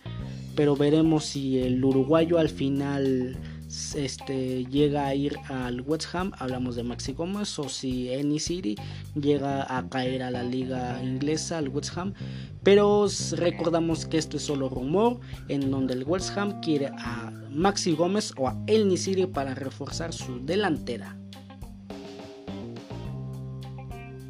pero 0.55 0.75
veremos 0.77 1.25
si 1.25 1.59
el 1.59 1.85
uruguayo 1.85 2.39
al 2.39 2.49
final 2.49 3.37
este, 3.69 4.65
llega 4.67 5.07
a 5.07 5.15
ir 5.15 5.37
al 5.49 5.81
West 5.81 6.15
Ham, 6.15 6.33
hablamos 6.39 6.77
de 6.77 6.83
Maxi 6.83 7.13
Gómez, 7.13 7.59
o 7.59 7.69
si 7.69 8.13
Any 8.13 8.39
City 8.39 8.77
llega 9.15 9.63
a 9.77 9.89
caer 9.89 10.23
a 10.23 10.31
la 10.31 10.43
liga 10.43 11.03
inglesa, 11.03 11.59
al 11.59 11.69
West 11.69 11.97
Ham. 11.97 12.15
Pero 12.63 13.07
recordamos 13.33 14.07
que 14.07 14.19
esto 14.19 14.37
es 14.37 14.45
solo 14.45 14.69
rumor, 14.69 15.21
en 15.49 15.71
donde 15.71 15.95
el 15.95 16.05
West 16.05 16.37
Ham 16.37 16.61
quiere 16.61 16.87
a 16.99 17.33
Maxi 17.51 17.93
Gómez 17.93 18.33
o 18.37 18.49
a 18.49 18.57
El 18.67 18.89
Nisiri 18.89 19.27
para 19.27 19.55
reforzar 19.55 20.13
su 20.13 20.45
delantera. 20.45 21.17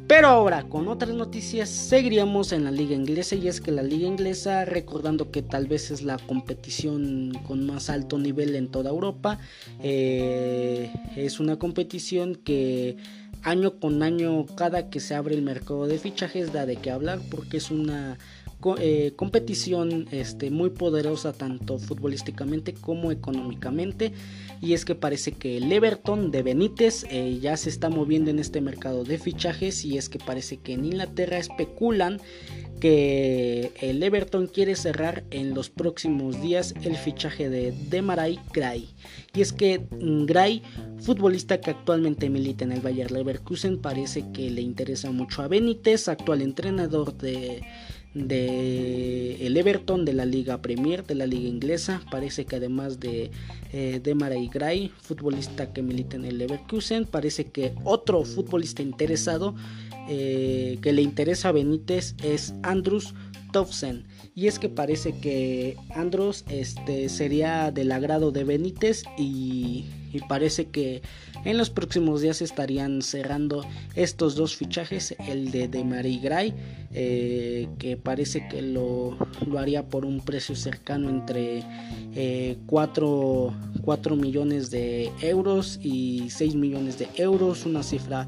Pero 0.07 0.29
ahora, 0.29 0.63
con 0.63 0.87
otras 0.87 1.13
noticias, 1.13 1.67
seguiríamos 1.67 2.53
en 2.53 2.63
la 2.63 2.71
liga 2.71 2.95
inglesa 2.95 3.35
y 3.35 3.49
es 3.49 3.59
que 3.59 3.71
la 3.71 3.83
liga 3.83 4.07
inglesa, 4.07 4.63
recordando 4.63 5.31
que 5.31 5.41
tal 5.41 5.67
vez 5.67 5.91
es 5.91 6.01
la 6.01 6.17
competición 6.17 7.33
con 7.45 7.65
más 7.65 7.89
alto 7.89 8.17
nivel 8.17 8.55
en 8.55 8.69
toda 8.69 8.89
Europa, 8.89 9.37
eh, 9.83 10.93
es 11.17 11.41
una 11.41 11.59
competición 11.59 12.35
que 12.35 12.95
año 13.43 13.79
con 13.81 14.01
año, 14.01 14.45
cada 14.55 14.89
que 14.89 15.01
se 15.01 15.13
abre 15.13 15.35
el 15.35 15.41
mercado 15.41 15.87
de 15.87 15.99
fichajes, 15.99 16.53
da 16.53 16.65
de 16.65 16.77
qué 16.77 16.89
hablar 16.89 17.19
porque 17.29 17.57
es 17.57 17.69
una 17.69 18.17
eh, 18.79 19.13
competición 19.15 20.07
este, 20.11 20.49
muy 20.49 20.71
poderosa 20.71 21.31
tanto 21.31 21.77
futbolísticamente 21.77 22.73
como 22.73 23.11
económicamente 23.11 24.13
y 24.61 24.73
es 24.73 24.85
que 24.85 24.95
parece 24.95 25.31
que 25.31 25.57
el 25.57 25.71
Everton 25.71 26.31
de 26.31 26.43
Benítez 26.43 27.05
eh, 27.09 27.39
ya 27.41 27.57
se 27.57 27.69
está 27.69 27.89
moviendo 27.89 28.31
en 28.31 28.39
este 28.39 28.61
mercado 28.61 29.03
de 29.03 29.17
fichajes 29.17 29.85
y 29.85 29.97
es 29.97 30.09
que 30.09 30.19
parece 30.19 30.57
que 30.57 30.73
en 30.73 30.85
Inglaterra 30.85 31.37
especulan 31.37 32.19
que 32.79 33.71
el 33.81 34.01
Everton 34.03 34.47
quiere 34.47 34.75
cerrar 34.75 35.23
en 35.31 35.53
los 35.53 35.69
próximos 35.69 36.41
días 36.41 36.73
el 36.83 36.95
fichaje 36.95 37.49
de 37.49 37.73
Demarai 37.89 38.39
Gray. 38.53 38.89
Y 39.33 39.41
es 39.41 39.51
que 39.51 39.87
Gray, 39.91 40.61
futbolista 40.99 41.59
que 41.59 41.71
actualmente 41.71 42.29
milita 42.29 42.65
en 42.65 42.71
el 42.71 42.81
Bayer 42.81 43.11
Leverkusen, 43.11 43.79
parece 43.79 44.25
que 44.31 44.49
le 44.51 44.61
interesa 44.61 45.11
mucho 45.11 45.41
a 45.41 45.47
Benítez, 45.47 46.07
actual 46.07 46.41
entrenador 46.41 47.17
de 47.17 47.63
de 48.13 49.45
el 49.45 49.57
Everton 49.57 50.05
de 50.05 50.13
la 50.13 50.25
Liga 50.25 50.61
Premier 50.61 51.05
de 51.05 51.15
la 51.15 51.27
Liga 51.27 51.47
Inglesa. 51.47 52.01
Parece 52.09 52.45
que 52.45 52.55
además 52.55 52.99
de 52.99 53.31
eh, 53.71 53.99
Demarai 54.03 54.47
Gray 54.47 54.91
futbolista 55.01 55.71
que 55.73 55.81
milita 55.81 56.15
en 56.15 56.25
el 56.25 56.37
Leverkusen 56.37 57.05
parece 57.05 57.45
que 57.45 57.73
otro 57.83 58.23
futbolista 58.23 58.81
interesado 58.81 59.55
eh, 60.09 60.77
que 60.81 60.93
le 60.93 61.01
interesa 61.01 61.49
a 61.49 61.51
Benítez 61.51 62.15
es 62.23 62.53
Andrews 62.63 63.13
Tofsen 63.51 64.05
y 64.37 64.45
es 64.45 64.59
que 64.59 64.69
parece 64.69 65.13
que 65.13 65.77
Andros 65.95 66.45
este, 66.47 67.09
sería 67.09 67.71
del 67.71 67.91
agrado 67.91 68.31
de 68.31 68.43
Benítez 68.43 69.01
y, 69.17 69.85
parece 70.29 70.65
que 70.65 71.01
en 71.43 71.57
los 71.57 71.69
próximos 71.71 72.21
días 72.21 72.41
estarían 72.41 73.01
cerrando 73.01 73.63
estos 73.95 74.35
dos 74.35 74.55
fichajes, 74.55 75.15
el 75.27 75.51
de, 75.51 75.67
de 75.67 75.83
Marie 75.83 76.19
Gray, 76.19 76.53
eh, 76.93 77.67
que 77.79 77.97
parece 77.97 78.47
que 78.47 78.61
lo, 78.61 79.17
haría 79.57 79.87
por 79.89 80.05
un 80.05 80.19
precio 80.21 80.55
cercano 80.55 81.09
entre 81.09 81.63
4, 82.67 83.53
eh, 83.85 84.15
millones 84.15 84.69
de 84.69 85.11
euros 85.21 85.79
y 85.81 86.29
6 86.29 86.53
millones 86.55 86.99
de 86.99 87.07
euros, 87.15 87.65
una 87.65 87.81
cifra 87.81 88.27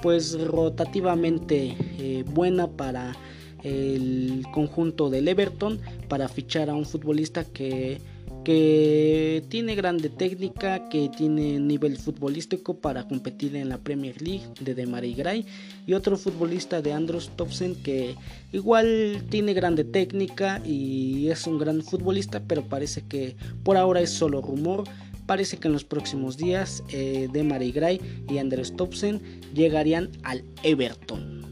pues 0.00 0.40
rotativamente 0.40 1.76
eh, 1.98 2.24
buena 2.26 2.66
para 2.66 3.14
el 3.62 4.44
conjunto 4.52 5.10
del 5.10 5.28
Everton 5.28 5.80
para 6.08 6.28
fichar 6.28 6.70
a 6.70 6.74
un 6.74 6.86
futbolista 6.86 7.44
que, 7.44 8.00
que 8.44 9.44
tiene 9.48 9.74
grande 9.74 10.08
técnica, 10.08 10.88
que 10.88 11.10
tiene 11.16 11.58
nivel 11.58 11.98
futbolístico 11.98 12.74
para 12.74 13.06
competir 13.06 13.56
en 13.56 13.68
la 13.68 13.78
Premier 13.78 14.20
League 14.22 14.46
de 14.60 14.74
Demarai 14.74 15.14
Gray 15.14 15.46
y 15.86 15.94
otro 15.94 16.16
futbolista 16.16 16.80
de 16.80 16.92
Andros 16.92 17.30
Topsen 17.36 17.74
que 17.74 18.14
igual 18.52 19.24
tiene 19.28 19.52
grande 19.52 19.84
técnica 19.84 20.62
y 20.64 21.28
es 21.28 21.46
un 21.46 21.58
gran 21.58 21.82
futbolista 21.82 22.42
pero 22.46 22.62
parece 22.62 23.02
que 23.02 23.36
por 23.62 23.76
ahora 23.76 24.00
es 24.00 24.10
solo 24.10 24.40
rumor 24.40 24.84
parece 25.26 25.58
que 25.58 25.68
en 25.68 25.74
los 25.74 25.84
próximos 25.84 26.36
días 26.36 26.82
eh, 26.88 27.28
de 27.32 27.70
Gray 27.70 28.00
y 28.28 28.38
Andros 28.38 28.74
Topsen 28.74 29.20
llegarían 29.54 30.10
al 30.24 30.42
Everton. 30.64 31.49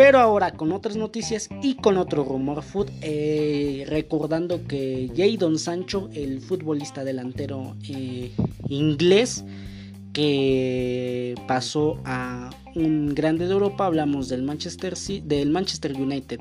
Pero 0.00 0.18
ahora 0.18 0.52
con 0.52 0.72
otras 0.72 0.96
noticias 0.96 1.50
y 1.60 1.74
con 1.74 1.98
otro 1.98 2.24
rumor 2.24 2.62
food, 2.62 2.88
eh, 3.02 3.84
recordando 3.86 4.66
que 4.66 5.10
Jadon 5.14 5.58
Sancho, 5.58 6.08
el 6.14 6.40
futbolista 6.40 7.04
delantero 7.04 7.76
eh, 7.86 8.30
inglés 8.70 9.44
que 10.12 11.34
pasó 11.46 12.00
a 12.04 12.50
un 12.74 13.14
grande 13.14 13.46
de 13.46 13.52
Europa, 13.52 13.86
hablamos 13.86 14.28
del 14.28 14.42
Manchester, 14.42 14.94
del 15.24 15.50
Manchester 15.50 15.94
United. 15.94 16.40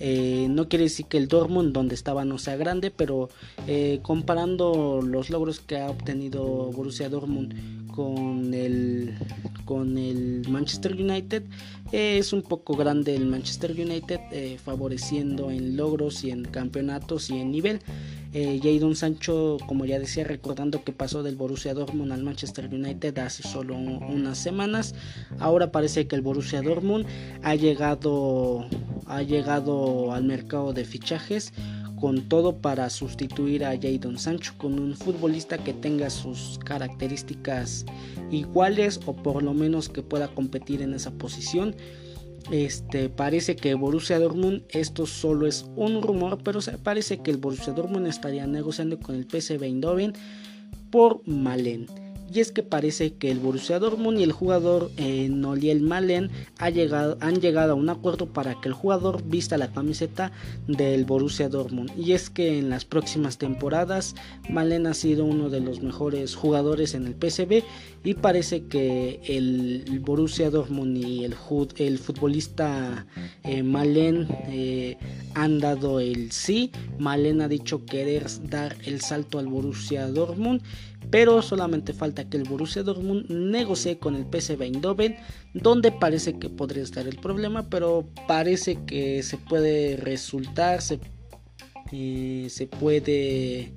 Eh, 0.00 0.46
no 0.50 0.68
quiere 0.68 0.84
decir 0.84 1.06
que 1.06 1.18
el 1.18 1.28
Dortmund 1.28 1.72
donde 1.72 1.94
estaba 1.94 2.24
no 2.24 2.38
sea 2.38 2.56
grande, 2.56 2.90
pero 2.90 3.28
comparando 4.02 5.00
los 5.02 5.30
logros 5.30 5.60
que 5.60 5.78
ha 5.78 5.90
obtenido 5.90 6.44
Borussia 6.72 7.08
Dortmund 7.08 7.78
con 7.98 8.54
el, 8.54 9.12
con 9.64 9.98
el 9.98 10.44
Manchester 10.48 10.92
United. 10.92 11.42
es 11.90 12.32
un 12.32 12.42
poco 12.42 12.76
grande 12.76 13.16
el 13.16 13.26
Manchester 13.26 13.72
United, 13.72 14.20
eh, 14.30 14.56
favoreciendo 14.64 15.50
en 15.50 15.76
logros 15.76 16.22
y 16.22 16.30
en 16.30 16.44
campeonatos 16.44 17.28
y 17.30 17.38
en 17.38 17.50
nivel. 17.50 17.80
Eh, 18.32 18.60
Sancho, 18.94 19.56
como 19.66 19.84
ya 19.84 19.98
decía, 19.98 20.24
recordando 20.24 20.84
que 20.84 20.92
pasó 20.92 21.22
del 21.22 21.36
Borussia 21.36 21.74
Dortmund 21.74 22.12
al 22.12 22.22
Manchester 22.22 22.68
United 22.72 23.18
hace 23.18 23.42
solo 23.42 23.74
unas 23.76 24.38
semanas. 24.38 24.94
Ahora 25.38 25.72
parece 25.72 26.06
que 26.06 26.16
el 26.16 26.22
Borussia 26.22 26.62
Dortmund 26.62 27.06
ha 27.42 27.54
llegado, 27.54 28.66
ha 29.06 29.22
llegado 29.22 30.12
al 30.12 30.24
mercado 30.24 30.72
de 30.72 30.84
fichajes 30.84 31.52
con 32.00 32.28
todo 32.28 32.58
para 32.58 32.90
sustituir 32.90 33.64
a 33.64 33.76
Jadon 33.76 34.18
Sancho 34.18 34.54
con 34.56 34.78
un 34.78 34.94
futbolista 34.94 35.58
que 35.58 35.72
tenga 35.72 36.10
sus 36.10 36.58
características 36.64 37.84
iguales 38.30 39.00
o 39.06 39.16
por 39.16 39.42
lo 39.42 39.52
menos 39.54 39.88
que 39.88 40.02
pueda 40.02 40.28
competir 40.28 40.82
en 40.82 40.94
esa 40.94 41.10
posición. 41.12 41.74
Este 42.50 43.08
parece 43.08 43.56
que 43.56 43.74
Borussia 43.74 44.18
Dortmund 44.18 44.62
esto 44.70 45.06
solo 45.06 45.46
es 45.46 45.66
un 45.76 46.02
rumor, 46.02 46.38
pero 46.42 46.60
parece 46.82 47.18
que 47.18 47.30
el 47.30 47.36
Borussia 47.36 47.72
Dortmund 47.72 48.06
estaría 48.06 48.46
negociando 48.46 48.98
con 48.98 49.14
el 49.16 49.26
PSV 49.28 49.62
Eindhoven 49.62 50.14
por 50.90 51.26
Malen 51.26 51.86
y 52.32 52.40
es 52.40 52.52
que 52.52 52.62
parece 52.62 53.14
que 53.14 53.30
el 53.30 53.38
Borussia 53.38 53.78
Dortmund 53.78 54.18
y 54.18 54.22
el 54.22 54.32
jugador 54.32 54.90
eh, 54.96 55.28
Noliel 55.30 55.80
Malen 55.80 56.30
han 56.58 56.74
llegado 56.74 57.72
a 57.72 57.74
un 57.74 57.88
acuerdo 57.88 58.26
para 58.26 58.60
que 58.60 58.68
el 58.68 58.74
jugador 58.74 59.22
vista 59.24 59.56
la 59.56 59.72
camiseta 59.72 60.32
del 60.66 61.04
Borussia 61.04 61.48
Dortmund. 61.48 61.90
Y 61.96 62.12
es 62.12 62.30
que 62.30 62.58
en 62.58 62.70
las 62.70 62.84
próximas 62.84 63.38
temporadas 63.38 64.14
Malen 64.50 64.86
ha 64.86 64.94
sido 64.94 65.24
uno 65.24 65.48
de 65.48 65.60
los 65.60 65.82
mejores 65.82 66.34
jugadores 66.34 66.94
en 66.94 67.06
el 67.06 67.14
PSV 67.14 67.62
y 68.04 68.14
parece 68.14 68.64
que 68.66 69.20
el 69.26 70.00
Borussia 70.00 70.50
Dortmund 70.50 70.96
y 70.96 71.24
el, 71.24 71.34
el 71.78 71.98
futbolista 71.98 73.06
eh, 73.44 73.62
Malen 73.62 74.28
eh, 74.48 74.96
han 75.34 75.58
dado 75.58 76.00
el 76.00 76.30
sí. 76.32 76.70
Malen 76.98 77.40
ha 77.40 77.48
dicho 77.48 77.84
querer 77.84 78.26
dar 78.48 78.76
el 78.84 79.00
salto 79.00 79.38
al 79.38 79.46
Borussia 79.46 80.06
Dortmund 80.08 80.62
pero 81.10 81.42
solamente 81.42 81.92
falta 81.92 82.28
que 82.28 82.36
el 82.36 82.44
Borussia 82.44 82.82
Dortmund 82.82 83.30
negocie 83.30 83.98
con 83.98 84.14
el 84.14 84.26
PSV 84.26 84.62
Eindhoven, 84.62 85.16
donde 85.54 85.92
parece 85.92 86.38
que 86.38 86.48
podría 86.48 86.82
estar 86.82 87.06
el 87.06 87.16
problema, 87.16 87.68
pero 87.70 88.08
parece 88.26 88.78
que 88.86 89.22
se 89.22 89.38
puede 89.38 89.96
resultar, 89.96 90.82
se, 90.82 91.00
eh, 91.92 92.68
puede 92.78 93.72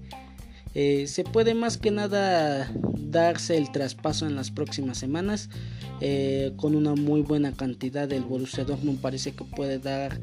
eh, 0.73 1.07
se 1.07 1.23
puede 1.23 1.53
más 1.53 1.77
que 1.77 1.91
nada 1.91 2.71
darse 2.97 3.57
el 3.57 3.71
traspaso 3.71 4.25
en 4.25 4.35
las 4.35 4.51
próximas 4.51 4.97
semanas 4.97 5.49
eh, 5.99 6.53
con 6.55 6.75
una 6.75 6.95
muy 6.95 7.21
buena 7.21 7.51
cantidad 7.51 8.07
del 8.07 8.23
Borussia 8.23 8.63
Dortmund 8.63 8.99
parece 9.01 9.33
que 9.33 9.43
puede 9.43 9.79
dar 9.79 10.19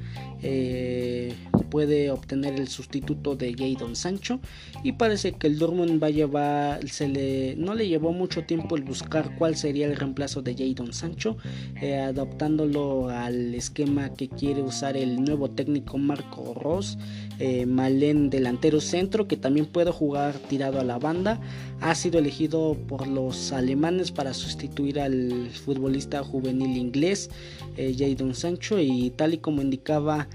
puede 1.70 2.10
obtener 2.10 2.54
el 2.54 2.68
sustituto 2.68 3.36
de 3.36 3.54
Jadon 3.54 3.96
Sancho. 3.96 4.40
Y 4.82 4.92
parece 4.92 5.32
que 5.32 5.46
el 5.46 5.58
Dortmund 5.58 6.02
va 6.02 6.08
a 6.08 6.10
llevar, 6.10 6.88
se 6.88 7.08
le, 7.08 7.56
no 7.56 7.74
le 7.74 7.88
llevó 7.88 8.12
mucho 8.12 8.44
tiempo 8.44 8.76
el 8.76 8.82
buscar 8.82 9.36
cuál 9.36 9.56
sería 9.56 9.86
el 9.86 9.96
reemplazo 9.96 10.42
de 10.42 10.54
Jadon 10.54 10.92
Sancho, 10.92 11.36
eh, 11.80 11.96
adaptándolo 11.96 13.08
al 13.08 13.54
esquema 13.54 14.14
que 14.14 14.28
quiere 14.28 14.62
usar 14.62 14.96
el 14.96 15.22
nuevo 15.22 15.50
técnico 15.50 15.98
Marco 15.98 16.54
Ross, 16.54 16.98
eh, 17.38 17.66
Malen 17.66 18.30
delantero 18.30 18.80
centro 18.80 19.28
que 19.28 19.36
también 19.36 19.66
puede 19.66 19.90
jugar 19.90 20.34
tirado 20.48 20.80
a 20.80 20.84
la 20.84 20.98
banda, 20.98 21.40
ha 21.80 21.94
sido 21.94 22.18
elegido 22.18 22.76
por 22.88 23.06
los 23.06 23.52
alemanes 23.52 24.10
para 24.10 24.34
sustituir 24.34 25.00
al 25.00 25.50
futbolista 25.50 26.22
juvenil 26.22 26.76
inglés 26.76 27.30
eh, 27.76 27.94
Sancho 28.32 28.78
y 28.80 29.10
tal 29.10 29.34
y 29.34 29.38
como 29.38 29.62
indicaba 29.62 30.28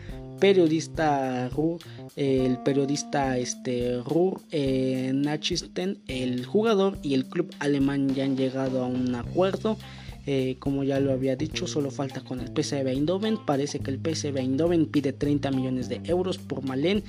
periodista 0.44 1.48
Ruhr, 1.56 1.80
el 2.18 2.58
periodista 2.58 3.38
este, 3.38 4.02
Ruhr 4.02 4.42
eh, 4.52 5.14
Nachisten, 5.16 6.00
el 6.10 6.46
jugador 6.46 6.98
y 7.02 7.14
el 7.14 7.24
club 7.28 7.50
alemán 7.60 8.14
ya 8.14 8.26
han 8.26 8.36
llegado 8.36 8.84
a 8.84 8.88
un 8.88 9.16
acuerdo 9.16 9.78
Eh, 10.26 10.56
como 10.60 10.86
ya 10.86 11.02
lo 11.02 11.12
había 11.12 11.36
dicho, 11.36 11.68
solo 11.68 11.92
falta 11.92 12.22
con 12.22 12.40
el 12.40 12.48
PSV 12.48 12.88
Eindhoven. 12.88 13.38
Parece 13.46 13.80
que 13.80 13.92
el 13.92 14.00
PSV 14.00 14.38
Eindhoven 14.38 14.86
pide 14.86 15.12
30 15.12 15.52
millones 15.52 15.90
de 15.90 16.00
euros 16.06 16.38
por 16.38 16.64
Malen, 16.64 17.04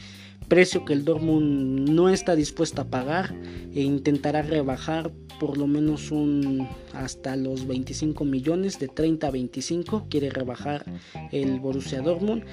precio 0.49 0.85
que 0.85 0.93
el 0.93 1.05
Dortmund 1.05 1.89
no 1.91 2.09
está 2.09 2.37
dispuesto 2.37 2.83
a 2.83 2.85
pagar 2.85 3.35
e 3.75 3.83
intentará 3.83 4.43
rebajar 4.43 5.11
por 5.41 5.59
lo 5.59 5.67
menos 5.67 6.11
un 6.11 6.69
hasta 6.93 7.37
los 7.37 7.67
25 7.67 8.25
millones 8.25 8.79
de 8.79 8.89
30 8.89 9.27
a 9.27 9.31
25 9.31 10.07
quiere 10.09 10.31
rebajar 10.31 10.85
el 11.33 11.59
Borussia 11.61 12.01
Dortmund. 12.01 12.45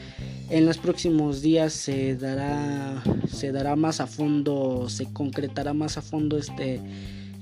En 0.49 0.65
los 0.65 0.77
próximos 0.77 1.41
días 1.41 1.73
se 1.73 2.15
dará 2.15 3.03
se 3.27 3.51
dará 3.51 3.75
más 3.75 4.01
a 4.01 4.07
fondo 4.07 4.89
se 4.89 5.11
concretará 5.13 5.73
más 5.73 5.97
a 5.97 6.01
fondo 6.01 6.37
este 6.37 6.79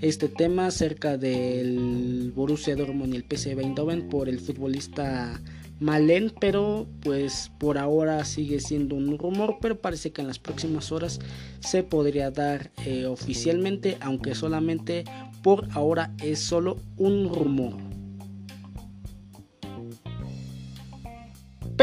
este 0.02 0.30
tema 0.30 0.68
acerca 0.68 1.18
del 1.18 2.32
Borussia 2.34 2.76
Dortmund 2.76 3.14
y 3.14 3.18
el 3.18 3.24
PSV 3.24 3.60
Eindhoven 3.60 4.08
por 4.08 4.30
el 4.30 4.39
futbolista 4.39 5.41
Malen, 5.80 6.34
pero 6.40 6.88
pues 7.02 7.52
por 7.58 7.78
ahora 7.78 8.26
sigue 8.26 8.60
siendo 8.60 8.96
un 8.96 9.18
rumor, 9.18 9.58
pero 9.62 9.80
parece 9.80 10.12
que 10.12 10.22
en 10.22 10.28
las 10.28 10.40
próximas 10.40 10.92
horas 10.92 11.20
se 11.62 11.84
podría 11.84 12.32
dar 12.32 12.72
eh, 12.86 13.06
oficialmente, 13.06 13.98
aunque 14.02 14.36
solamente 14.36 15.06
por 15.42 15.68
ahora 15.72 16.14
es 16.22 16.40
solo 16.40 16.78
un 16.98 17.34
rumor. 17.34 17.89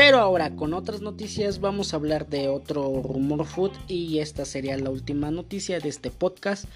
Pero 0.06 0.20
ahora 0.20 0.54
con 0.54 0.72
otras 0.72 1.00
noticias 1.00 1.58
vamos 1.58 1.92
a 1.92 1.96
hablar 1.96 2.28
de 2.28 2.46
otro 2.46 3.02
rumor 3.02 3.44
food 3.44 3.72
y 3.88 4.20
esta 4.20 4.44
sería 4.44 4.78
la 4.78 4.88
última 4.88 5.32
noticia 5.32 5.80
de 5.80 5.88
este 5.88 6.12
podcast. 6.12 6.66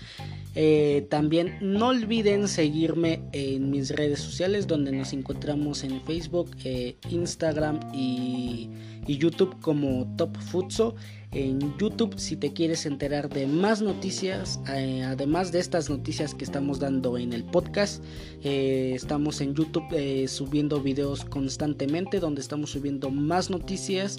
Eh, 0.57 1.07
también 1.11 1.57
no 1.61 1.91
olviden 1.91 2.49
seguirme 2.49 3.22
en 3.31 3.70
mis 3.70 3.91
redes 3.95 4.18
sociales 4.18 4.66
donde 4.66 4.91
nos 4.91 5.12
encontramos 5.12 5.85
en 5.85 6.01
Facebook, 6.03 6.51
eh, 6.64 6.97
Instagram 7.09 7.78
y, 7.95 8.68
YouTube 9.07 9.61
como 9.61 10.12
Top 10.16 10.37
Futso. 10.37 10.97
En 11.33 11.76
YouTube 11.78 12.18
si 12.18 12.37
te 12.37 12.53
quieres 12.53 12.87
enterar 12.87 13.28
de 13.28 13.47
más 13.47 13.83
noticias, 13.83 14.61
eh, 14.68 15.03
además 15.05 15.53
de 15.53 15.61
estas 15.61 15.89
noticias 15.89 16.35
que 16.35 16.45
estamos 16.45 16.81
dando 16.81 17.16
en 17.18 17.33
el 17.33 17.45
podcast, 17.45 18.03
estamos 18.43 19.41
en 19.41 19.55
YouTube 19.55 20.28
subiendo 20.28 20.81
videos 20.81 21.24
constantemente 21.24 22.18
donde 22.18 22.41
estamos 22.41 22.70
subiendo 22.70 23.11
más 23.11 23.49
noticias 23.49 24.18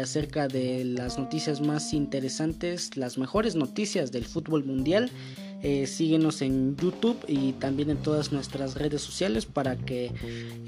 acerca 0.00 0.48
de 0.48 0.84
las 0.84 1.18
noticias 1.18 1.60
más 1.60 1.92
interesantes, 1.92 2.96
las 2.96 3.18
mejores 3.18 3.54
noticias 3.54 4.10
del 4.10 4.24
fútbol 4.24 4.64
mundial. 4.64 5.10
Eh, 5.60 5.88
síguenos 5.88 6.40
en 6.40 6.76
YouTube 6.76 7.18
y 7.26 7.52
también 7.54 7.90
en 7.90 7.96
todas 7.96 8.30
nuestras 8.30 8.76
redes 8.76 9.02
sociales 9.02 9.44
para 9.44 9.74
que 9.76 10.12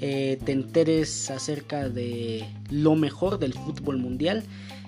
eh, 0.01 0.37
te 0.43 0.51
enteres 0.51 1.29
acerca 1.29 1.87
de 1.87 2.45
lo 2.69 2.95
mejor 2.95 3.39
del 3.39 3.53
fútbol 3.53 3.97
mundial. 3.99 4.43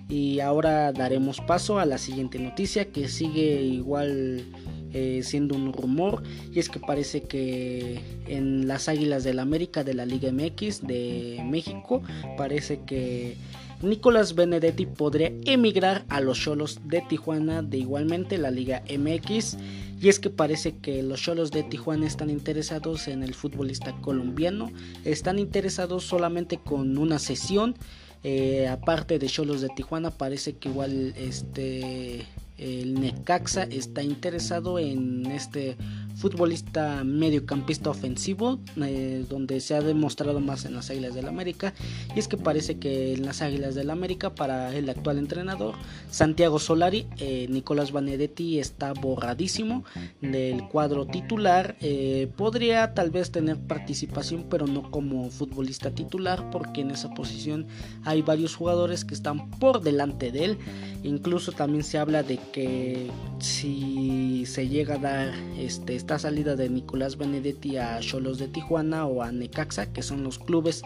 Y 0.10 0.40
ahora 0.42 0.92
daremos 0.92 1.40
paso 1.42 1.80
a 1.80 1.86
la 1.86 1.98
siguiente 1.98 2.40
noticia 2.40 2.92
que 2.92 3.08
sigue 3.08 3.62
igual 3.62 4.46
eh, 4.94 5.22
siendo 5.24 5.56
un 5.56 5.74
rumor 5.74 6.22
y 6.52 6.60
es 6.60 6.70
que 6.70 6.80
parece 6.80 7.24
que 7.24 8.00
en 8.28 8.68
las 8.68 8.90
Águilas 8.90 9.24
del 9.24 9.40
América 9.40 9.84
de 9.84 9.96
la 9.96 10.06
Liga 10.06 10.32
MX 10.32 10.86
de 10.86 11.44
México 11.50 12.04
parece 12.38 12.82
que 12.86 13.36
Nicolás 13.82 14.36
Benedetti 14.36 14.86
podría 14.86 15.34
emigrar 15.46 16.06
a 16.10 16.22
los 16.22 16.40
Cholos 16.40 16.80
de 16.86 17.02
Tijuana 17.02 17.64
de 17.64 17.80
igualmente 17.80 18.38
la 18.38 18.52
Liga 18.52 18.84
MX 18.88 19.58
y 20.00 20.10
es 20.10 20.20
que 20.20 20.30
parece 20.30 20.78
que 20.78 21.02
los 21.02 21.22
Cholos 21.22 21.50
de 21.50 21.64
Tijuana 21.64 22.06
están 22.06 22.30
interesados 22.30 23.08
en 23.08 23.24
el 23.24 23.34
futbolista 23.34 23.94
colombiano, 24.02 24.70
están 25.06 25.40
interesados 25.40 26.04
solamente 26.04 26.58
con 26.58 26.98
una 26.98 27.20
sesión. 27.20 27.76
Eh, 28.24 28.68
aparte 28.68 29.20
de 29.20 29.28
Cholos 29.28 29.62
de 29.62 29.70
Tijuana, 29.70 30.10
parece 30.10 30.54
que 30.54 30.70
igual 30.70 31.14
este 31.18 32.26
el 32.58 33.00
Necaxa 33.00 33.64
está 33.64 34.04
interesado 34.04 34.80
en 34.80 35.26
este 35.26 35.76
futbolista 36.16 37.04
mediocampista 37.04 37.90
ofensivo, 37.90 38.60
eh, 38.78 39.26
donde 39.30 39.60
se 39.60 39.76
ha 39.76 39.82
demostrado 39.82 40.40
más 40.40 40.66
en 40.66 40.76
las 40.76 40.90
Águilas 40.90 41.16
del 41.16 41.28
América. 41.28 41.74
Y 42.16 42.20
es 42.20 42.28
que 42.28 42.38
parece 42.38 42.78
que 42.78 43.14
en 43.14 43.26
las 43.26 43.42
Águilas 43.42 43.76
del 43.76 43.90
América, 43.90 44.36
para 44.36 44.76
el 44.76 44.90
actual 44.90 45.18
entrenador, 45.18 45.76
Santiago 46.10 46.60
Solari, 46.60 47.08
eh, 47.18 47.48
Nicolás 47.50 47.92
Benedetti 47.92 48.60
está 48.60 48.94
borradísimo 48.94 49.84
del 50.22 50.68
cuadro 50.68 51.06
titular. 51.06 51.76
Eh, 51.82 52.30
podría 52.36 52.94
tal 52.94 53.12
vez 53.12 53.32
tener 53.32 53.58
participación, 53.58 54.46
pero 54.50 54.68
no 54.68 54.92
como 54.92 55.30
futbolista 55.30 55.92
titular, 55.92 56.50
porque 56.52 56.82
en 56.82 56.92
esa 56.92 57.10
posición 57.14 57.68
hay 58.04 58.22
varios 58.22 58.56
jugadores 58.56 59.06
que 59.06 59.14
están 59.14 59.50
por 59.52 59.82
delante 59.82 60.32
de 60.32 60.46
él. 60.46 60.58
Incluso 61.04 61.52
también 61.52 61.84
se 61.84 61.98
habla 61.98 62.24
de 62.24 62.38
que 62.52 63.10
si 63.40 64.46
se 64.46 64.68
llega 64.70 64.96
a 64.96 65.00
dar 65.00 65.34
este, 65.58 65.96
esta 66.04 66.20
salida 66.20 66.58
de 66.58 66.68
Nicolás 66.68 67.18
Benedetti 67.18 67.78
a 67.78 67.98
Cholos 68.02 68.38
de 68.38 68.50
Tijuana 68.50 69.06
o 69.06 69.24
a 69.24 69.32
Necaxa, 69.32 69.94
que 69.94 70.02
son 70.02 70.22
los 70.22 70.38
clubes 70.38 70.82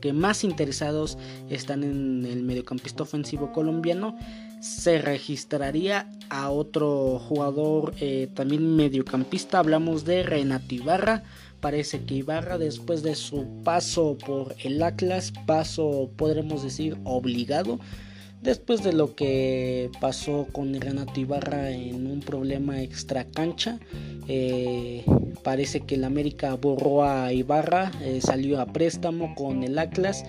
que 0.00 0.14
más 0.14 0.44
interesados 0.44 1.18
están 1.50 1.84
en 1.84 2.24
el 2.24 2.42
mediocampista 2.42 3.02
ofensivo 3.02 3.52
colombiano, 3.52 4.16
se 4.62 4.96
registraría 4.96 6.10
a 6.30 6.48
otro 6.48 7.18
jugador 7.18 7.92
eh, 8.00 8.30
también 8.32 8.74
mediocampista. 8.74 9.58
Hablamos 9.58 10.06
de 10.06 10.22
Renato 10.22 10.74
Ibarra. 10.74 11.22
Parece 11.60 12.04
que 12.04 12.14
Ibarra 12.14 12.56
después 12.56 13.02
de 13.02 13.14
su 13.14 13.46
paso 13.62 14.16
por 14.24 14.54
el 14.64 14.82
Atlas, 14.82 15.34
paso 15.46 16.10
podremos 16.16 16.62
decir 16.62 16.96
obligado, 17.04 17.78
Después 18.42 18.82
de 18.82 18.92
lo 18.92 19.14
que 19.14 19.88
pasó 20.00 20.48
con 20.50 20.74
Renato 20.80 21.20
Ibarra 21.20 21.70
en 21.70 22.08
un 22.08 22.18
problema 22.18 22.82
extra 22.82 23.24
cancha, 23.24 23.78
eh, 24.26 25.04
parece 25.44 25.82
que 25.82 25.94
el 25.94 26.02
América 26.02 26.52
borró 26.56 27.04
a 27.04 27.32
Ibarra, 27.32 27.92
eh, 28.02 28.20
salió 28.20 28.60
a 28.60 28.66
préstamo 28.66 29.36
con 29.36 29.62
el 29.62 29.78
Atlas. 29.78 30.24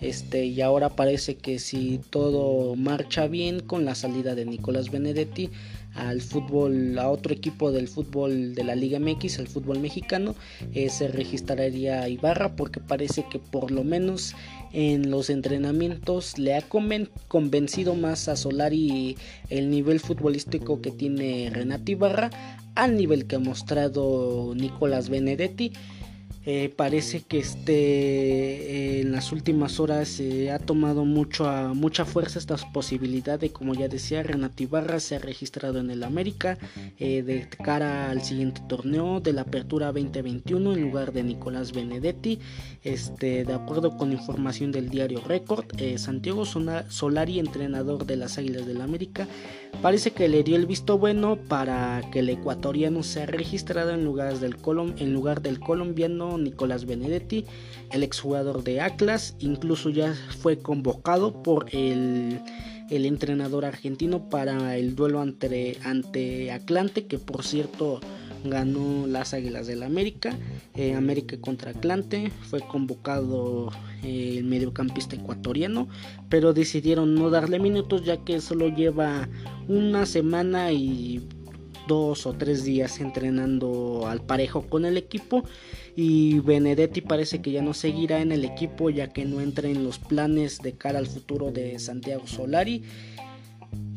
Este, 0.00 0.44
y 0.44 0.60
ahora 0.60 0.90
parece 0.90 1.36
que 1.36 1.58
si 1.58 2.00
todo 2.10 2.76
marcha 2.76 3.26
bien 3.26 3.60
con 3.60 3.84
la 3.84 3.94
salida 3.94 4.34
de 4.34 4.44
Nicolás 4.44 4.90
Benedetti 4.90 5.50
al 5.96 6.20
fútbol, 6.20 6.98
a 6.98 7.08
otro 7.10 7.32
equipo 7.32 7.72
del 7.72 7.88
fútbol 7.88 8.54
de 8.54 8.64
la 8.64 8.74
Liga 8.74 8.98
MX, 8.98 9.38
el 9.38 9.48
fútbol 9.48 9.80
mexicano, 9.80 10.34
eh, 10.74 10.90
se 10.90 11.08
registraría 11.08 12.08
Ibarra 12.08 12.54
porque 12.54 12.80
parece 12.80 13.24
que 13.30 13.38
por 13.38 13.70
lo 13.70 13.82
menos 13.82 14.34
en 14.72 15.10
los 15.10 15.30
entrenamientos 15.30 16.38
le 16.38 16.56
ha 16.56 16.62
convencido 17.28 17.94
más 17.94 18.28
a 18.28 18.36
Solari 18.36 19.16
el 19.50 19.70
nivel 19.70 20.00
futbolístico 20.00 20.80
que 20.80 20.90
tiene 20.90 21.50
Renato 21.52 21.90
Ibarra 21.90 22.30
al 22.74 22.96
nivel 22.96 23.26
que 23.26 23.36
ha 23.36 23.40
mostrado 23.40 24.52
Nicolás 24.54 25.08
Benedetti 25.08 25.72
eh, 26.48 26.72
parece 26.76 27.22
que 27.22 27.40
este, 27.40 27.72
eh, 27.72 29.00
en 29.00 29.10
las 29.10 29.32
últimas 29.32 29.80
horas 29.80 30.06
se 30.06 30.52
ha 30.52 30.60
tomado 30.60 31.04
mucho 31.04 31.48
a, 31.48 31.74
mucha 31.74 32.04
fuerza 32.04 32.38
esta 32.38 32.54
posibilidad 32.72 33.36
de, 33.36 33.50
como 33.50 33.74
ya 33.74 33.88
decía, 33.88 34.22
Renato 34.22 34.62
Ibarra 34.62 35.00
se 35.00 35.16
ha 35.16 35.18
registrado 35.18 35.80
en 35.80 35.90
el 35.90 36.04
América 36.04 36.56
eh, 37.00 37.24
de 37.24 37.48
cara 37.48 38.10
al 38.12 38.22
siguiente 38.22 38.60
torneo 38.68 39.18
de 39.18 39.32
la 39.32 39.40
Apertura 39.40 39.86
2021 39.86 40.74
en 40.74 40.82
lugar 40.82 41.12
de 41.12 41.24
Nicolás 41.24 41.72
Benedetti. 41.72 42.38
Este, 42.84 43.44
de 43.44 43.52
acuerdo 43.52 43.96
con 43.96 44.12
información 44.12 44.70
del 44.70 44.88
diario 44.88 45.20
Record, 45.22 45.66
Santiago 45.96 46.44
Solari, 46.44 47.40
entrenador 47.40 48.06
de 48.06 48.16
las 48.16 48.38
Águilas 48.38 48.64
del 48.64 48.80
América, 48.80 49.26
parece 49.82 50.12
que 50.12 50.28
le 50.28 50.44
dio 50.44 50.54
el 50.54 50.66
visto 50.66 50.96
bueno 50.96 51.36
para 51.36 52.02
que 52.12 52.20
el 52.20 52.28
ecuatoriano 52.28 53.02
sea 53.02 53.26
registrado 53.26 53.90
en, 53.90 54.04
del 54.40 54.56
en 54.98 55.12
lugar 55.12 55.42
del 55.42 55.58
colombiano 55.58 56.35
Nicolás 56.38 56.84
Benedetti, 56.84 57.44
el 57.90 58.02
exjugador 58.02 58.64
de 58.64 58.80
Atlas, 58.80 59.36
incluso 59.38 59.90
ya 59.90 60.14
fue 60.40 60.58
convocado 60.58 61.42
por 61.42 61.66
el, 61.72 62.40
entrenador 62.90 63.64
argentino 63.64 64.28
para 64.28 64.76
el 64.76 64.94
duelo 64.94 65.20
ante, 65.20 65.78
ante 65.84 66.52
Atlante, 66.52 67.06
que 67.06 67.18
por 67.18 67.44
cierto 67.44 68.00
ganó 68.44 69.06
las 69.06 69.34
Águilas 69.34 69.66
del 69.66 69.82
América, 69.82 70.36
eh, 70.74 70.94
América 70.94 71.36
contra 71.40 71.70
Atlante, 71.70 72.30
fue 72.42 72.60
convocado 72.60 73.70
eh, 74.02 74.36
el 74.38 74.44
mediocampista 74.44 75.16
ecuatoriano, 75.16 75.88
pero 76.28 76.52
decidieron 76.52 77.14
no 77.14 77.30
darle 77.30 77.58
minutos 77.58 78.04
ya 78.04 78.18
que 78.18 78.40
solo 78.40 78.68
lleva 78.68 79.28
una 79.68 80.06
semana 80.06 80.72
y 80.72 81.26
dos 81.86 82.26
o 82.26 82.32
tres 82.32 82.64
días 82.64 83.00
entrenando 83.00 84.06
al 84.06 84.20
parejo 84.20 84.62
con 84.62 84.84
el 84.84 84.96
equipo 84.96 85.44
y 85.94 86.40
Benedetti 86.40 87.00
parece 87.00 87.40
que 87.40 87.52
ya 87.52 87.62
no 87.62 87.74
seguirá 87.74 88.20
en 88.20 88.32
el 88.32 88.44
equipo 88.44 88.90
ya 88.90 89.12
que 89.12 89.24
no 89.24 89.40
entra 89.40 89.68
en 89.68 89.84
los 89.84 89.98
planes 89.98 90.58
de 90.58 90.72
cara 90.72 90.98
al 90.98 91.06
futuro 91.06 91.50
de 91.50 91.78
Santiago 91.78 92.26
Solari. 92.26 92.82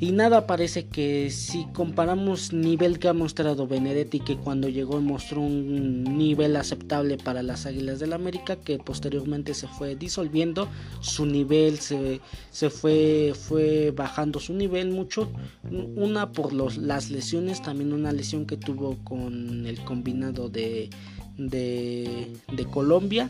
Y 0.02 0.14
nada 0.14 0.48
parece 0.48 0.88
que 0.88 1.30
si 1.30 1.66
comparamos 1.74 2.54
nivel 2.54 3.00
que 3.00 3.10
ha 3.10 3.14
mostrado 3.14 3.68
Benedetti, 3.68 4.22
que 4.22 4.38
cuando 4.38 4.70
llegó 4.70 5.02
mostró 5.02 5.42
un 5.42 6.18
nivel 6.18 6.56
aceptable 6.56 7.18
para 7.18 7.44
las 7.44 7.66
Águilas 7.66 8.00
del 8.00 8.14
América, 8.14 8.56
que 8.56 8.78
posteriormente 8.78 9.54
se 9.54 9.68
fue 9.68 9.98
disolviendo, 9.98 10.70
su 11.02 11.26
nivel 11.26 11.80
se, 11.80 12.22
se 12.50 12.70
fue, 12.70 13.34
fue 13.38 13.92
bajando 13.92 14.40
su 14.40 14.54
nivel 14.54 14.90
mucho. 14.92 15.30
Una 15.70 16.32
por 16.32 16.54
los, 16.54 16.78
las 16.78 17.10
lesiones, 17.10 17.62
también 17.62 17.92
una 17.92 18.14
lesión 18.14 18.46
que 18.46 18.56
tuvo 18.56 18.96
con 19.04 19.66
el 19.66 19.84
combinado 19.84 20.48
de, 20.48 20.90
de, 21.38 22.32
de 22.54 22.66
Colombia 22.68 23.30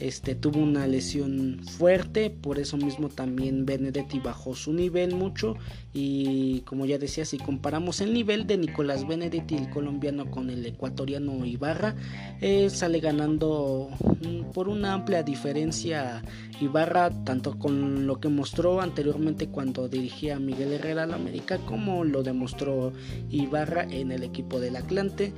este 0.00 0.34
tuvo 0.34 0.60
una 0.60 0.86
lesión 0.86 1.60
fuerte, 1.64 2.30
por 2.30 2.58
eso 2.58 2.76
mismo 2.76 3.08
también 3.08 3.66
Benedetti 3.66 4.20
bajó 4.20 4.54
su 4.54 4.72
nivel 4.72 5.14
mucho 5.14 5.56
y 5.92 6.60
como 6.60 6.86
ya 6.86 6.98
decía, 6.98 7.24
si 7.24 7.38
comparamos 7.38 8.00
el 8.00 8.12
nivel 8.12 8.46
de 8.46 8.58
Nicolás 8.58 9.06
Benedetti, 9.06 9.56
el 9.56 9.70
colombiano 9.70 10.30
con 10.30 10.50
el 10.50 10.64
ecuatoriano 10.64 11.44
Ibarra, 11.44 11.96
eh, 12.40 12.70
sale 12.70 13.00
ganando 13.00 13.90
mm, 14.20 14.52
por 14.52 14.68
una 14.68 14.92
amplia 14.92 15.22
diferencia 15.22 16.22
Ibarra, 16.60 17.10
tanto 17.24 17.58
con 17.58 18.06
lo 18.06 18.20
que 18.20 18.28
mostró 18.28 18.80
anteriormente 18.80 19.48
cuando 19.48 19.88
dirigía 19.88 20.36
a 20.36 20.40
Miguel 20.40 20.72
Herrera 20.72 21.02
al 21.04 21.14
América, 21.14 21.58
como 21.58 22.04
lo 22.04 22.22
demostró 22.22 22.92
Ibarra 23.30 23.82
en 23.82 24.12
el 24.12 24.22
equipo 24.22 24.60
del 24.60 24.76
Atlante 24.76 25.32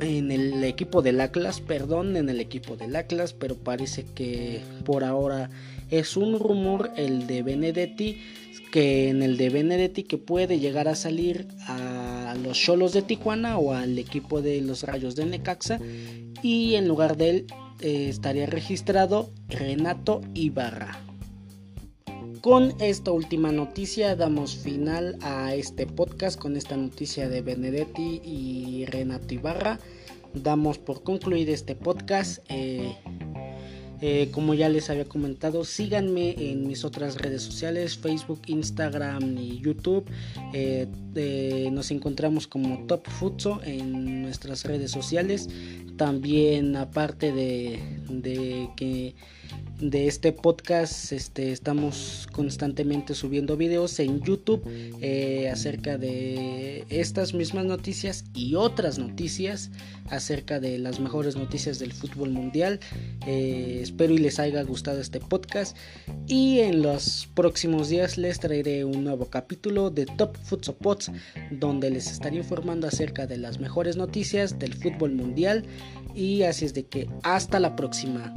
en 0.00 0.30
el 0.30 0.64
equipo 0.64 1.02
del 1.02 1.20
Atlas, 1.20 1.60
perdón, 1.60 2.16
en 2.16 2.28
el 2.28 2.40
equipo 2.40 2.76
del 2.76 2.96
Atlas, 2.96 3.32
pero 3.32 3.56
parece 3.56 4.04
que 4.14 4.60
por 4.84 5.04
ahora 5.04 5.50
es 5.90 6.16
un 6.16 6.38
rumor 6.38 6.90
el 6.96 7.26
de 7.26 7.42
Benedetti, 7.42 8.20
que 8.70 9.08
en 9.08 9.22
el 9.22 9.36
de 9.36 9.50
Benedetti 9.50 10.02
que 10.02 10.18
puede 10.18 10.58
llegar 10.58 10.88
a 10.88 10.94
salir 10.94 11.46
a 11.66 12.34
los 12.42 12.58
Cholos 12.58 12.92
de 12.92 13.02
Tijuana 13.02 13.58
o 13.58 13.74
al 13.74 13.98
equipo 13.98 14.40
de 14.40 14.60
los 14.62 14.82
Rayos 14.82 15.14
de 15.14 15.26
Necaxa 15.26 15.78
y 16.42 16.74
en 16.74 16.88
lugar 16.88 17.16
de 17.16 17.30
él 17.30 17.46
eh, 17.80 18.08
estaría 18.08 18.46
registrado 18.46 19.30
Renato 19.48 20.22
Ibarra. 20.34 21.11
Con 22.42 22.74
esta 22.80 23.12
última 23.12 23.52
noticia 23.52 24.16
damos 24.16 24.56
final 24.56 25.16
a 25.20 25.54
este 25.54 25.86
podcast 25.86 26.36
con 26.36 26.56
esta 26.56 26.76
noticia 26.76 27.28
de 27.28 27.40
Benedetti 27.40 28.20
y 28.24 28.84
Renato 28.86 29.32
Ibarra. 29.32 29.78
Damos 30.34 30.76
por 30.76 31.04
concluir 31.04 31.48
este 31.50 31.76
podcast. 31.76 32.44
Eh, 32.48 32.96
eh, 34.00 34.28
como 34.32 34.54
ya 34.54 34.68
les 34.68 34.90
había 34.90 35.04
comentado, 35.04 35.64
síganme 35.64 36.34
en 36.36 36.66
mis 36.66 36.84
otras 36.84 37.16
redes 37.16 37.42
sociales, 37.42 37.96
Facebook, 37.96 38.42
Instagram 38.46 39.38
y 39.38 39.60
YouTube. 39.60 40.10
Eh, 40.52 40.88
nos 41.70 41.92
encontramos 41.92 42.48
como 42.48 42.86
Top 42.88 43.08
Futso 43.08 43.60
en 43.62 44.22
nuestras 44.22 44.64
redes 44.64 44.90
sociales. 44.90 45.48
También 45.96 46.74
aparte 46.74 47.30
de, 47.32 47.78
de 48.08 48.68
que 48.76 49.14
de 49.82 50.06
este 50.06 50.32
podcast 50.32 51.10
este, 51.10 51.50
estamos 51.50 52.28
constantemente 52.30 53.14
subiendo 53.14 53.56
videos 53.56 53.98
en 53.98 54.22
YouTube 54.22 54.62
eh, 55.00 55.50
acerca 55.50 55.98
de 55.98 56.84
estas 56.88 57.34
mismas 57.34 57.64
noticias 57.64 58.24
y 58.32 58.54
otras 58.54 59.00
noticias 59.00 59.72
acerca 60.08 60.60
de 60.60 60.78
las 60.78 61.00
mejores 61.00 61.34
noticias 61.34 61.80
del 61.80 61.92
fútbol 61.92 62.30
mundial. 62.30 62.78
Eh, 63.26 63.80
espero 63.82 64.14
y 64.14 64.18
les 64.18 64.38
haya 64.38 64.62
gustado 64.62 65.00
este 65.00 65.18
podcast 65.18 65.76
y 66.28 66.60
en 66.60 66.82
los 66.82 67.28
próximos 67.34 67.88
días 67.88 68.18
les 68.18 68.38
traeré 68.38 68.84
un 68.84 69.02
nuevo 69.02 69.26
capítulo 69.30 69.90
de 69.90 70.06
Top 70.06 70.36
Futsal 70.44 70.76
Pots 70.76 71.10
donde 71.50 71.90
les 71.90 72.08
estaré 72.08 72.36
informando 72.36 72.86
acerca 72.86 73.26
de 73.26 73.38
las 73.38 73.58
mejores 73.58 73.96
noticias 73.96 74.60
del 74.60 74.74
fútbol 74.74 75.12
mundial 75.12 75.64
y 76.14 76.42
así 76.42 76.66
es 76.66 76.74
de 76.74 76.84
que 76.84 77.08
hasta 77.24 77.58
la 77.58 77.74
próxima. 77.74 78.32